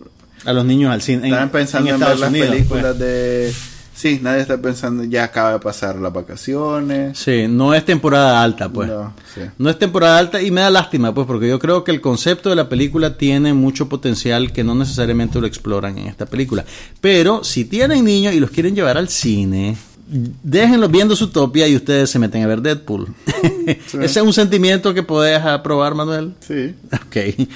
[0.45, 1.27] A los niños al cine.
[1.27, 2.99] en- están pensando en, ver las Unidos, películas pues.
[2.99, 3.53] de,
[3.95, 8.69] sí, nadie está pensando, ya acaba de pasar las vacaciones, Sí, no es temporada alta,
[8.69, 8.89] pues.
[8.89, 9.41] No, sí.
[9.57, 12.49] No es temporada alta y me da lástima, pues, porque yo creo que el concepto
[12.49, 16.65] de la película tiene mucho potencial que no necesariamente lo exploran en esta película.
[16.99, 19.77] Pero si tienen niños y los quieren llevar al cine,
[20.11, 23.07] déjenlos viendo su topia y ustedes se meten a ver Deadpool.
[23.67, 26.33] Ese es un sentimiento que podés aprobar, Manuel.
[26.41, 27.47] sí, Ok.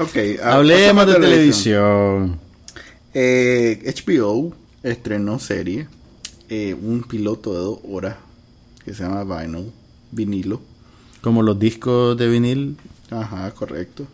[0.00, 2.40] ok, ah, Hablemos de televisión.
[3.14, 5.86] Eh, HBO estrenó serie,
[6.48, 8.16] eh, un piloto de dos horas
[8.84, 9.70] que se llama Vinyl,
[10.10, 10.60] vinilo,
[11.20, 12.76] Como los discos de vinil.
[13.10, 14.06] Ajá, correcto.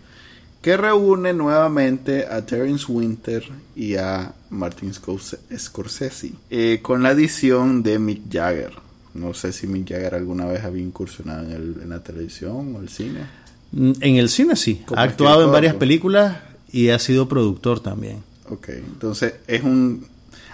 [0.61, 3.45] Que reúne nuevamente a Terence Winter
[3.77, 8.73] y a Martin Scorse- Scorsese eh, con la edición de Mick Jagger.
[9.15, 12.81] No sé si Mick Jagger alguna vez había incursionado en, el- en la televisión o
[12.81, 13.21] el cine.
[13.73, 14.83] Mm, En el cine sí.
[14.95, 16.39] Ha actuado en varias películas
[16.71, 18.23] y ha sido productor también.
[18.51, 20.07] Ok, entonces es un...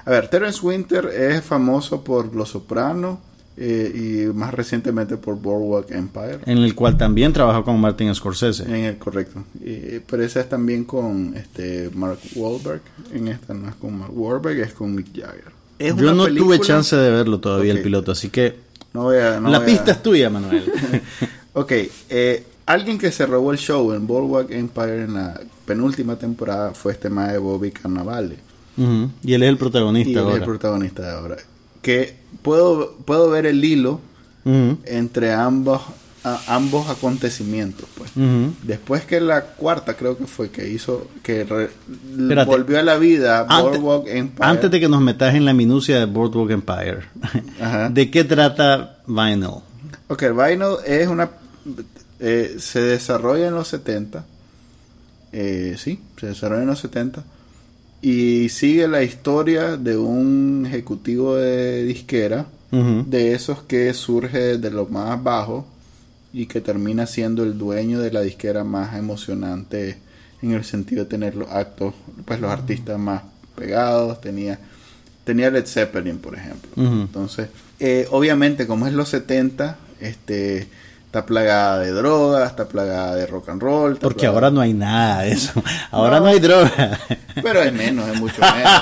[0.05, 3.19] A ver, Terence Winter es famoso por Los Sopranos
[3.57, 6.41] eh, y más recientemente por Boardwalk Empire.
[6.47, 8.65] En el cual también trabajó con Martin Scorsese.
[8.65, 9.45] En el correcto.
[9.63, 12.81] Eh, pero esa es también con este Mark Wahlberg.
[13.13, 15.53] En esta no es con Mark Wahlberg, es con Mick Jagger.
[15.79, 18.57] Es Yo no película- tuve chance de verlo todavía el piloto, así que
[18.93, 20.65] No voy a- no la voy a- pista es tuya, Manuel.
[21.57, 21.73] Ok,
[22.11, 26.91] eh, alguien que se robó el show en Boardwalk Empire en la penúltima temporada fue
[26.93, 28.37] este mae Bobby Cannavale.
[28.77, 29.11] Ujú.
[29.23, 30.37] Y él es el protagonista Y él es ahora.
[30.39, 31.37] el protagonista de ahora.
[31.85, 34.01] Que puedo, puedo ver el hilo
[34.87, 35.81] entre ambos,
[36.25, 38.11] a- ambos acontecimientos, pues.
[38.63, 41.71] Después que la cuarta creo que fue que hizo que re-
[42.45, 44.49] volvió a la vida Antes, Boardwalk Empire.
[44.49, 47.01] antes de que nos metas en la minucia de Boardwalk Empire,
[47.61, 47.89] Ajá.
[47.93, 49.63] ¿de qué trata Vinyl?
[50.09, 51.31] Ok, Vinyl es una
[52.21, 54.25] eh, se desarrolla en los 70.
[55.33, 57.25] Eh, sí, se desarrolla en los 70
[58.05, 64.87] y sigue la historia de un ejecutivo de disquera de esos que surge de lo
[64.87, 65.65] más bajo
[66.33, 69.97] y que termina siendo el dueño de la disquera más emocionante
[70.43, 71.95] en el sentido de tener los actos,
[72.27, 73.23] pues los artistas más
[73.57, 74.59] pegados, tenía
[75.25, 76.71] tenía Led Zeppelin, por ejemplo.
[76.77, 77.49] Entonces,
[77.81, 80.69] eh, obviamente, como es los 70, este,
[81.15, 83.97] está plagada de drogas, está plagada de rock and roll.
[83.99, 85.53] Porque plagada- ahora no hay nada de eso.
[85.93, 86.31] Ahora no, No.
[86.33, 86.99] hay droga.
[87.41, 88.73] Pero es menos, es mucho menos.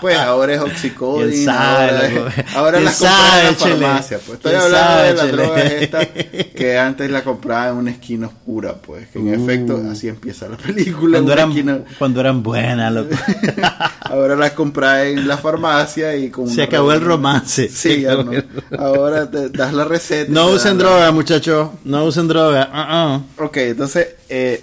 [0.00, 1.28] Pues ahora es oxicodina.
[1.32, 3.52] ¿Quién sabe, ahora, es- ahora ¿Quién las compras en la
[3.88, 4.18] farmacia.
[4.24, 6.06] Pues estoy ¿Quién hablando sabe, de las drogas estas
[6.54, 9.08] que antes la compraba en una esquina oscura, pues.
[9.08, 9.42] Que en Uh.
[9.44, 11.18] efecto así empieza la película.
[11.18, 13.14] Cuando eran, esquina- cuando eran buenas, loco.
[14.02, 17.68] Ahora las compras en la farmacia y con Se acabó el romance.
[17.68, 18.32] Sí, Se ya acabó no.
[18.32, 18.46] el-
[18.78, 20.30] Ahora te das la receta.
[20.30, 21.70] No usen la- droga, muchachos.
[21.84, 22.68] No usen droga.
[22.72, 23.44] Uh-uh.
[23.46, 24.62] Ok, entonces, eh,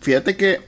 [0.00, 0.60] fíjate que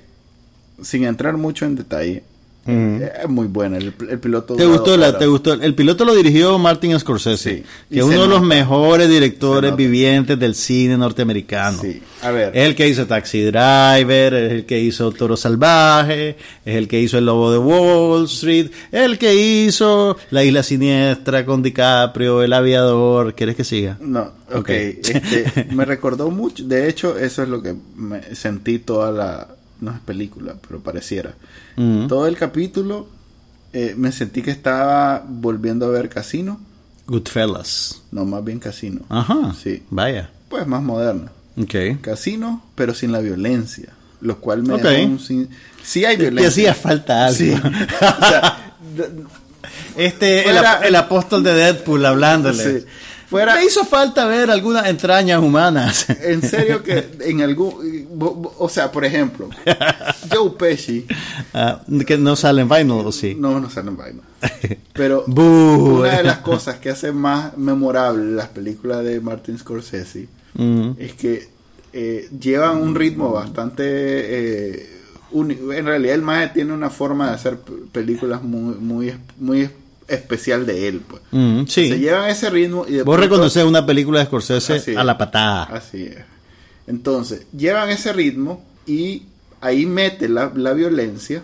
[0.82, 2.24] sin entrar mucho en detalle,
[2.66, 4.56] eh, es muy buena el, el piloto.
[4.56, 5.18] ¿Te gustó, la.
[5.18, 5.52] ¿Te gustó?
[5.52, 10.38] El piloto lo dirigió Martin Scorsese, Sí, que es uno de los mejores directores vivientes
[10.38, 11.80] del cine norteamericano.
[11.80, 12.56] Sí, a ver.
[12.56, 17.00] Es el que hizo Taxi Driver, es el que hizo Toro Salvaje, es el que
[17.00, 22.42] hizo El Lobo de Wall Street, es el que hizo La Isla Siniestra con DiCaprio,
[22.42, 23.34] El Aviador.
[23.34, 23.98] ¿Quieres que siga?
[24.00, 24.56] No, ok.
[24.56, 24.70] Ok.
[24.70, 26.64] Este, me recordó mucho.
[26.64, 29.48] De hecho, eso es lo que me sentí toda la.
[29.80, 31.34] No es película, pero pareciera.
[31.76, 32.06] Mm.
[32.08, 33.08] Todo el capítulo
[33.72, 36.60] eh, me sentí que estaba volviendo a ver Casino.
[37.06, 38.02] Goodfellas.
[38.12, 39.00] No, más bien Casino.
[39.08, 39.54] Ajá.
[39.62, 39.82] Sí.
[39.90, 40.30] Vaya.
[40.48, 41.30] Pues más moderno.
[41.60, 42.00] Ok.
[42.00, 43.88] Casino, pero sin la violencia.
[44.20, 44.82] Lo cual me Ok.
[44.82, 45.48] dejó un sin...
[45.82, 46.48] Sí hay Te violencia.
[46.48, 47.36] hacía falta algo.
[47.38, 47.52] Sí.
[47.60, 48.58] O sea,
[49.96, 52.80] Este, el, Fuera- ap- el apóstol de Deadpool hablándole.
[52.80, 52.86] Sí.
[53.34, 56.06] Fuera- Me hizo falta ver algunas entrañas humanas.
[56.22, 58.06] en serio que en algún...
[58.58, 59.48] O sea, por ejemplo,
[60.32, 61.06] Joe Pesci...
[61.52, 63.34] Ah, que no sale en Vinyl, ¿o sí?
[63.38, 64.20] No, no salen vaina.
[64.92, 66.00] Pero Boo.
[66.00, 70.90] una de las cosas que hace más memorable las películas de Martin Scorsese Mm.
[70.98, 71.48] es que
[71.92, 75.00] eh, llevan un ritmo bastante eh,
[75.32, 75.72] único.
[75.72, 77.58] En realidad el maestro tiene una forma de hacer
[77.90, 79.68] películas muy muy muy
[80.08, 81.00] especial de él.
[81.06, 81.22] Pues.
[81.30, 81.88] Mm, sí.
[81.88, 85.64] Se llevan ese ritmo y de Vos reconoces una película de Scorsese a la patada.
[85.64, 86.18] Así es.
[86.86, 89.22] Entonces, llevan ese ritmo y
[89.60, 91.42] ahí mete la, la violencia.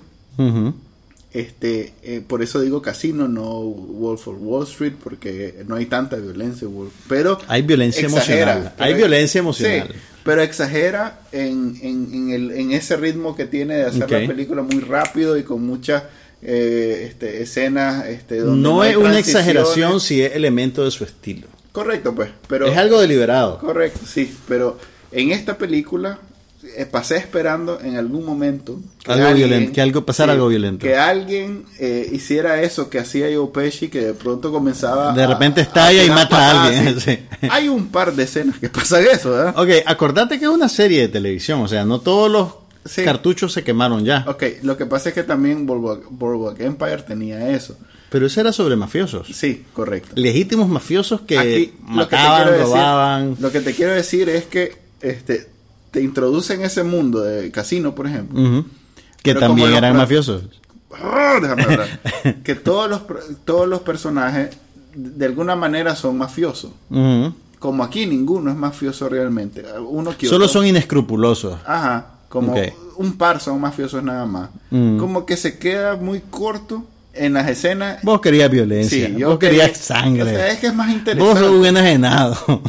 [1.33, 6.17] Este, eh, por eso digo casino, no Wolf of Wall Street, porque no hay tanta
[6.17, 8.75] violencia, Wolf- pero Hay violencia exagera, emocional.
[8.79, 9.89] Hay violencia emocional.
[9.93, 14.27] sí, pero exagera en, en, en el, en ese ritmo que tiene de hacer la
[14.27, 16.03] película muy rápido y con muchas
[16.43, 21.47] eh, este, escenas, este, donde No es una exageración si es elemento de su estilo.
[21.73, 23.59] Correcto, pues, pero es algo deliberado.
[23.59, 24.79] Correcto, sí, pero
[25.13, 26.19] en esta película
[26.77, 30.85] eh, pasé esperando en algún momento Algo violento, que algo pasara algo violento.
[30.85, 35.27] Que alguien eh, hiciera eso que hacía Joe Pesci, que de pronto comenzaba De a-
[35.27, 37.19] repente estalla y mata a alguien, sí.
[37.51, 39.55] Hay un par de escenas que pasan eso, ¿verdad?
[39.59, 42.49] Ok, acordate que es una serie de televisión, o sea, no todos los
[42.85, 43.03] Sí.
[43.05, 44.25] cartuchos se quemaron ya.
[44.27, 47.77] Ok, lo que pasa es que también Boardwalk, Boardwalk Empire tenía eso.
[48.09, 49.29] Pero eso era sobre mafiosos.
[49.33, 50.13] Sí, correcto.
[50.17, 53.37] Legítimos mafiosos que Aquí, lo que mataban, quiero decir- robaban.
[53.39, 55.49] lo que te quiero decir es que este
[55.91, 58.65] te introducen ese mundo de casino, por ejemplo.
[59.23, 60.45] Que también eran mafiosos.
[60.93, 62.01] Ah, déjame hablar.
[62.45, 63.03] que todos los,
[63.45, 64.57] todos los personajes
[64.95, 66.73] de alguna manera son mafiosos.
[67.59, 69.63] Como aquí ninguno es mafioso realmente.
[69.87, 70.61] Uno que Solo otro.
[70.61, 71.59] son inescrupulosos.
[71.67, 72.59] Ajá, como Ok.
[72.97, 74.49] un par son mafiosos nada más.
[74.71, 74.97] Mm.
[74.97, 77.99] Como que se queda muy corto en las escenas.
[78.05, 80.23] Vos querías violencia, Sí, yo vos querías quería- sangre.
[80.23, 81.41] O sea, es que es más vos interesante.
[81.41, 82.37] sos un enajenado.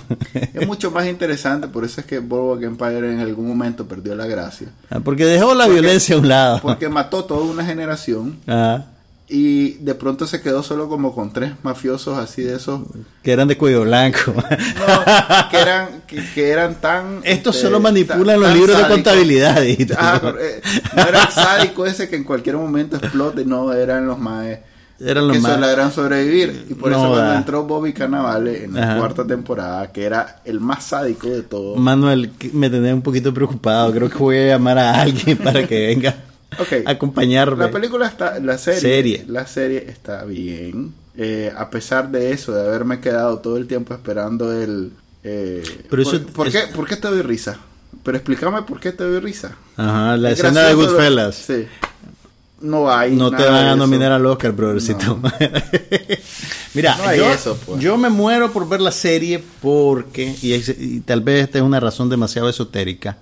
[0.53, 4.25] Es mucho más interesante, por eso es que Boardwalk Empire en algún momento perdió la
[4.25, 4.67] gracia.
[5.03, 6.59] Porque dejó la violencia a un lado.
[6.61, 8.85] Porque mató toda una generación Ah,
[9.33, 12.81] y de pronto se quedó solo como con tres mafiosos así de esos
[13.23, 14.33] que eran de cuello blanco.
[14.35, 17.21] No, que eran, que, que eran tan...
[17.23, 19.61] Estos este, solo manipulan tan- los tan libros de contabilidad.
[19.61, 19.95] dijiste.
[19.97, 20.61] Ah, eh,
[20.95, 24.45] no era el sádico ese que en cualquier momento explote, no, eran los más...
[24.99, 26.65] Eran los que más- lograron sobrevivir.
[26.69, 27.37] Y por No eso cuando da.
[27.37, 31.79] entró Bobby Cannavale en la cuarta temporada, que era el más sádico de todos.
[31.79, 33.91] Manuel, me tenés un poquito preocupado.
[33.93, 36.15] Creo que voy a llamar a alguien para que venga
[36.59, 36.85] Ok.
[36.85, 37.65] a acompañarme.
[37.65, 39.25] La película está, la serie, Serie.
[39.27, 40.93] la serie está bien.
[41.17, 44.91] Eh, a pesar de eso, de haberme quedado todo el tiempo esperando el.
[45.23, 47.57] eh, Pero eso- ¿por, qué, ¿Por qué te doy risa?
[48.03, 49.55] Pero explícame por qué te doy risa.
[49.77, 51.35] Ajá, la Es escena de Goodfellas.
[51.35, 51.67] Sí.
[52.61, 53.15] No hay.
[53.15, 55.19] No te van a nominar al Oscar, brothercito.
[56.73, 57.81] Mira, No yo, eso, pues.
[57.81, 62.09] yo me muero por ver la serie porque, y, tal vez esta es una razón
[62.09, 63.17] demasiado esotérica,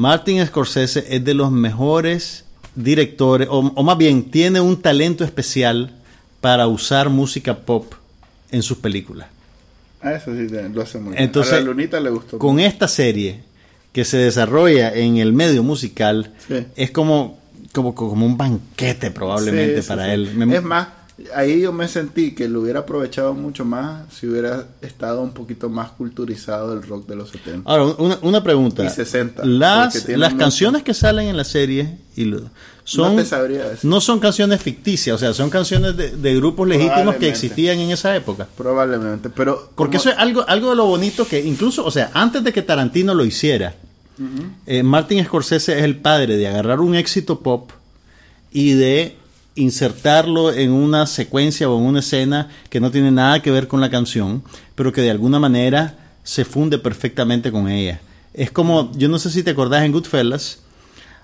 [0.00, 2.44] Martin Scorsese es de los mejores
[2.74, 5.92] directores, o, o más bien tiene un talento especial
[6.40, 7.92] para usar música pop
[8.50, 9.28] en sus películas.
[10.00, 11.22] Ah, eso sí lo hace muy bien.
[11.24, 12.38] Entonces, a la Lunita le gustó.
[12.38, 13.40] Con esta serie
[13.92, 16.64] que se desarrolla en el medio musical, Sí.
[16.76, 17.38] es como,
[17.72, 20.32] como, como un banquete probablemente Sí, para él.
[20.34, 20.88] Me- Es más,
[21.34, 25.68] ahí yo me sentí que lo hubiera aprovechado mucho más si hubiera estado un poquito
[25.68, 27.70] más culturizado el rock de los 70.
[27.70, 28.84] Ahora, una, una pregunta.
[28.84, 32.42] Y 60, Las, las canciones que salen en la serie y lo-
[32.84, 33.16] son,
[33.84, 37.90] no son canciones ficticias, o sea, son canciones de, de grupos legítimos que existían en
[37.90, 38.48] esa época.
[38.56, 39.70] Probablemente, pero...
[39.76, 42.62] Porque eso es algo, algo de lo bonito que incluso, o sea, antes de que
[42.62, 43.74] Tarantino lo hiciera,
[44.66, 47.70] eh, Martin Scorsese es el padre de agarrar un éxito pop
[48.52, 49.16] y de
[49.60, 53.80] insertarlo en una secuencia o en una escena que no tiene nada que ver con
[53.80, 54.42] la canción,
[54.74, 58.00] pero que de alguna manera se funde perfectamente con ella.
[58.34, 60.60] Es como, yo no sé si te acordás en Goodfellas,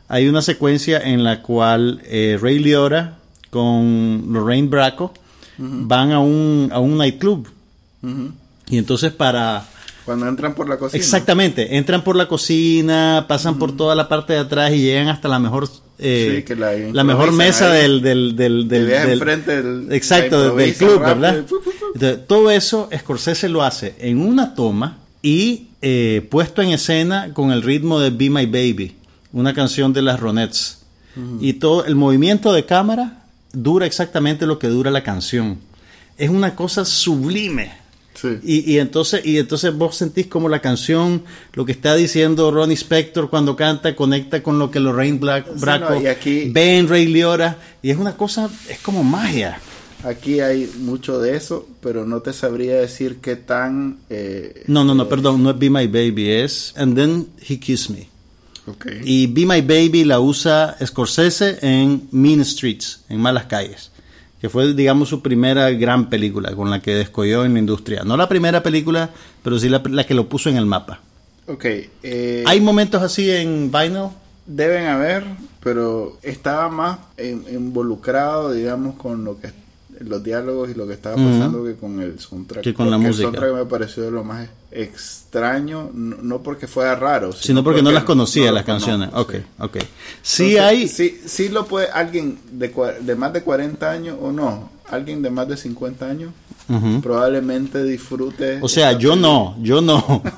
[0.09, 3.19] hay una secuencia en la cual eh, Ray Liotta
[3.51, 5.13] con Lorraine Bracco
[5.59, 7.49] van a un, a un nightclub.
[8.69, 9.67] Y entonces para...
[10.05, 11.03] Cuando entran por la cocina.
[11.03, 15.29] Exactamente, entran por la cocina, pasan por toda la parte de atrás y llegan hasta
[15.29, 15.69] la mejor...
[15.99, 17.83] eh, Sí, que la la mejor mesa ahí.
[17.83, 18.03] del...
[18.03, 21.45] del, del, del- exacto, del- club, rápido ¿verdad?
[21.95, 27.51] Entonces, todo eso Scorsese lo hace en una toma y eh, puesto en escena con
[27.53, 28.95] el ritmo de Be My Baby,
[29.33, 30.79] una canción de las Ronettes.
[31.41, 33.25] Y todo el movimiento de cámara
[33.55, 35.59] dura exactamente lo que dura la canción.
[36.19, 37.73] Es una cosa sublime.
[38.21, 38.39] Sí.
[38.43, 42.75] Y, y entonces y entonces vos sentís como la canción, lo que está diciendo Ronnie
[42.77, 46.79] Spector cuando canta, conecta con lo que Lorraine Black, Sí, Bracco no, y aquí- ve
[46.79, 47.59] en Ray Liotta.
[47.83, 49.61] Y es una cosa, es como magia.
[50.05, 53.99] Aquí hay mucho de eso, pero no te sabría decir qué tan...
[54.09, 57.91] eh, No, no, no, perdón, no es Be My Baby, es And Then He Kissed
[57.95, 58.09] Me.
[58.67, 58.87] ok.
[59.05, 63.91] Y Be My Baby la usa Scorsese en Mean Streets, en Malas Calles,
[64.47, 68.05] que fue, digamos, su primera gran película con la que descolló en la industria.
[68.05, 69.11] No la primera película,
[69.43, 71.01] pero sí la, la que lo puso en el mapa.
[71.49, 71.65] Ok,
[72.05, 74.09] eh, ¿Hay momentos así en Vinyl?
[74.47, 75.25] deben haber,
[75.65, 79.49] pero estaba más en- involucrado, digamos, con lo que
[80.01, 82.63] los diálogos y lo que estaba pasando que con el soundtrack.
[82.63, 83.29] Que con la Porque música.
[83.29, 87.83] El soundtrack me pareció de lo más extraño, no, no porque fuera raro, Sino porque
[87.83, 89.11] no las conocía no las canciones.
[89.11, 89.47] conozco, Ok, sí.
[89.59, 89.77] ok.
[90.23, 90.89] Sí Entonces, hay...
[90.89, 95.31] Sí, sí lo puede alguien de, de más de 40 años o no, alguien de
[95.31, 96.33] más de 50 años,
[96.69, 97.01] Ujú.
[97.01, 98.59] probablemente disfrute.
[98.61, 99.17] O sea, yo película.
[99.17, 100.23] no, yo no.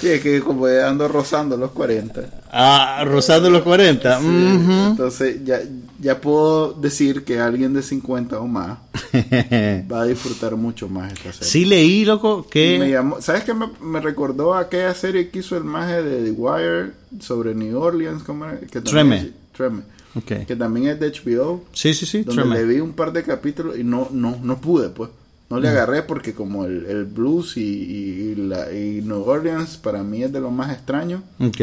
[0.00, 2.20] Sí, es que como ya ando rozando los 40.
[2.50, 4.18] ah, rozando los 40.
[4.20, 4.72] Sí, ujú.
[4.90, 5.60] Entonces ya,
[6.04, 8.78] ya puedo decir que alguien de 50 o más
[9.90, 11.48] va a disfrutar mucho más esta serie.
[11.48, 12.78] sí leí, loco, me que...
[12.90, 16.30] llamó- ¿Sabes qué me, me recordó a aquella serie que hizo el maje de The
[16.30, 16.90] Wire
[17.20, 18.22] sobre New Orleans?
[18.22, 18.60] ¿cómo era?
[18.60, 19.16] Que Treme.
[19.16, 19.82] es- Treme.
[20.16, 20.46] Ok.
[20.46, 21.64] Que también es de HBO.
[21.72, 22.22] Sí, sí, sí.
[22.22, 22.56] donde Treme.
[22.58, 25.10] le vi un par de capítulos y no no no pude pues
[25.50, 25.60] no Mm.
[25.62, 30.02] le agarré porque como el, el blues y, y, y la, y New Orleans para
[30.02, 31.60] mí es de lo más extraño Ok.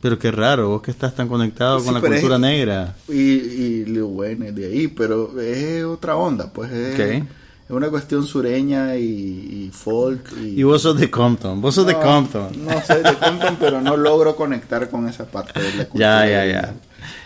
[0.00, 2.94] Pero qué raro, vos que estás tan conectado Sí, con la pero es- cultura negra.
[3.08, 7.00] y, y Lil Wayne es de ahí pero es otra onda pues es, Ok.
[7.00, 11.86] es una cuestión sureña y, y folk y, Y vos sos de Compton, vos sos
[11.86, 12.64] de No, Compton.
[12.64, 16.30] no soy de Compton pero no logro conectar con esa parte de la cultura Ya,
[16.30, 16.74] ya, de- ya.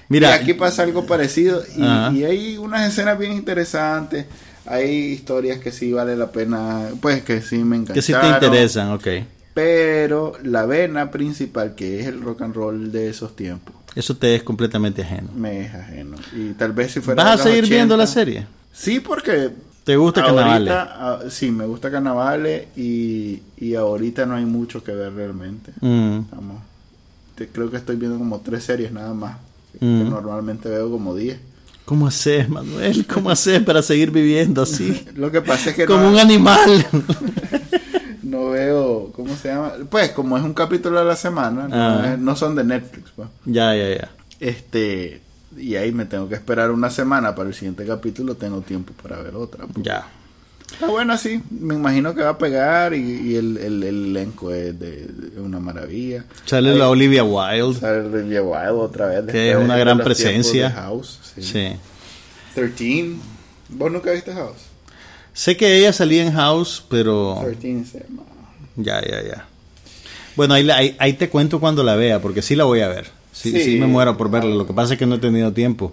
[0.08, 2.12] Mira, y aquí pasa algo parecido y, Ajá.
[2.12, 4.26] y hay unas escenas bien interesantes.
[4.66, 7.94] Hay historias que sí vale la pena, pues que sí me encantaron.
[7.94, 9.06] que si te interesan, ok.
[9.55, 14.34] Pero la vena principal, que es el rock and roll de esos tiempos, Eso te
[14.34, 15.28] es completamente ajeno.
[15.36, 16.16] me es ajeno.
[16.34, 17.22] Y tal vez si fuera.
[17.22, 18.46] ¿Vas a seguir viendo 80, la serie?
[18.72, 19.50] Sí, porque.
[19.84, 20.72] ¿Te gusta Carnavales?
[21.30, 25.72] sí, me gusta Carnavales y, y ahorita no hay mucho que ver realmente.
[25.80, 26.20] Mm,
[27.34, 29.36] te- creo que estoy viendo como tres series nada más.
[29.78, 30.09] Que Mm.
[30.11, 31.38] normalmente veo como diez.
[31.84, 33.05] ¿Cómo haces, Manuel?
[33.07, 35.05] ¿Cómo haces para seguir viviendo así?
[35.16, 36.86] Lo que pasa es que Como no, un animal.
[38.33, 39.72] no veo, ¿cómo se llama?
[39.91, 42.12] Pues como es un capítulo a la semana, no, Ah.
[42.14, 43.28] es- no son de Netflix, pues.
[43.45, 44.11] ya, ya, ya.
[44.41, 45.20] Este,
[45.57, 49.20] y ahí me tengo que esperar una semana para el siguiente capítulo, tengo tiempo para
[49.22, 49.66] ver otra.
[49.66, 49.85] pues.
[49.85, 50.07] Ya.
[50.72, 54.51] Está bueno así, me imagino que va a pegar y, y el, el- el elenco
[54.53, 56.24] es de, de una maravilla.
[56.47, 57.78] Sale Ahí la Olivia Wilde.
[57.78, 59.26] sale Olivia Wilde otra vez.
[59.26, 60.70] Que es una gran presencia.
[60.70, 61.43] House, sí.
[61.43, 61.72] Sí.
[62.55, 63.16] 13.
[63.68, 64.71] ¿Vos nunca viste House?
[65.35, 68.22] Sé que ella salía en House, pero 13 se llama.
[68.76, 69.47] ya, ya, ya.
[70.37, 73.07] Bueno, ahí, ahí, ahí te cuento cuando la vea, porque sí la voy a ver.
[73.33, 73.62] Sí, sí.
[73.62, 73.78] Sí.
[73.78, 74.55] me muero por verla.
[74.55, 75.93] Lo que pasa es que no he tenido tiempo.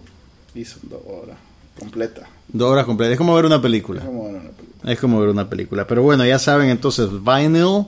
[0.53, 1.37] Y son dos horas,
[1.77, 2.27] completa.
[2.47, 3.13] Dos horas completas.
[3.13, 4.01] Es como ver una película.
[4.01, 4.91] Es como ver una película.
[4.93, 5.87] Es como ver una película.
[5.87, 7.85] Pero bueno, ya saben entonces, Vinyl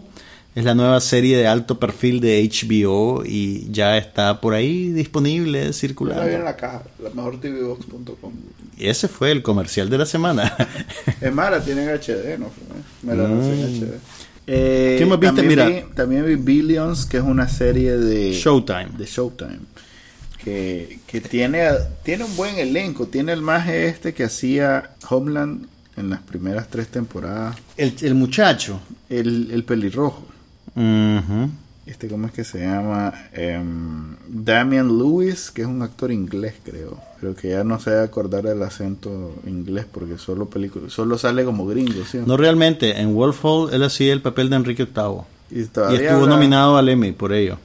[0.55, 5.59] es la nueva serie de alto perfil de HBO y ya está por ahí disponible,
[5.59, 6.39] Yo la en circulando.
[6.43, 8.33] la caja, la mejor tvbox.com.
[8.77, 10.55] Y ese fue el comercial de la semana.
[11.21, 12.49] Es más, la tienen en HD, ¿no?
[13.03, 13.93] Me la lancé en HD.
[14.47, 15.35] Eh, ¿Qué más viste?
[15.35, 15.69] también Mira.
[15.69, 18.89] Vi, también vi Billions, que es una serie de Showtime.
[18.97, 19.59] de Showtime.
[20.43, 21.67] que, que tiene,
[22.03, 23.05] tiene un buen elenco.
[23.07, 27.55] Tiene el maje este que hacía Homeland en las primeras tres temporadas.
[27.77, 28.79] El, el muchacho.
[29.09, 30.25] El, el pelirrojo.
[30.75, 31.49] Ujú.
[31.85, 33.13] Este, ¿cómo es que se llama?
[33.33, 36.99] Em, Damian Lewis, que es un actor inglés, creo.
[37.19, 40.47] Pero que ya no se debe acordar del acento inglés porque solo
[40.87, 42.19] solo sale como gringo, ¿sí?
[42.25, 45.21] No realmente, en Wolf Hall él hacía el papel de Enrique VIII.
[45.49, 47.57] Y, estuvo nominado al Emmy por ello.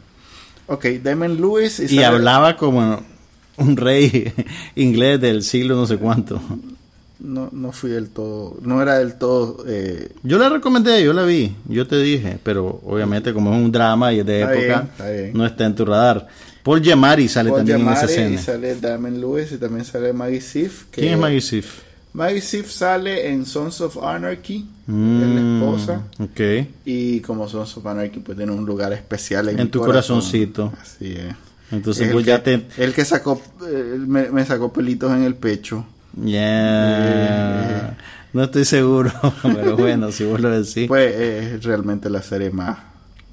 [0.67, 1.79] Ok, Damian Lewis.
[1.79, 3.03] Y hablaba como
[3.59, 4.33] un rey
[4.75, 6.41] inglés del siglo no sé cuánto.
[7.19, 8.59] No, no fui del todo.
[8.63, 9.65] No era del todo.
[9.67, 13.73] eh, Yo la recomendé, yo la vi, yo te dije, pero obviamente como es un
[13.73, 15.31] drama y es de Está época, bien, está bien.
[15.35, 16.29] no está en tu radar.
[16.63, 18.43] Paul Giamatti sale Paul también Giamatti, en esa Y escena.
[18.43, 20.85] sale Damian Lewis y también sale Maggie Sif.
[20.91, 21.81] que- ¿Quién es Maggie Sif?
[22.13, 24.57] Maggie Sif sale en Sons of Anarchy.
[24.57, 26.03] es Mm, la esposa.
[26.21, 26.41] Ok.
[26.85, 30.17] Y como Sons of Anarchy, pues tiene un lugar especial en, En mi tu corazón.
[30.19, 30.73] corazoncito.
[30.83, 31.35] Así es.
[31.73, 32.67] Entonces Es el pues que, ya te...
[32.79, 35.85] El que sacó, eh, me, me sacó pelitos en el pecho.
[36.17, 37.97] Ya...
[38.33, 39.11] No estoy seguro,
[39.43, 40.89] pero bueno, si vos lo decís.
[40.89, 42.79] Pues es realmente la serie más,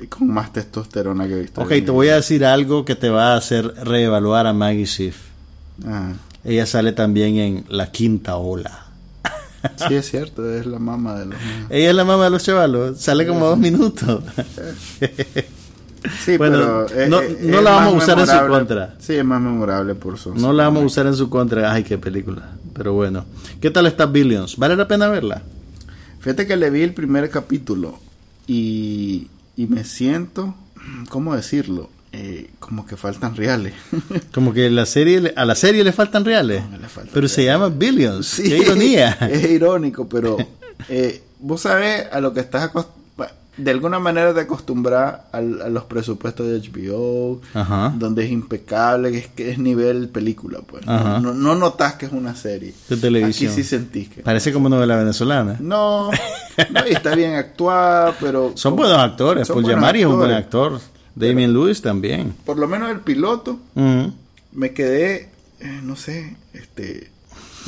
[0.10, 1.62] con más testosterona que he visto.
[1.62, 5.18] ok, te voy a decir algo que te va a hacer reevaluar a Maggie Sif.
[5.86, 6.14] Ajá.
[6.46, 8.80] Ella sale también en La Quinta Ola.
[9.88, 11.36] Sí, es cierto, es la mamá de los.
[11.70, 14.24] Ella es la mamá de los chavalos, sale como dos minutos.
[16.26, 18.96] Sí, Bueno, pero no- no es la vamos a usar en su contra.
[19.00, 20.36] Sí, es más memorable por su.
[20.36, 21.72] No la vamos a usar en su contra.
[21.72, 22.50] Ay, qué película.
[22.74, 23.26] Pero bueno.
[23.62, 24.58] ¿Qué tal está Billions?
[24.58, 25.44] ¿Vale la pena verla?
[26.20, 28.00] Fíjate que le vi el primer capítulo
[28.48, 30.56] y, y me siento,
[31.10, 31.90] ¿cómo decirlo?
[32.16, 33.74] Eh, como que faltan reales.
[34.34, 36.64] Como que la serie, a la serie le faltan reales.
[36.70, 38.28] No, le faltan pero se llama Billions.
[38.28, 39.18] Sí, Qué ironía.
[39.32, 40.38] Es irónico, pero
[40.90, 43.03] eh, vos sabés a lo que estás acostumbrado.
[43.56, 47.94] De alguna manera te acostumbras al- a, los presupuestos de HBO, Ajá.
[47.96, 50.88] donde es impecable, que es, que es nivel película, pues.
[50.88, 51.20] Ajá.
[51.20, 52.74] No, no notas que es una serie.
[52.90, 53.52] De televisión.
[53.52, 54.22] Aquí sí sentís que.
[54.24, 55.58] Parece como novela venezolana.
[55.60, 58.52] No, no, y está bien actuada, pero.
[58.56, 59.48] Son buenos actores.
[59.48, 60.80] Son Paul buenos es un buen actor.
[61.16, 62.34] Damien Lewis también.
[62.46, 63.60] Por lo menos el piloto,
[64.52, 65.30] me quedé,
[65.60, 67.12] eh, no sé, este,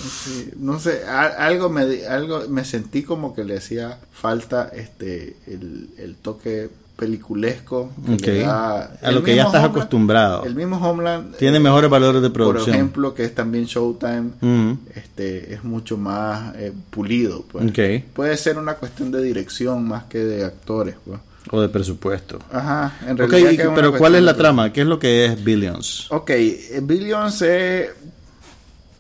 [0.06, 4.70] no sé, no sé, a- algo me, algo me sentí como que le hacía falta,
[4.74, 7.92] este, el, el toque peliculesco
[8.24, 10.44] que da A lo que ya estás Homeland- acostumbrado.
[10.46, 12.76] El mismo Homeland Tiene eh, mejores valores de por producción.
[12.76, 14.78] ejemplo, que es también Showtime, Ujú.
[14.96, 17.70] este, es mucho más eh, pulido, pues.
[18.14, 21.20] Puede ser una cuestión de dirección más que de actores, pues.
[21.52, 22.40] O de presupuesto.
[22.52, 24.74] Ajá, en realidad pero ¿cuál es la trama?
[24.74, 26.08] ¿Qué es lo que es Billions?
[26.10, 27.90] Ok, eh, Billions es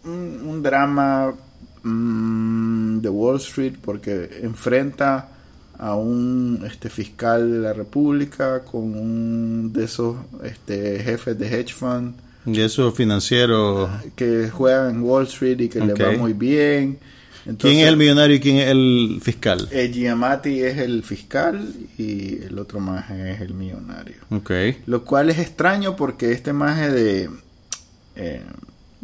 [0.05, 1.33] un, un drama
[1.83, 5.29] mm, de Wall Street porque enfrenta
[5.77, 11.73] a un este fiscal de la República con un de esos este, jefes de hedge
[11.73, 13.89] fund Y eso financiero.
[14.15, 15.87] que juegan en Wall Street y que Ok.
[15.87, 16.97] le va muy bien.
[17.59, 19.67] ¿Quién es el millonario y quién es el fiscal?
[19.71, 24.15] Eh, Giamatti es el fiscal y el otro maje es el millonario.
[24.31, 24.51] Ok.
[24.87, 27.29] Lo cual es extraño porque este maje de
[28.15, 28.41] eh,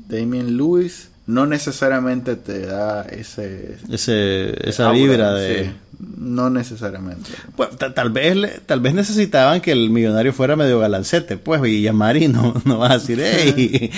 [0.07, 5.63] Damien Lewis no necesariamente te da ese Ese, esa aura, vibra de...
[5.65, 5.71] sí,
[6.17, 7.29] no necesariamente.
[7.55, 11.61] Pues, ta- tal vez le- tal vez necesitaban que el millonario fuera medio galancete, pues,
[11.67, 13.91] y Yamari no, no va a decir, hey,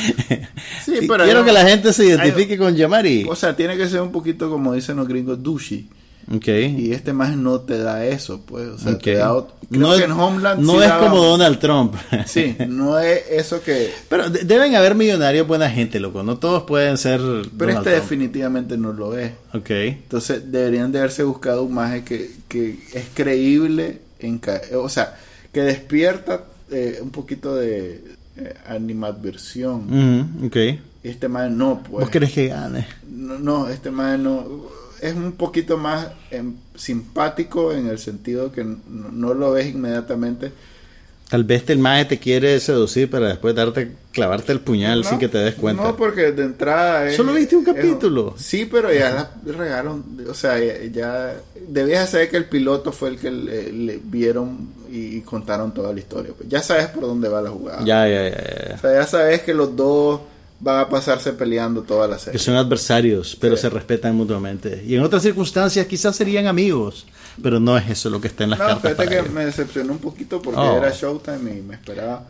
[0.86, 3.26] Sí, sí, pero quiero que la gente se hay- identifique con Yamari.
[3.28, 5.88] O sea, tiene que ser un poquito como dicen los gringos douchey.
[6.32, 6.48] Ok.
[6.48, 8.68] Y este maje no te da eso, pues.
[8.68, 9.02] O sea, ok.
[9.02, 11.60] te da ot- creo no que es, en Homeland no sí es daba- como Donald
[11.60, 11.96] Trump.
[12.26, 13.92] Sí, no es eso que...
[14.10, 16.24] Pero de- deben haber millonarios buena gente, loco.
[16.24, 17.20] No todos pueden ser.
[17.20, 18.02] Pero Donald este Trump.
[18.04, 19.32] definitivamente no lo es.
[19.54, 19.70] Ok.
[19.70, 25.18] Entonces deberían de haberse buscado un maje que, que es creíble, en ca- o sea,
[25.52, 28.02] que despierta eh, un poquito de
[28.38, 30.26] eh, animadversión.
[30.40, 30.58] Ujú, ok.
[31.04, 32.06] Este maje no, pues.
[32.06, 32.88] ¿Vos querés que gane?
[33.10, 34.46] No, no, este maje no.
[35.04, 38.78] Es un poquito más em, simpático en el sentido que no,
[39.12, 40.52] no lo ves inmediatamente.
[41.30, 45.18] Tal vez el maje te quiere seducir para después darte, clavarte el puñal No, sin
[45.18, 45.82] que te des cuenta.
[45.82, 48.36] No, porque de entrada es- Solo viste un es- capítulo.
[48.38, 50.04] sí, pero ya la regaron.
[50.30, 51.34] O sea, ya, ya-
[51.68, 55.92] debías saber que el piloto fue el que le, le vieron y, y contaron toda
[55.92, 56.34] la historia.
[56.38, 56.48] pues.
[56.50, 57.80] Ya sabes por dónde va la jugada.
[57.84, 58.76] Ya, ya, ya, ya.
[58.76, 60.22] O sea, ya sabes que los dos
[60.60, 62.40] van a pasarse peleando toda la Que serie.
[62.40, 63.64] son adversarios, pero Sí.
[63.64, 64.84] se respetan mutuamente.
[64.88, 67.06] Y en otras circunstancias quizás serían amigos,
[67.42, 68.92] pero no es eso lo que está en las No, cartas.
[68.94, 69.32] fíjate que ellos.
[69.32, 70.78] me decepcionó un poquito porque Oh.
[70.78, 72.26] era Showtime y me esperaba.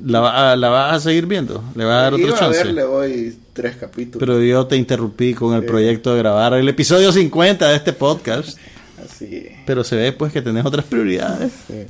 [0.00, 1.64] ¿La, va- ¿La vas a seguir viendo?
[1.74, 2.58] ¿Le vas a dar otro Iba a chance?
[2.58, 4.20] verle hoy tres capítulos.
[4.20, 8.56] Pero yo te interrumpí con el proyecto de grabar el episodio 50 de este podcast.
[9.04, 9.48] Así.
[9.66, 11.50] Pero se ve pues que tenés otras prioridades.
[11.66, 11.84] sí.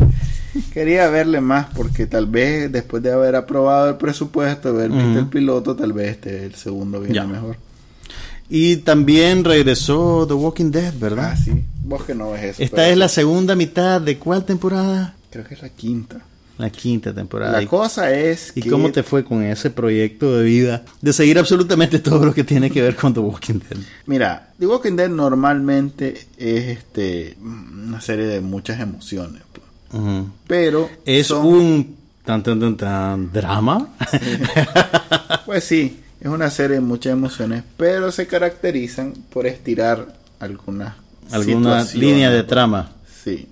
[0.72, 5.26] Quería verle más porque tal vez después de haber aprobado el presupuesto, haber visto el
[5.26, 7.24] piloto, tal vez este, el segundo viene Ya.
[7.26, 7.56] mejor.
[8.50, 11.32] Y también regresó The Walking Dead, ¿verdad?
[11.32, 11.52] Ah, sí.
[11.84, 12.62] Vos que no ves eso.
[12.62, 15.14] Esta pero es la segunda mitad de cuál temporada?
[15.30, 16.20] Creo que es la quinta.
[16.56, 17.52] La quinta temporada.
[17.52, 18.70] La ¿Y- cosa es ¿Y que...
[18.70, 20.82] cómo te fue con ese proyecto de vida?
[21.02, 23.78] De seguir absolutamente todo lo que tiene que ver con The Walking Dead.
[24.06, 29.42] Mira, The Walking Dead normalmente es este una serie de muchas emociones.
[30.47, 33.89] Pero Es son- un tan tan tan tan drama.
[35.47, 40.95] Pues sí, es una serie de muchas emociones, pero se caracterizan por estirar algunas
[41.30, 42.93] Alguna línea de trama.
[43.24, 43.49] Sí,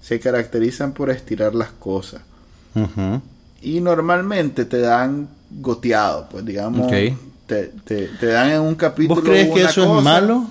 [0.00, 2.22] se caracterizan por estirar las cosas.
[3.62, 7.16] Y normalmente te dan goteado, pues digamos, te,
[7.84, 10.02] te, te dan en un capítulo ¿Vos crees que eso es cosa.
[10.02, 10.44] malo?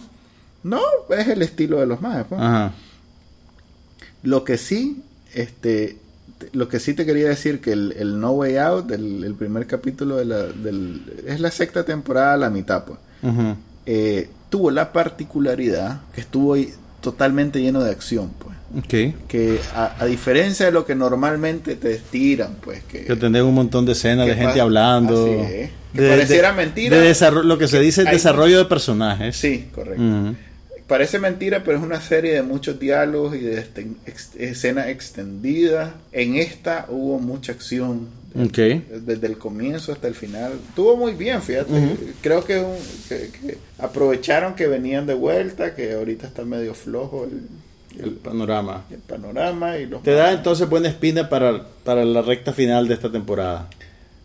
[0.63, 0.81] No,
[1.17, 2.25] es el estilo de los más.
[2.27, 2.41] pues.
[2.41, 2.73] Ajá.
[4.23, 5.01] Lo que sí,
[5.33, 5.97] este,
[6.37, 9.35] te- lo que sí te quería decir que el, el No Way Out, el, el
[9.35, 12.99] primer capítulo de la, del, es la sexta temporada, la mitad, pues,
[13.85, 16.55] eh, tuvo la particularidad que estuvo
[17.01, 18.55] totalmente lleno de acción, pues,
[19.27, 23.53] que a, a diferencia de lo que normalmente te estiran, pues, que, Que tener un
[23.53, 25.25] montón de escenas de gente hablando.
[25.25, 25.69] así es.
[25.93, 26.95] Que pareciera mentira.
[26.97, 29.35] de desarro- lo que se dice Hay- desarrollo de personajes.
[29.35, 30.03] sí, correcto.
[30.89, 35.91] Parece mentira, pero es una serie de muchos diálogos y de este- ex- escenas extendidas.
[36.11, 38.07] En esta hubo mucha acción.
[38.35, 38.57] Ok.
[38.57, 40.53] Desde el comienzo hasta el final.
[40.69, 41.71] Estuvo muy bien, fíjate.
[42.21, 42.75] Creo que, un-
[43.07, 48.85] que- que aprovecharon que venían de vuelta, que ahorita está medio flojo el, El panorama.
[48.91, 49.77] el panorama.
[49.77, 53.67] y los Te da entonces buena espina para, para la recta final de esta temporada.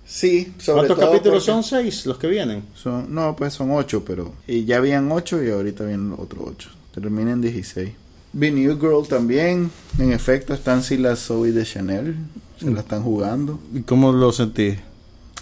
[0.07, 1.65] Sí, sobre ¿Cuántos todo capítulos porque son?
[1.65, 2.63] Seis los que vienen.
[2.75, 4.33] son- No, pues son ocho, pero...
[4.47, 6.71] Y ya habían ocho y ahorita vienen otros ocho.
[6.95, 7.91] Termina en 16.
[8.39, 9.71] The New Girl también.
[9.99, 12.17] En efecto, están sí las Zoe de Chanel.
[12.61, 13.59] Se la están jugando.
[13.73, 14.77] ¿Y cómo lo sentí?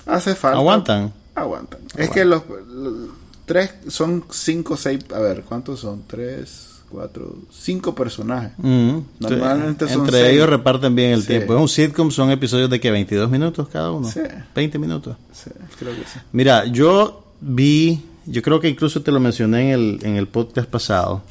[0.06, 0.58] Hace falta.
[0.58, 1.12] ¿Aguantan?
[1.34, 1.80] Aguantan.
[1.96, 2.42] Es que los,
[2.72, 3.10] los-
[3.46, 5.00] tres son cinco, seis.
[5.14, 6.04] A ver, ¿cuántos son?
[6.06, 8.52] Tres, cuatro, cinco personajes.
[8.58, 9.04] Ujú.
[9.18, 10.32] Normalmente son Entre seis.
[10.34, 11.28] ellos reparten bien el Sí.
[11.28, 11.54] tiempo.
[11.54, 14.08] Es un sitcom, son episodios de que 22 minutos cada uno.
[14.08, 14.20] Sí.
[14.54, 15.16] 20 minutos.
[15.32, 16.18] Sí, creo que sí.
[16.32, 20.68] Mira, yo vi, yo creo que incluso te lo mencioné en el, en el podcast
[20.68, 21.22] pasado,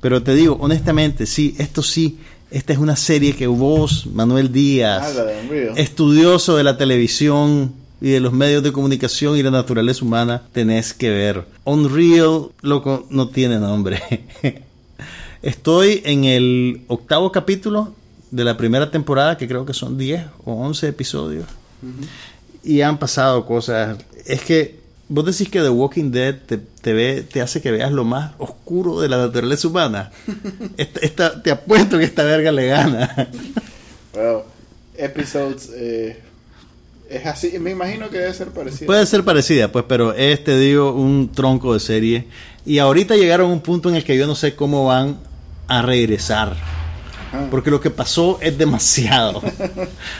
[0.00, 2.18] pero te digo, honestamente, sí, esto sí,
[2.50, 8.18] esta es una serie que vos, Manuel Díaz, Ah, estudioso de la televisión y de
[8.18, 11.44] los medios de comunicación y la naturaleza humana, tenés que ver.
[11.62, 14.02] Unreal, loco, no tiene nombre.
[15.42, 17.92] Estoy en el octavo capítulo
[18.30, 21.46] de la primera temporada, que creo que son 10 o 11 episodios.
[22.62, 23.98] Y han pasado cosas.
[24.24, 24.78] Es que
[25.08, 28.32] vos decís que The Walking Dead te, te ve, te hace que veas lo más
[28.38, 30.12] oscuro de la naturaleza humana.
[30.76, 33.28] esta, esta- te apuesto que esta verga le gana.
[34.14, 34.42] Well,
[34.96, 35.70] episodes.
[35.74, 36.20] eh,
[37.10, 37.58] es así.
[37.58, 38.86] Me imagino que debe ser parecido.
[38.86, 42.28] Puede ser parecida, pues, pero es, te digo, un tronco de serie.
[42.64, 45.18] Y ahorita llegaron a un punto en el que yo no sé cómo van
[45.78, 46.54] a regresar.
[47.50, 49.40] Porque lo que pasó es demasiado.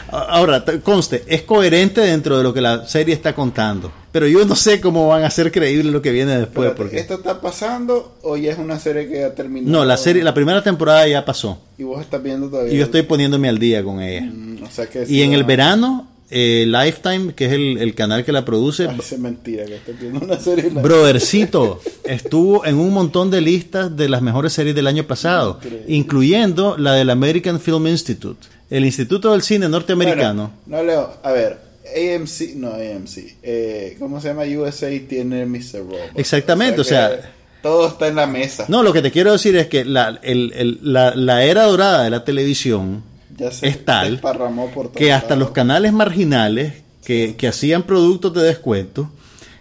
[0.09, 3.91] Ahora, te- conste, es coherente dentro de lo que la serie está contando.
[4.11, 6.71] Pero yo no sé cómo van a hacer creíble lo que viene después.
[6.75, 6.97] Porque...
[6.97, 9.69] ¿Esto está pasando o ya es una serie que ya terminó?
[9.69, 11.59] No, la serie, la primera temporada ya pasó.
[11.77, 12.73] Y vos estás viendo todavía.
[12.73, 14.21] Y yo estoy poniéndome al día con ella.
[14.21, 18.25] Mm, o sea que Y en el verano, eh, Lifetime, que es el, el canal
[18.25, 20.69] que la produce, Parece mentira que estés viendo una serie.
[20.69, 26.77] Brothercito estuvo en un montón de listas de las mejores series del año pasado, incluyendo
[26.77, 30.51] la del American Film Institute, el Instituto del Cine Norteamericano.
[30.65, 31.13] Bueno, no leo.
[31.23, 33.17] A ver, AMC, no AMC.
[33.43, 34.43] Eh, ¿Cómo se llama?
[34.43, 35.79] USA tiene Mr.
[35.79, 35.99] Robot.
[36.15, 37.31] Exactamente, o sea-
[37.61, 38.65] todo está en la mesa.
[38.67, 42.03] No, lo que te quiero decir es que la, el- el- la- la era dorada
[42.03, 43.03] de la televisión
[43.37, 46.73] ya se es tal por que hasta los canales marginales
[47.03, 49.09] que, que hacían productos de descuento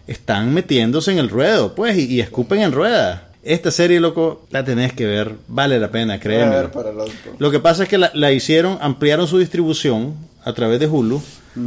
[0.07, 3.29] están metiéndose en el ruedo, pues, y, y escupen en rueda.
[3.43, 6.55] Esta serie, loco, la tenés que ver, vale la pena, créeme.
[6.55, 6.93] ver para.
[7.39, 11.21] Lo que pasa es que la, la hicieron, ampliaron su distribución a través de Hulu,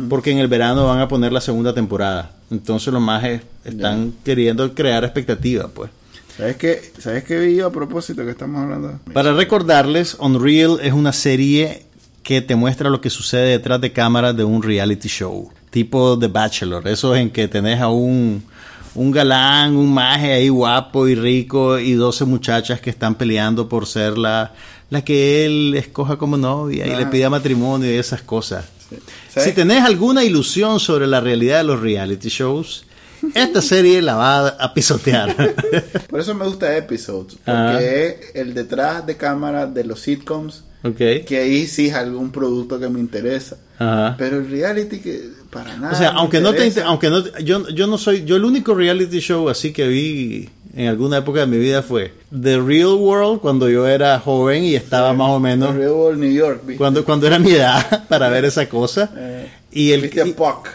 [0.10, 2.32] porque en el verano van a poner la segunda temporada.
[2.50, 5.92] Entonces los majes están queriendo crear expectativas, pues.
[6.38, 6.82] ¿Sabes qué?
[7.00, 9.00] ¿Sabes qué vi yo a propósito que estamos hablando?
[9.14, 11.85] Para recordarles, Unreal es una serie
[12.26, 16.28] que te muestra lo que sucede detrás de cámaras de un reality show, tipo The
[16.28, 18.44] Bachelor, eso en que tenés a un,
[18.96, 23.86] un galán, un maje ahí guapo y rico y 12 muchachas que están peleando por
[23.86, 24.54] ser la,
[24.90, 26.98] la que él escoja como novia y Ah.
[27.00, 28.66] le pida matrimonio y esas cosas.
[29.38, 32.86] Si tenés alguna ilusión sobre la realidad de los reality shows,
[33.36, 35.36] esta serie la va a pisotear.
[36.10, 37.36] Por eso me gusta Episodes.
[37.46, 41.26] Porque es el detrás de cámara de los sitcoms Ok.
[41.26, 43.58] Que ahí sí es algún producto que me interesa.
[43.80, 44.16] Ajá.
[44.18, 45.94] Pero el reality que para nada.
[45.94, 48.74] O sea, aunque no te, inter- aunque no, yo, yo no soy, yo el único
[48.74, 53.40] reality show así que vi en alguna época de mi vida fue The Real World
[53.40, 56.78] cuando yo era joven y estaba más o menos Real World New York, ¿viste?
[56.78, 60.34] cuando cuando era mi edad para ver esa cosa Eh, y el ¿Viste a y-
[60.34, 60.68] Puck?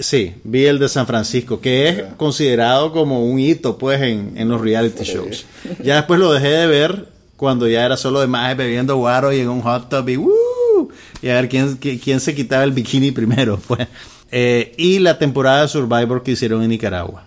[0.00, 4.48] sí vi el de San Francisco que es considerado como un hito pues en, en
[4.48, 5.44] los reality shows
[5.82, 7.06] ya después lo dejé de ver
[7.38, 10.90] cuando ya era solo de más bebiendo guaro y en un hot tub y ¡woo!
[11.22, 13.88] y a ver quién, qui- quién se quitaba el bikini primero pues
[14.30, 17.24] Eh, y la temporada de Survivor que hicieron en Nicaragua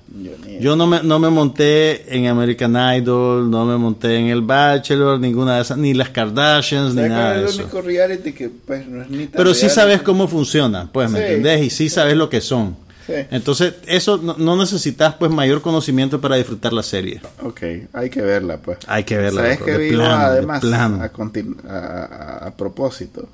[0.60, 5.20] Yo no me, no me monté en American Idol, no me monté en El Bachelor,
[5.20, 7.64] ninguna de esas, ni las Kardashians, ni ¿Sabes nada de eso.
[8.36, 9.76] que pues no es ni tan Pero sí reality?
[9.76, 11.26] sabes cómo funcionan, pues, ¿me Sí.
[11.26, 11.64] entendés?
[11.66, 12.76] Y sí sabes lo que son.
[13.08, 13.14] Sí.
[13.32, 17.22] Entonces, eso no, no necesitas, pues, mayor conocimiento para disfrutar la serie.
[17.42, 17.62] Ok,
[17.94, 18.78] hay que verla, pues.
[18.88, 19.42] Hay que verla.
[19.42, 20.64] ¿Sabes plano, de además?
[21.68, 23.28] A, a- a- propósito.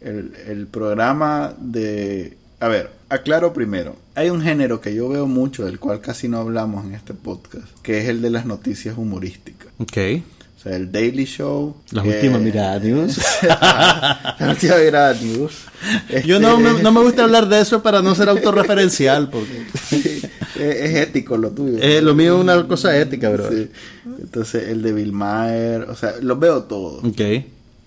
[0.00, 2.36] El, el programa de...
[2.60, 3.96] A ver, aclaro primero.
[4.14, 7.66] Hay un género que yo veo mucho, del cual casi no hablamos en este podcast,
[7.82, 9.68] que es el de las noticias humorísticas.
[9.78, 9.98] Ok.
[10.58, 11.74] O sea, el Daily Show.
[11.90, 13.18] Las eh, últimas miradas news.
[13.42, 15.54] la última mirada news.
[16.26, 19.66] Yo no Este, me, no me gusta hablar de eso para no ser autorreferencial, porque
[19.88, 20.22] sí,
[20.56, 21.78] es, es ético lo tuyo.
[21.80, 23.48] eh, lo mío es una cosa ética, bro.
[23.50, 23.68] Sí.
[24.20, 27.02] Entonces, el de Bill Maher, o sea, los veo todos.
[27.04, 27.20] Ok.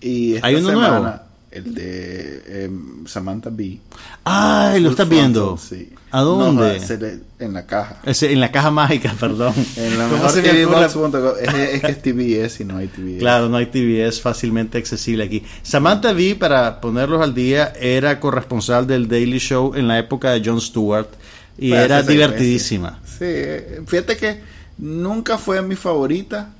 [0.00, 1.20] Y esta ¿Hay uno semana, nuevo?
[1.56, 3.80] El de em, Samantha Bee.
[4.24, 5.56] Ay, lo estás viendo.
[5.58, 5.90] sí.
[6.12, 6.78] ¿A dónde?
[6.80, 7.98] No, le- en la caja.
[8.04, 9.52] En la caja mágica, perdón.
[9.76, 10.38] En la ¿Cómo mejor.
[11.40, 13.18] Es, es que es TBS y no hay TBS.
[13.18, 15.42] Claro, no hay TVS fácilmente accesible aquí.
[15.62, 20.42] Samantha Bee, para ponerlos al día, era corresponsal del Daily Show en la época de
[20.44, 21.08] Jon Stewart
[21.58, 22.98] y era divertidísima.
[23.18, 23.24] Sí,
[23.86, 24.40] fíjate que
[24.78, 26.50] nunca fue mi favorita,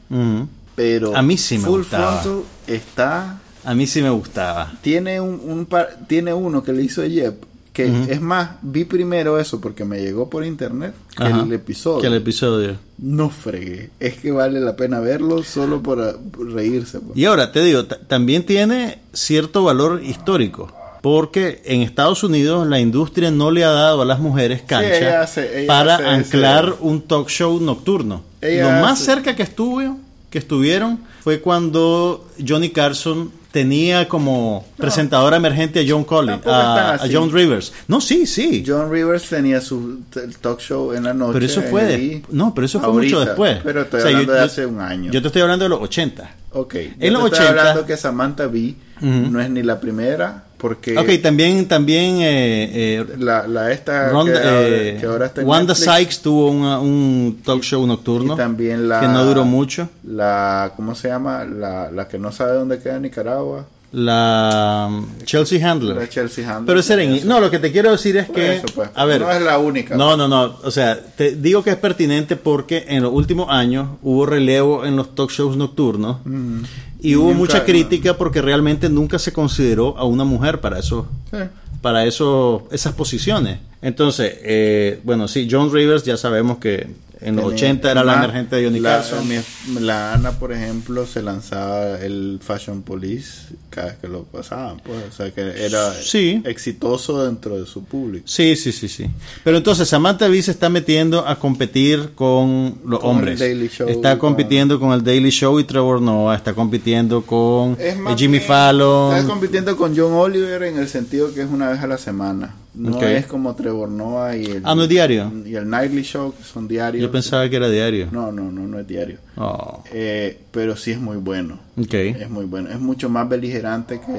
[0.74, 2.20] pero A mí sí me Full gustaba.
[2.22, 4.72] Frontal está A mí sí me gustaba.
[4.80, 7.34] tiene un, un par- tiene uno que le hizo Jeb
[7.72, 11.42] que es más vi primero eso porque me llegó por internet que Ajá.
[11.42, 12.76] el episodio Que el episodio.
[12.96, 17.18] no fregué es que vale la pena verlo solo por, por reírse pues.
[17.18, 20.72] Y ahora te digo, ta- también tiene cierto valor histórico.
[21.02, 25.20] Porque en Estados Unidos la industria no le ha dado a las mujeres cancha ella
[25.20, 28.22] hace- ella para hace anclar ese- un talk show nocturno.
[28.40, 29.98] Ella Lo más hace- cerca que estuvo,
[30.30, 36.98] que estuvieron, fue cuando Johnny Carson tenía como presentadora emergente a John Collins, a.
[37.10, 37.72] John Rivers.
[37.88, 38.64] No, sí, sí.
[38.66, 40.00] John Rivers tenía su
[40.40, 43.58] talk show en la noche pero eso fue de- no, pero eso fue mucho después.
[43.64, 45.64] pero estoy O sea, yo- hablando de yo- hace un año Yo te estoy hablando
[45.64, 46.30] de los 80.
[46.52, 47.60] Ok, En yo los te estoy 80.
[47.60, 49.06] hablando que Samantha Bee Ujú.
[49.30, 52.70] no es ni la primera porque Ok, también, también eh,
[53.00, 56.22] eh, la, la esta Ronda- que, ahora, eh, que ahora está en Wanda Netflix, Sykes
[56.22, 59.88] tuvo una- un talk show nocturno y también la que no duró mucho.
[60.06, 61.44] la ¿cómo se llama?
[61.44, 65.96] La, la que no sabe dónde queda Nicaragua La um, Chelsea Handler.
[65.96, 68.66] la Chelsea Handler Pero era en- no, lo que te quiero decir es que, eso,
[68.74, 71.70] pues, a ver, no es la única no, no, no, o sea, te digo que
[71.70, 76.62] es pertinente porque en los últimos años hubo relevo en los talk shows nocturnos Mm.
[77.00, 81.06] Y hubo Nunca- mucha crítica porque realmente nunca se consideró a una mujer para eso,
[81.30, 81.38] Sí.
[81.82, 83.58] para eso, esas posiciones.
[83.82, 86.88] Entonces, eh, bueno, sí, John Rivers ya sabemos que
[87.20, 89.26] en los Tenía- 80 era la emergente de Johnny la, Carson.
[89.28, 94.78] mi- la Ana, por ejemplo, se lanzaba el Fashion Police cada vez que lo pasaban,
[94.84, 96.42] pues, o sea que era Sí.
[96.44, 98.24] exitoso dentro de su público.
[98.28, 99.06] Sí, sí, sí, sí.
[99.44, 103.38] Pero entonces Samantha Bee se está metiendo a competir con los Con el hombres.
[103.38, 106.34] Daily Show está compitiendo con el Daily Show y Trevor Noah.
[106.36, 107.76] Está compitiendo con
[108.16, 109.14] Jimmy bien- Fallon.
[109.16, 112.54] Está compitiendo con John Oliver en el sentido que es una vez a la semana.
[112.76, 115.32] No es como Trevor Noah y el, Ah, ¿no es diario?
[115.44, 117.02] y el Nightly Show, que son diarios.
[117.02, 118.08] Yo pensaba que era diario.
[118.12, 119.18] No, no, no, no es diario.
[119.36, 121.58] Oh, Eh, pero sí es muy bueno.
[121.76, 122.68] Es muy bueno.
[122.70, 124.12] Es mucho más beligerante que,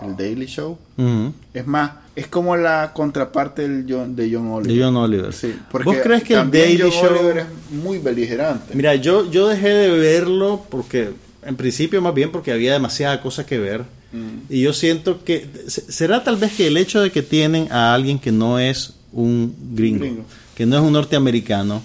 [0.00, 0.76] que el Daily Show.
[1.52, 4.76] Es más, es como la contraparte del John- de John Oliver.
[4.76, 5.32] De John Oliver.
[5.32, 7.06] Sí, porque ¿Vos crees que el Daily John Show...
[7.18, 8.74] Oliver es muy beligerante.
[8.74, 11.10] Mira, yo, yo dejé de verlo porque,
[11.44, 13.84] en principio más bien porque había demasiada cosa que ver.
[14.14, 14.52] Mm.
[14.52, 17.92] Y yo siento que se- será tal vez que el hecho de que tienen a
[17.94, 20.24] alguien que no es un gringo, Gringo.
[20.54, 21.82] que no es un norteamericano,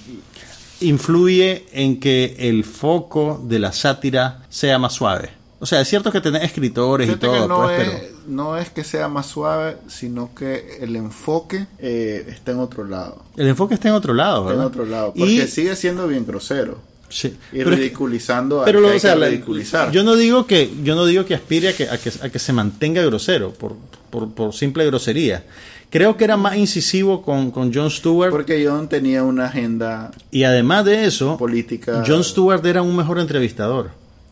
[0.81, 5.29] influye en que el foco de la sátira sea más suave.
[5.61, 8.57] O sea, es cierto que tenés escritores Fíjate y todo, no, pues, es, pero no
[8.57, 13.23] es que sea más suave, sino que el enfoque eh, está en otro lado.
[13.35, 14.67] el enfoque está en otro lado, Está en ¿verdad?
[14.67, 15.11] otro lado.
[15.15, 16.79] Y- Porque sigue siendo bien grosero.
[17.09, 17.35] Sí.
[17.51, 19.91] Y Pero es que- ridiculizando pero lo- o sea, ridiculizar.
[19.91, 22.39] yo no digo que yo no digo que aspire a que, a que, a que
[22.39, 23.75] se mantenga grosero por,
[24.09, 25.43] por, por simple grosería
[25.89, 30.43] creo que era más incisivo con, con Jon Stewart Porque John tenía una agenda y
[30.43, 32.03] además de eso política.
[32.05, 33.89] Jon Stewart era un mejor entrevistador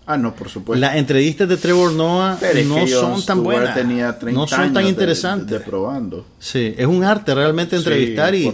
[0.10, 0.80] Ah, no, por supuesto.
[0.80, 3.76] Las entrevistas de Trevor Noah Pero es no que son tan buenas.
[3.76, 5.50] tenía 30 no son tan de- interesantes.
[5.50, 6.26] De, probando.
[6.40, 8.50] Sí, es un arte realmente Sí, entrevistar y,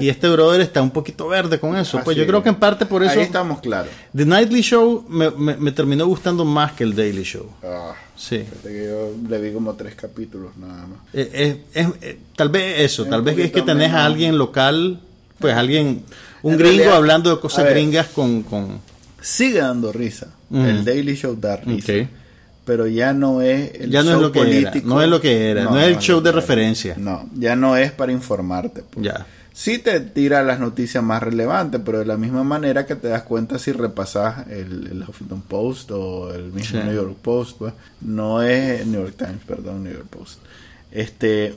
[0.00, 2.00] y este brother está un poquito verde con eso.
[2.04, 3.90] pues yo creo que en parte por eso Ahí estamos claros.
[4.16, 7.50] The Nightly Show me, me- me terminó gustando más que el Daily Show.
[7.62, 8.42] Ah, Sí.
[8.64, 10.98] que yo le vi como tres capítulos nada más.
[11.12, 14.98] Eh, eh, eh, tal vez eso, Es tal vez es que tenés a alguien local,
[15.38, 16.02] pues alguien,
[16.42, 17.74] un En gringo realidad, hablando de cosas ver.
[17.74, 18.42] gringas con...
[18.42, 18.80] con
[19.20, 20.28] Sigue dando risa.
[20.50, 20.60] Ujú.
[20.64, 21.92] El Daily Show da risa.
[21.92, 22.08] Ok.
[22.64, 24.88] Pero ya no es el Ya no es show lo que era, político.
[24.94, 26.40] no es lo que era, no es el show de era.
[26.40, 26.94] referencia.
[26.98, 28.82] No, ya no es para informarte.
[28.90, 29.04] pues.
[29.06, 29.24] Ya.
[29.52, 33.22] Sí te tira las noticias más relevantes, pero de la misma manera que te das
[33.22, 36.84] cuenta si repasas el, el Huffington Post o el mismo Sí.
[36.86, 40.40] New York Post, pues, no es New York Times, perdón, New York Post.
[40.92, 41.54] Este,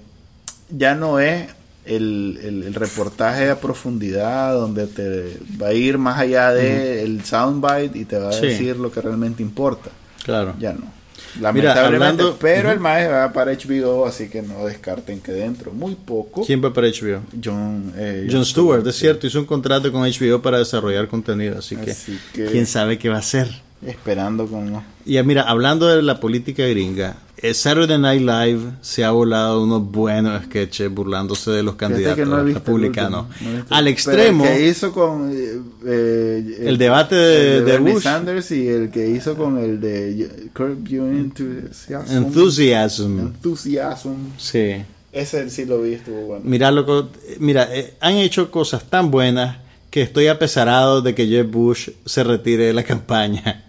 [0.69, 1.47] ya no es
[1.89, 7.23] el, el- el reportaje a profundidad donde te va a ir más allá de el
[7.25, 8.47] soundbite y te va a Sí.
[8.47, 9.89] decir lo que realmente importa.
[10.23, 10.55] Claro.
[10.59, 10.97] Ya no.
[11.39, 15.93] Lamentablemente, hablando- pero el maestro va para HBO, así que no descarten que dentro muy
[15.95, 17.21] poco ¿Quién va para HBO?
[17.43, 21.75] John, eh, Jon Stewart, es cierto, hizo un contrato con HBO para desarrollar contenido, así
[21.75, 23.47] que, Así que- quién sabe qué va a hacer.
[23.85, 24.81] Esperando con...
[25.05, 29.63] Y ah, mira, hablando de la política gringa, eh, Saturday Night Live se ha volado
[29.63, 33.27] unos buenos sketches burlándose de los candidatos no republicanos.
[33.29, 33.57] último, no.
[33.69, 35.31] Al Pero extremo, el que hizo con...
[35.33, 38.03] eh, eh, El debate de- el de Bush.
[38.03, 42.17] Sanders y el que hizo con el de Curb Your Enthusiasm.
[42.17, 43.19] Enthusiasm.
[43.19, 44.13] Enthusiasm.
[44.37, 44.75] Sí.
[45.13, 46.41] Ese sí lo vi, estuvo bueno.
[46.45, 49.57] Mira, loco, eh, mira, eh, han hecho cosas tan buenas
[49.89, 53.65] que estoy apesarado de que Jeb Bush se retire de la campaña.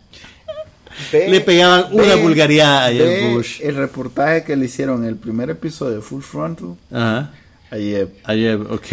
[1.13, 3.61] Ve- Le pegaban una vulgaridad a Jeb Bush.
[3.63, 7.33] el reportaje que le hicieron en el primer episodio de Full Frontal Ajá.
[7.71, 8.09] a Jeb.
[8.25, 8.87] A Jeb, ok.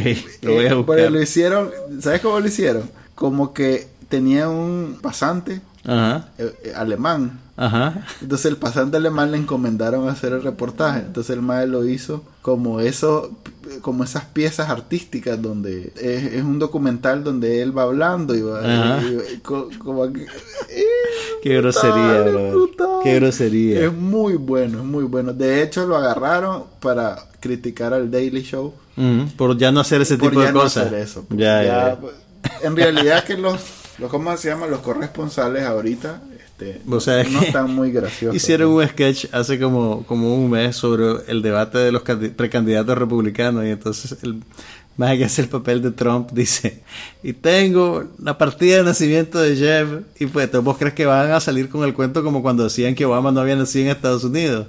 [0.44, 0.96] Lo voy a Eh, buscar.
[0.96, 1.72] pero lo hicieron,
[2.02, 2.90] ¿sabes cómo lo hicieron?
[3.16, 6.30] Como que tenía un pasante Ajá.
[6.38, 7.40] eh, eh, alemán.
[7.58, 8.06] Ajá.
[8.22, 11.00] Entonces el pasante alemán le encomendaron hacer el reportaje.
[11.00, 13.32] Entonces el maestro lo hizo como eso,
[13.82, 18.60] como esas piezas artísticas donde es, es un documental donde él va hablando y va
[18.60, 19.02] Ajá.
[19.04, 20.28] y- y co- como que-
[21.42, 22.70] Qué grosería, bro.
[23.04, 23.86] Qué grosería.
[23.86, 25.34] Es muy bueno, es muy bueno.
[25.34, 28.74] De hecho lo agarraron para criticar al Daily Show
[29.38, 30.88] Por ya no hacer ese por tipo ya de no cosas.
[30.88, 31.26] hacer eso.
[31.30, 32.00] Ya, ya, ya.
[32.00, 32.14] pues,
[32.62, 33.60] En realidad que los,
[34.00, 34.68] los ¿cómo se llama?
[34.68, 36.22] Los corresponsales ahorita
[36.60, 38.36] este, O sea, no están muy graciosos.
[38.36, 42.98] Hicieron un sketch hace como, como un mes sobre el debate de los candi- precandidatos
[42.98, 44.42] republicanos y entonces el
[44.98, 46.82] más que hace el papel de Trump dice
[47.22, 51.30] y tengo la partida de nacimiento de Jeb y pues ¿tú- vos crees que van
[51.32, 54.24] a salir con el cuento como cuando decían que Obama no había nacido en Estados
[54.24, 54.66] Unidos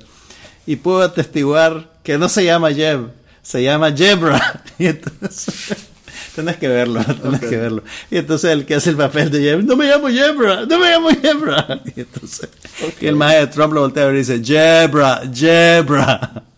[0.67, 3.07] y puedo atestiguar que no se llama Jeb
[3.41, 5.77] se llama Jebra y entonces
[6.39, 7.83] Tienes que verlo, tienes que verlo.
[8.13, 10.89] Y entonces el que hace el papel de Jeb, no me llamo Jebra, no me
[10.89, 11.81] llamo Jebra.
[11.97, 12.49] Y entonces
[13.01, 16.45] y el maestro de Trump lo voltea a ver y dice, Jebra, Jebra.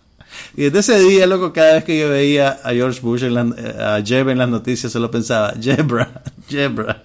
[0.57, 3.97] Y desde ese día, loco, cada vez que yo veía a George Bush, en la-
[3.97, 7.05] a Jeb en las noticias, solo pensaba, Jebra, Jebra.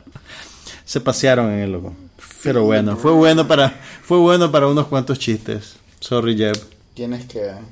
[0.84, 1.95] Se pasearon en el loco.
[2.43, 3.69] Pero bueno, fue bueno para,
[4.03, 5.76] fue bueno para unos cuantos chistes.
[6.02, 6.57] Sorry, Jeb.
[6.95, 7.65] ¿Quiénes quedan?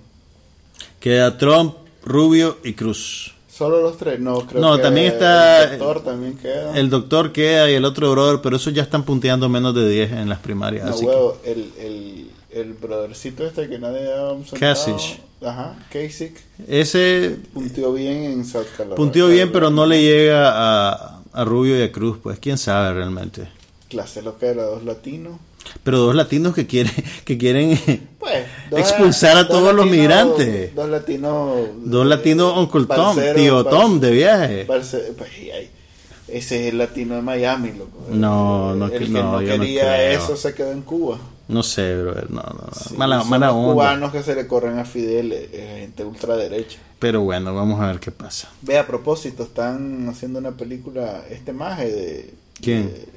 [1.00, 1.76] Queda Trump,
[2.06, 3.34] Rubio y Cruz.
[3.56, 6.76] Solo los tres, no, creo No, que también está- el doctor también queda.
[6.78, 10.12] El doctor queda y el otro brother, pero esos ya están punteando menos de 10
[10.12, 10.86] en las primarias.
[10.88, 14.58] no, así huevo, el, el, el brothercito este que nadie ha.
[14.58, 15.20] Kasich.
[15.46, 16.36] Ajá, Kasich.
[16.68, 18.96] ese Punteó bien en South Carolina.
[18.96, 20.50] punteó bien, pero no le llega
[20.92, 23.48] a, a Rubio y a Cruz, pues quién sabe realmente.
[23.90, 25.38] Clase loca de los dos latinos.
[25.84, 26.94] Pero dos latinos que quieren,
[27.26, 27.78] que quieren
[28.20, 30.74] Pues, Expulsar a todos los migrantes.
[30.76, 31.58] Dos latinos.
[31.84, 34.64] dos latinos Uncle Tom, tío Tom de viaje.
[34.66, 34.94] pues,
[36.28, 38.06] ese es el latino de Miami, loco.
[38.10, 41.18] No, no, el que- que no, no, yo no quería eso se quedó en Cuba.
[41.50, 42.70] No sé, brother, no, no.
[42.74, 43.74] Sí, mala, son mala los onda.
[43.74, 46.80] cubanos que se le corren a Fidel, eh, eh, gente ultraderecha.
[47.00, 48.50] Pero bueno, vamos a ver qué pasa.
[48.62, 52.34] Ve, a propósito, están haciendo una película, este maje de...
[52.62, 52.88] ¿Quién?
[52.88, 53.13] de-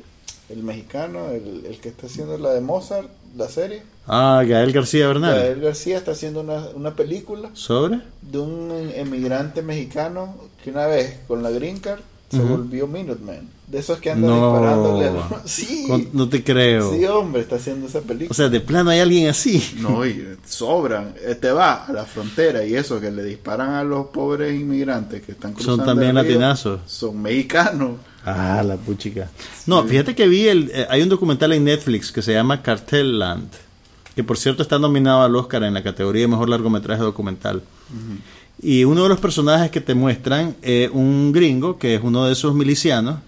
[0.48, 3.82] el mexicano, el, el que está haciendo la de Mozart, la serie.
[4.06, 5.34] Ah, Gael García Bernal.
[5.34, 8.00] Gael García está haciendo una, una película ¿Sobre?
[8.22, 12.00] de un emigrante mexicano que una vez con la Green Card
[12.30, 13.48] se volvió Minuteman.
[13.68, 14.52] De esos que andan No.
[14.52, 15.10] disparándole.
[15.44, 16.92] Sí, No te creo.
[16.92, 18.28] sí, hombre, está haciendo esa película.
[18.30, 19.62] O sea, de plano hay alguien así.
[19.80, 21.14] No, y sobran.
[21.24, 25.22] Eh, Te va a la frontera y eso que le disparan a los pobres inmigrantes
[25.22, 25.78] que están cruzando.
[25.78, 26.80] Son también latinazos.
[26.86, 27.92] Son mexicanos.
[28.28, 29.30] Ah, la puchica.
[29.66, 30.70] No, fíjate que vi el.
[30.74, 33.48] eh, hay un documental en Netflix que se llama Cartel Land.
[34.16, 37.62] Que por cierto está nominado al Oscar en la categoría de mejor largometraje documental.
[38.60, 42.32] Y uno de los personajes que te muestran es un gringo, que es uno de
[42.32, 43.18] esos milicianos,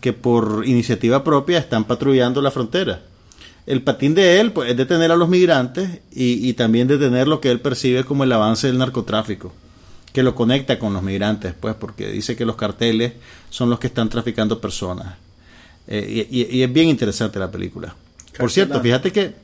[0.00, 3.00] que por iniciativa propia están patrullando la frontera.
[3.66, 7.40] el patín de él pues, es detener a los migrantes y, y también detener lo
[7.40, 9.52] que él percibe como el avance del narcotráfico
[10.16, 13.12] que lo conecta con los migrantes, pues, porque dice que los carteles
[13.50, 15.16] son los que están traficando personas.
[15.86, 17.94] Eh, y, y- y es bien interesante la película.
[18.38, 19.34] Por cierto, fíjate que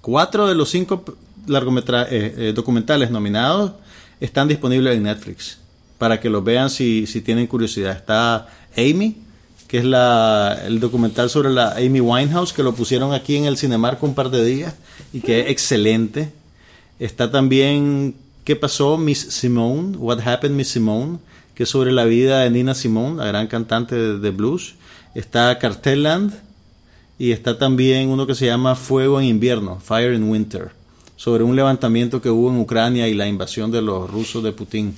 [0.00, 1.02] cuatro de los cinco
[1.48, 3.72] largometra eh, eh, documentales nominados
[4.20, 5.58] están disponibles en Netflix
[5.98, 7.96] para que los vean si, si tienen curiosidad.
[7.96, 8.46] Está
[8.76, 9.16] Amy,
[9.66, 13.56] que es la, el documental sobre la Amy Winehouse, que lo pusieron aquí en el
[13.58, 14.74] Cinemark un par de días
[15.12, 16.30] y que es excelente.
[17.00, 18.14] Está también
[18.48, 19.98] ¿Qué pasó Miss Simone?
[19.98, 21.18] What Happened Miss Simone?
[21.54, 24.76] Que es sobre la vida de Nina Simone, la gran cantante de, de blues.
[25.14, 26.32] Está Cartelland
[27.18, 30.70] y está también uno que se llama Fuego en invierno, Fire in Winter,
[31.16, 34.94] sobre un levantamiento que hubo en Ucrania y la invasión de los rusos de Putin.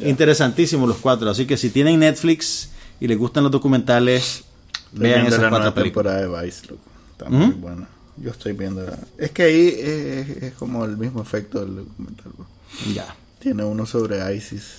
[0.00, 2.70] Interesantísimos los cuatro, así que si tienen Netflix
[3.00, 4.44] y les gustan los documentales,
[4.92, 6.14] vean esas la cuatro nueva películas.
[6.16, 6.82] temporada de Vice, loco.
[7.12, 7.60] Está muy ¿Mm?
[7.60, 7.88] buena.
[8.16, 8.98] Yo estoy viendo la...
[9.18, 12.32] Es que ahí es, es como el mismo efecto del documental.
[12.34, 12.53] bro.
[12.94, 13.14] Ya.
[13.38, 14.78] Tiene uno sobre ISIS.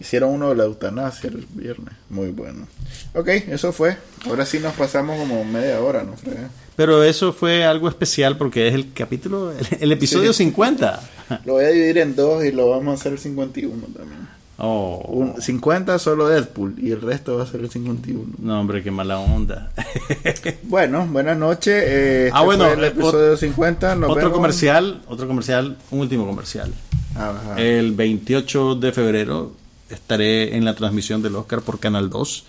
[0.00, 1.94] Hicieron uno de la eutanasia el viernes.
[2.10, 2.66] Muy bueno.
[3.14, 3.96] Ok, eso fue.
[4.26, 6.16] Ahora sí nos pasamos como media hora, ¿no?
[6.16, 6.50] Freya?
[6.74, 10.44] Pero eso fue algo especial porque es el capítulo, el, el episodio Sí.
[10.44, 11.00] 50.
[11.44, 14.28] Lo voy a dividir en dos y lo vamos a hacer el 51 también.
[14.64, 18.34] Oh, Un- 50 solo Deadpool y el resto va a ser el 51.
[18.38, 19.72] no hombre, qué mala onda.
[20.62, 21.74] Bueno, buenas noches.
[21.84, 23.96] eh, este Ah, bueno, el eh, episodio 50.
[23.96, 24.36] Nos otro vemos.
[24.36, 26.72] comercial, otro comercial, un último comercial.
[27.16, 27.56] Ajá.
[27.60, 29.52] El 28 de febrero
[29.90, 32.44] estaré en la transmisión del Oscar por Canal 2.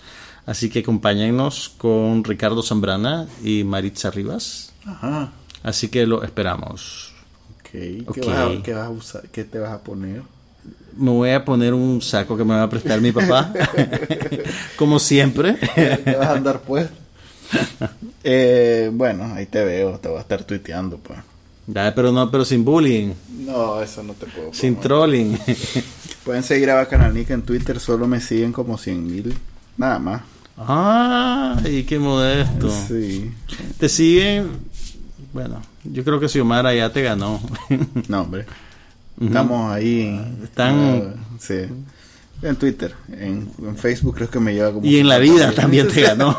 [0.46, 4.72] Así que acompáñennos con Ricardo Zambrana y Maritza Rivas.
[4.86, 5.32] Ajá.
[5.64, 7.12] Así que lo esperamos.
[7.58, 7.70] Ok.
[7.72, 8.18] ¿Qué, Ok.
[8.26, 9.22] Vas a, qué vas a usar?
[9.32, 10.22] ¿Qué te vas a poner?
[10.96, 13.52] Me voy a poner un saco que me va a prestar mi papá.
[14.76, 15.54] Como siempre.
[15.54, 16.88] ¿Te vas a andar pues?
[18.22, 19.98] Eh, bueno, ahí te veo.
[19.98, 21.18] Te voy a estar tuiteando, pues.
[21.66, 23.12] Ya, pero no, pero sin bullying,
[23.46, 24.52] No, eso no te puedo.
[24.52, 25.38] sin trolling.
[26.24, 27.80] Pueden seguir a Bacananica en Twitter.
[27.80, 29.34] Solo me siguen como 100 mil.
[29.76, 30.22] Nada más.
[30.56, 32.70] Ay, qué modesto.
[32.86, 33.32] Sí.
[33.78, 34.48] Te siguen.
[35.32, 37.40] Bueno, yo creo que Xiomara ya te ganó.
[38.08, 38.46] No, hombre.
[39.20, 40.20] Estamos ahí.
[40.42, 41.66] Están- sí.
[42.42, 42.92] En Twitter.
[43.12, 44.84] En, en Facebook creo que me lleva como.
[44.84, 46.36] Y en la vida también te ganó.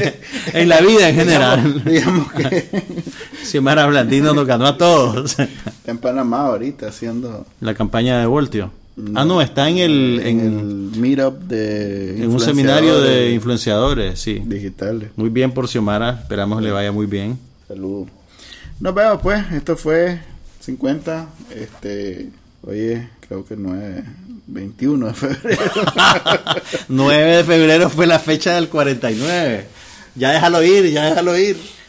[0.52, 1.82] en la vida en general.
[1.84, 2.84] Digamos, digamos que
[3.44, 5.38] Xiomara Blandino nos ganó a todos.
[5.38, 7.46] está en Panamá ahorita haciendo.
[7.60, 8.70] La campaña de Voltio.
[9.14, 10.20] Ah, no, está en el.
[10.24, 12.22] En, en el meetup de.
[12.24, 14.42] en un seminario de influenciadores sí.
[14.44, 15.10] digitales.
[15.16, 16.18] Muy bien por Xiomara.
[16.20, 17.38] Esperamos le vaya muy bien.
[17.68, 18.08] Saludos.
[18.80, 19.50] Nos vemos pues.
[19.52, 20.18] Esto fue
[20.68, 21.28] 50.
[21.56, 22.28] Este.
[22.62, 24.04] Oye, creo que 9.
[24.48, 25.60] 21 de febrero.
[26.88, 29.66] 9 de febrero fue la fecha del 49.
[30.14, 31.56] Ya déjalo ir, ya déjalo ir.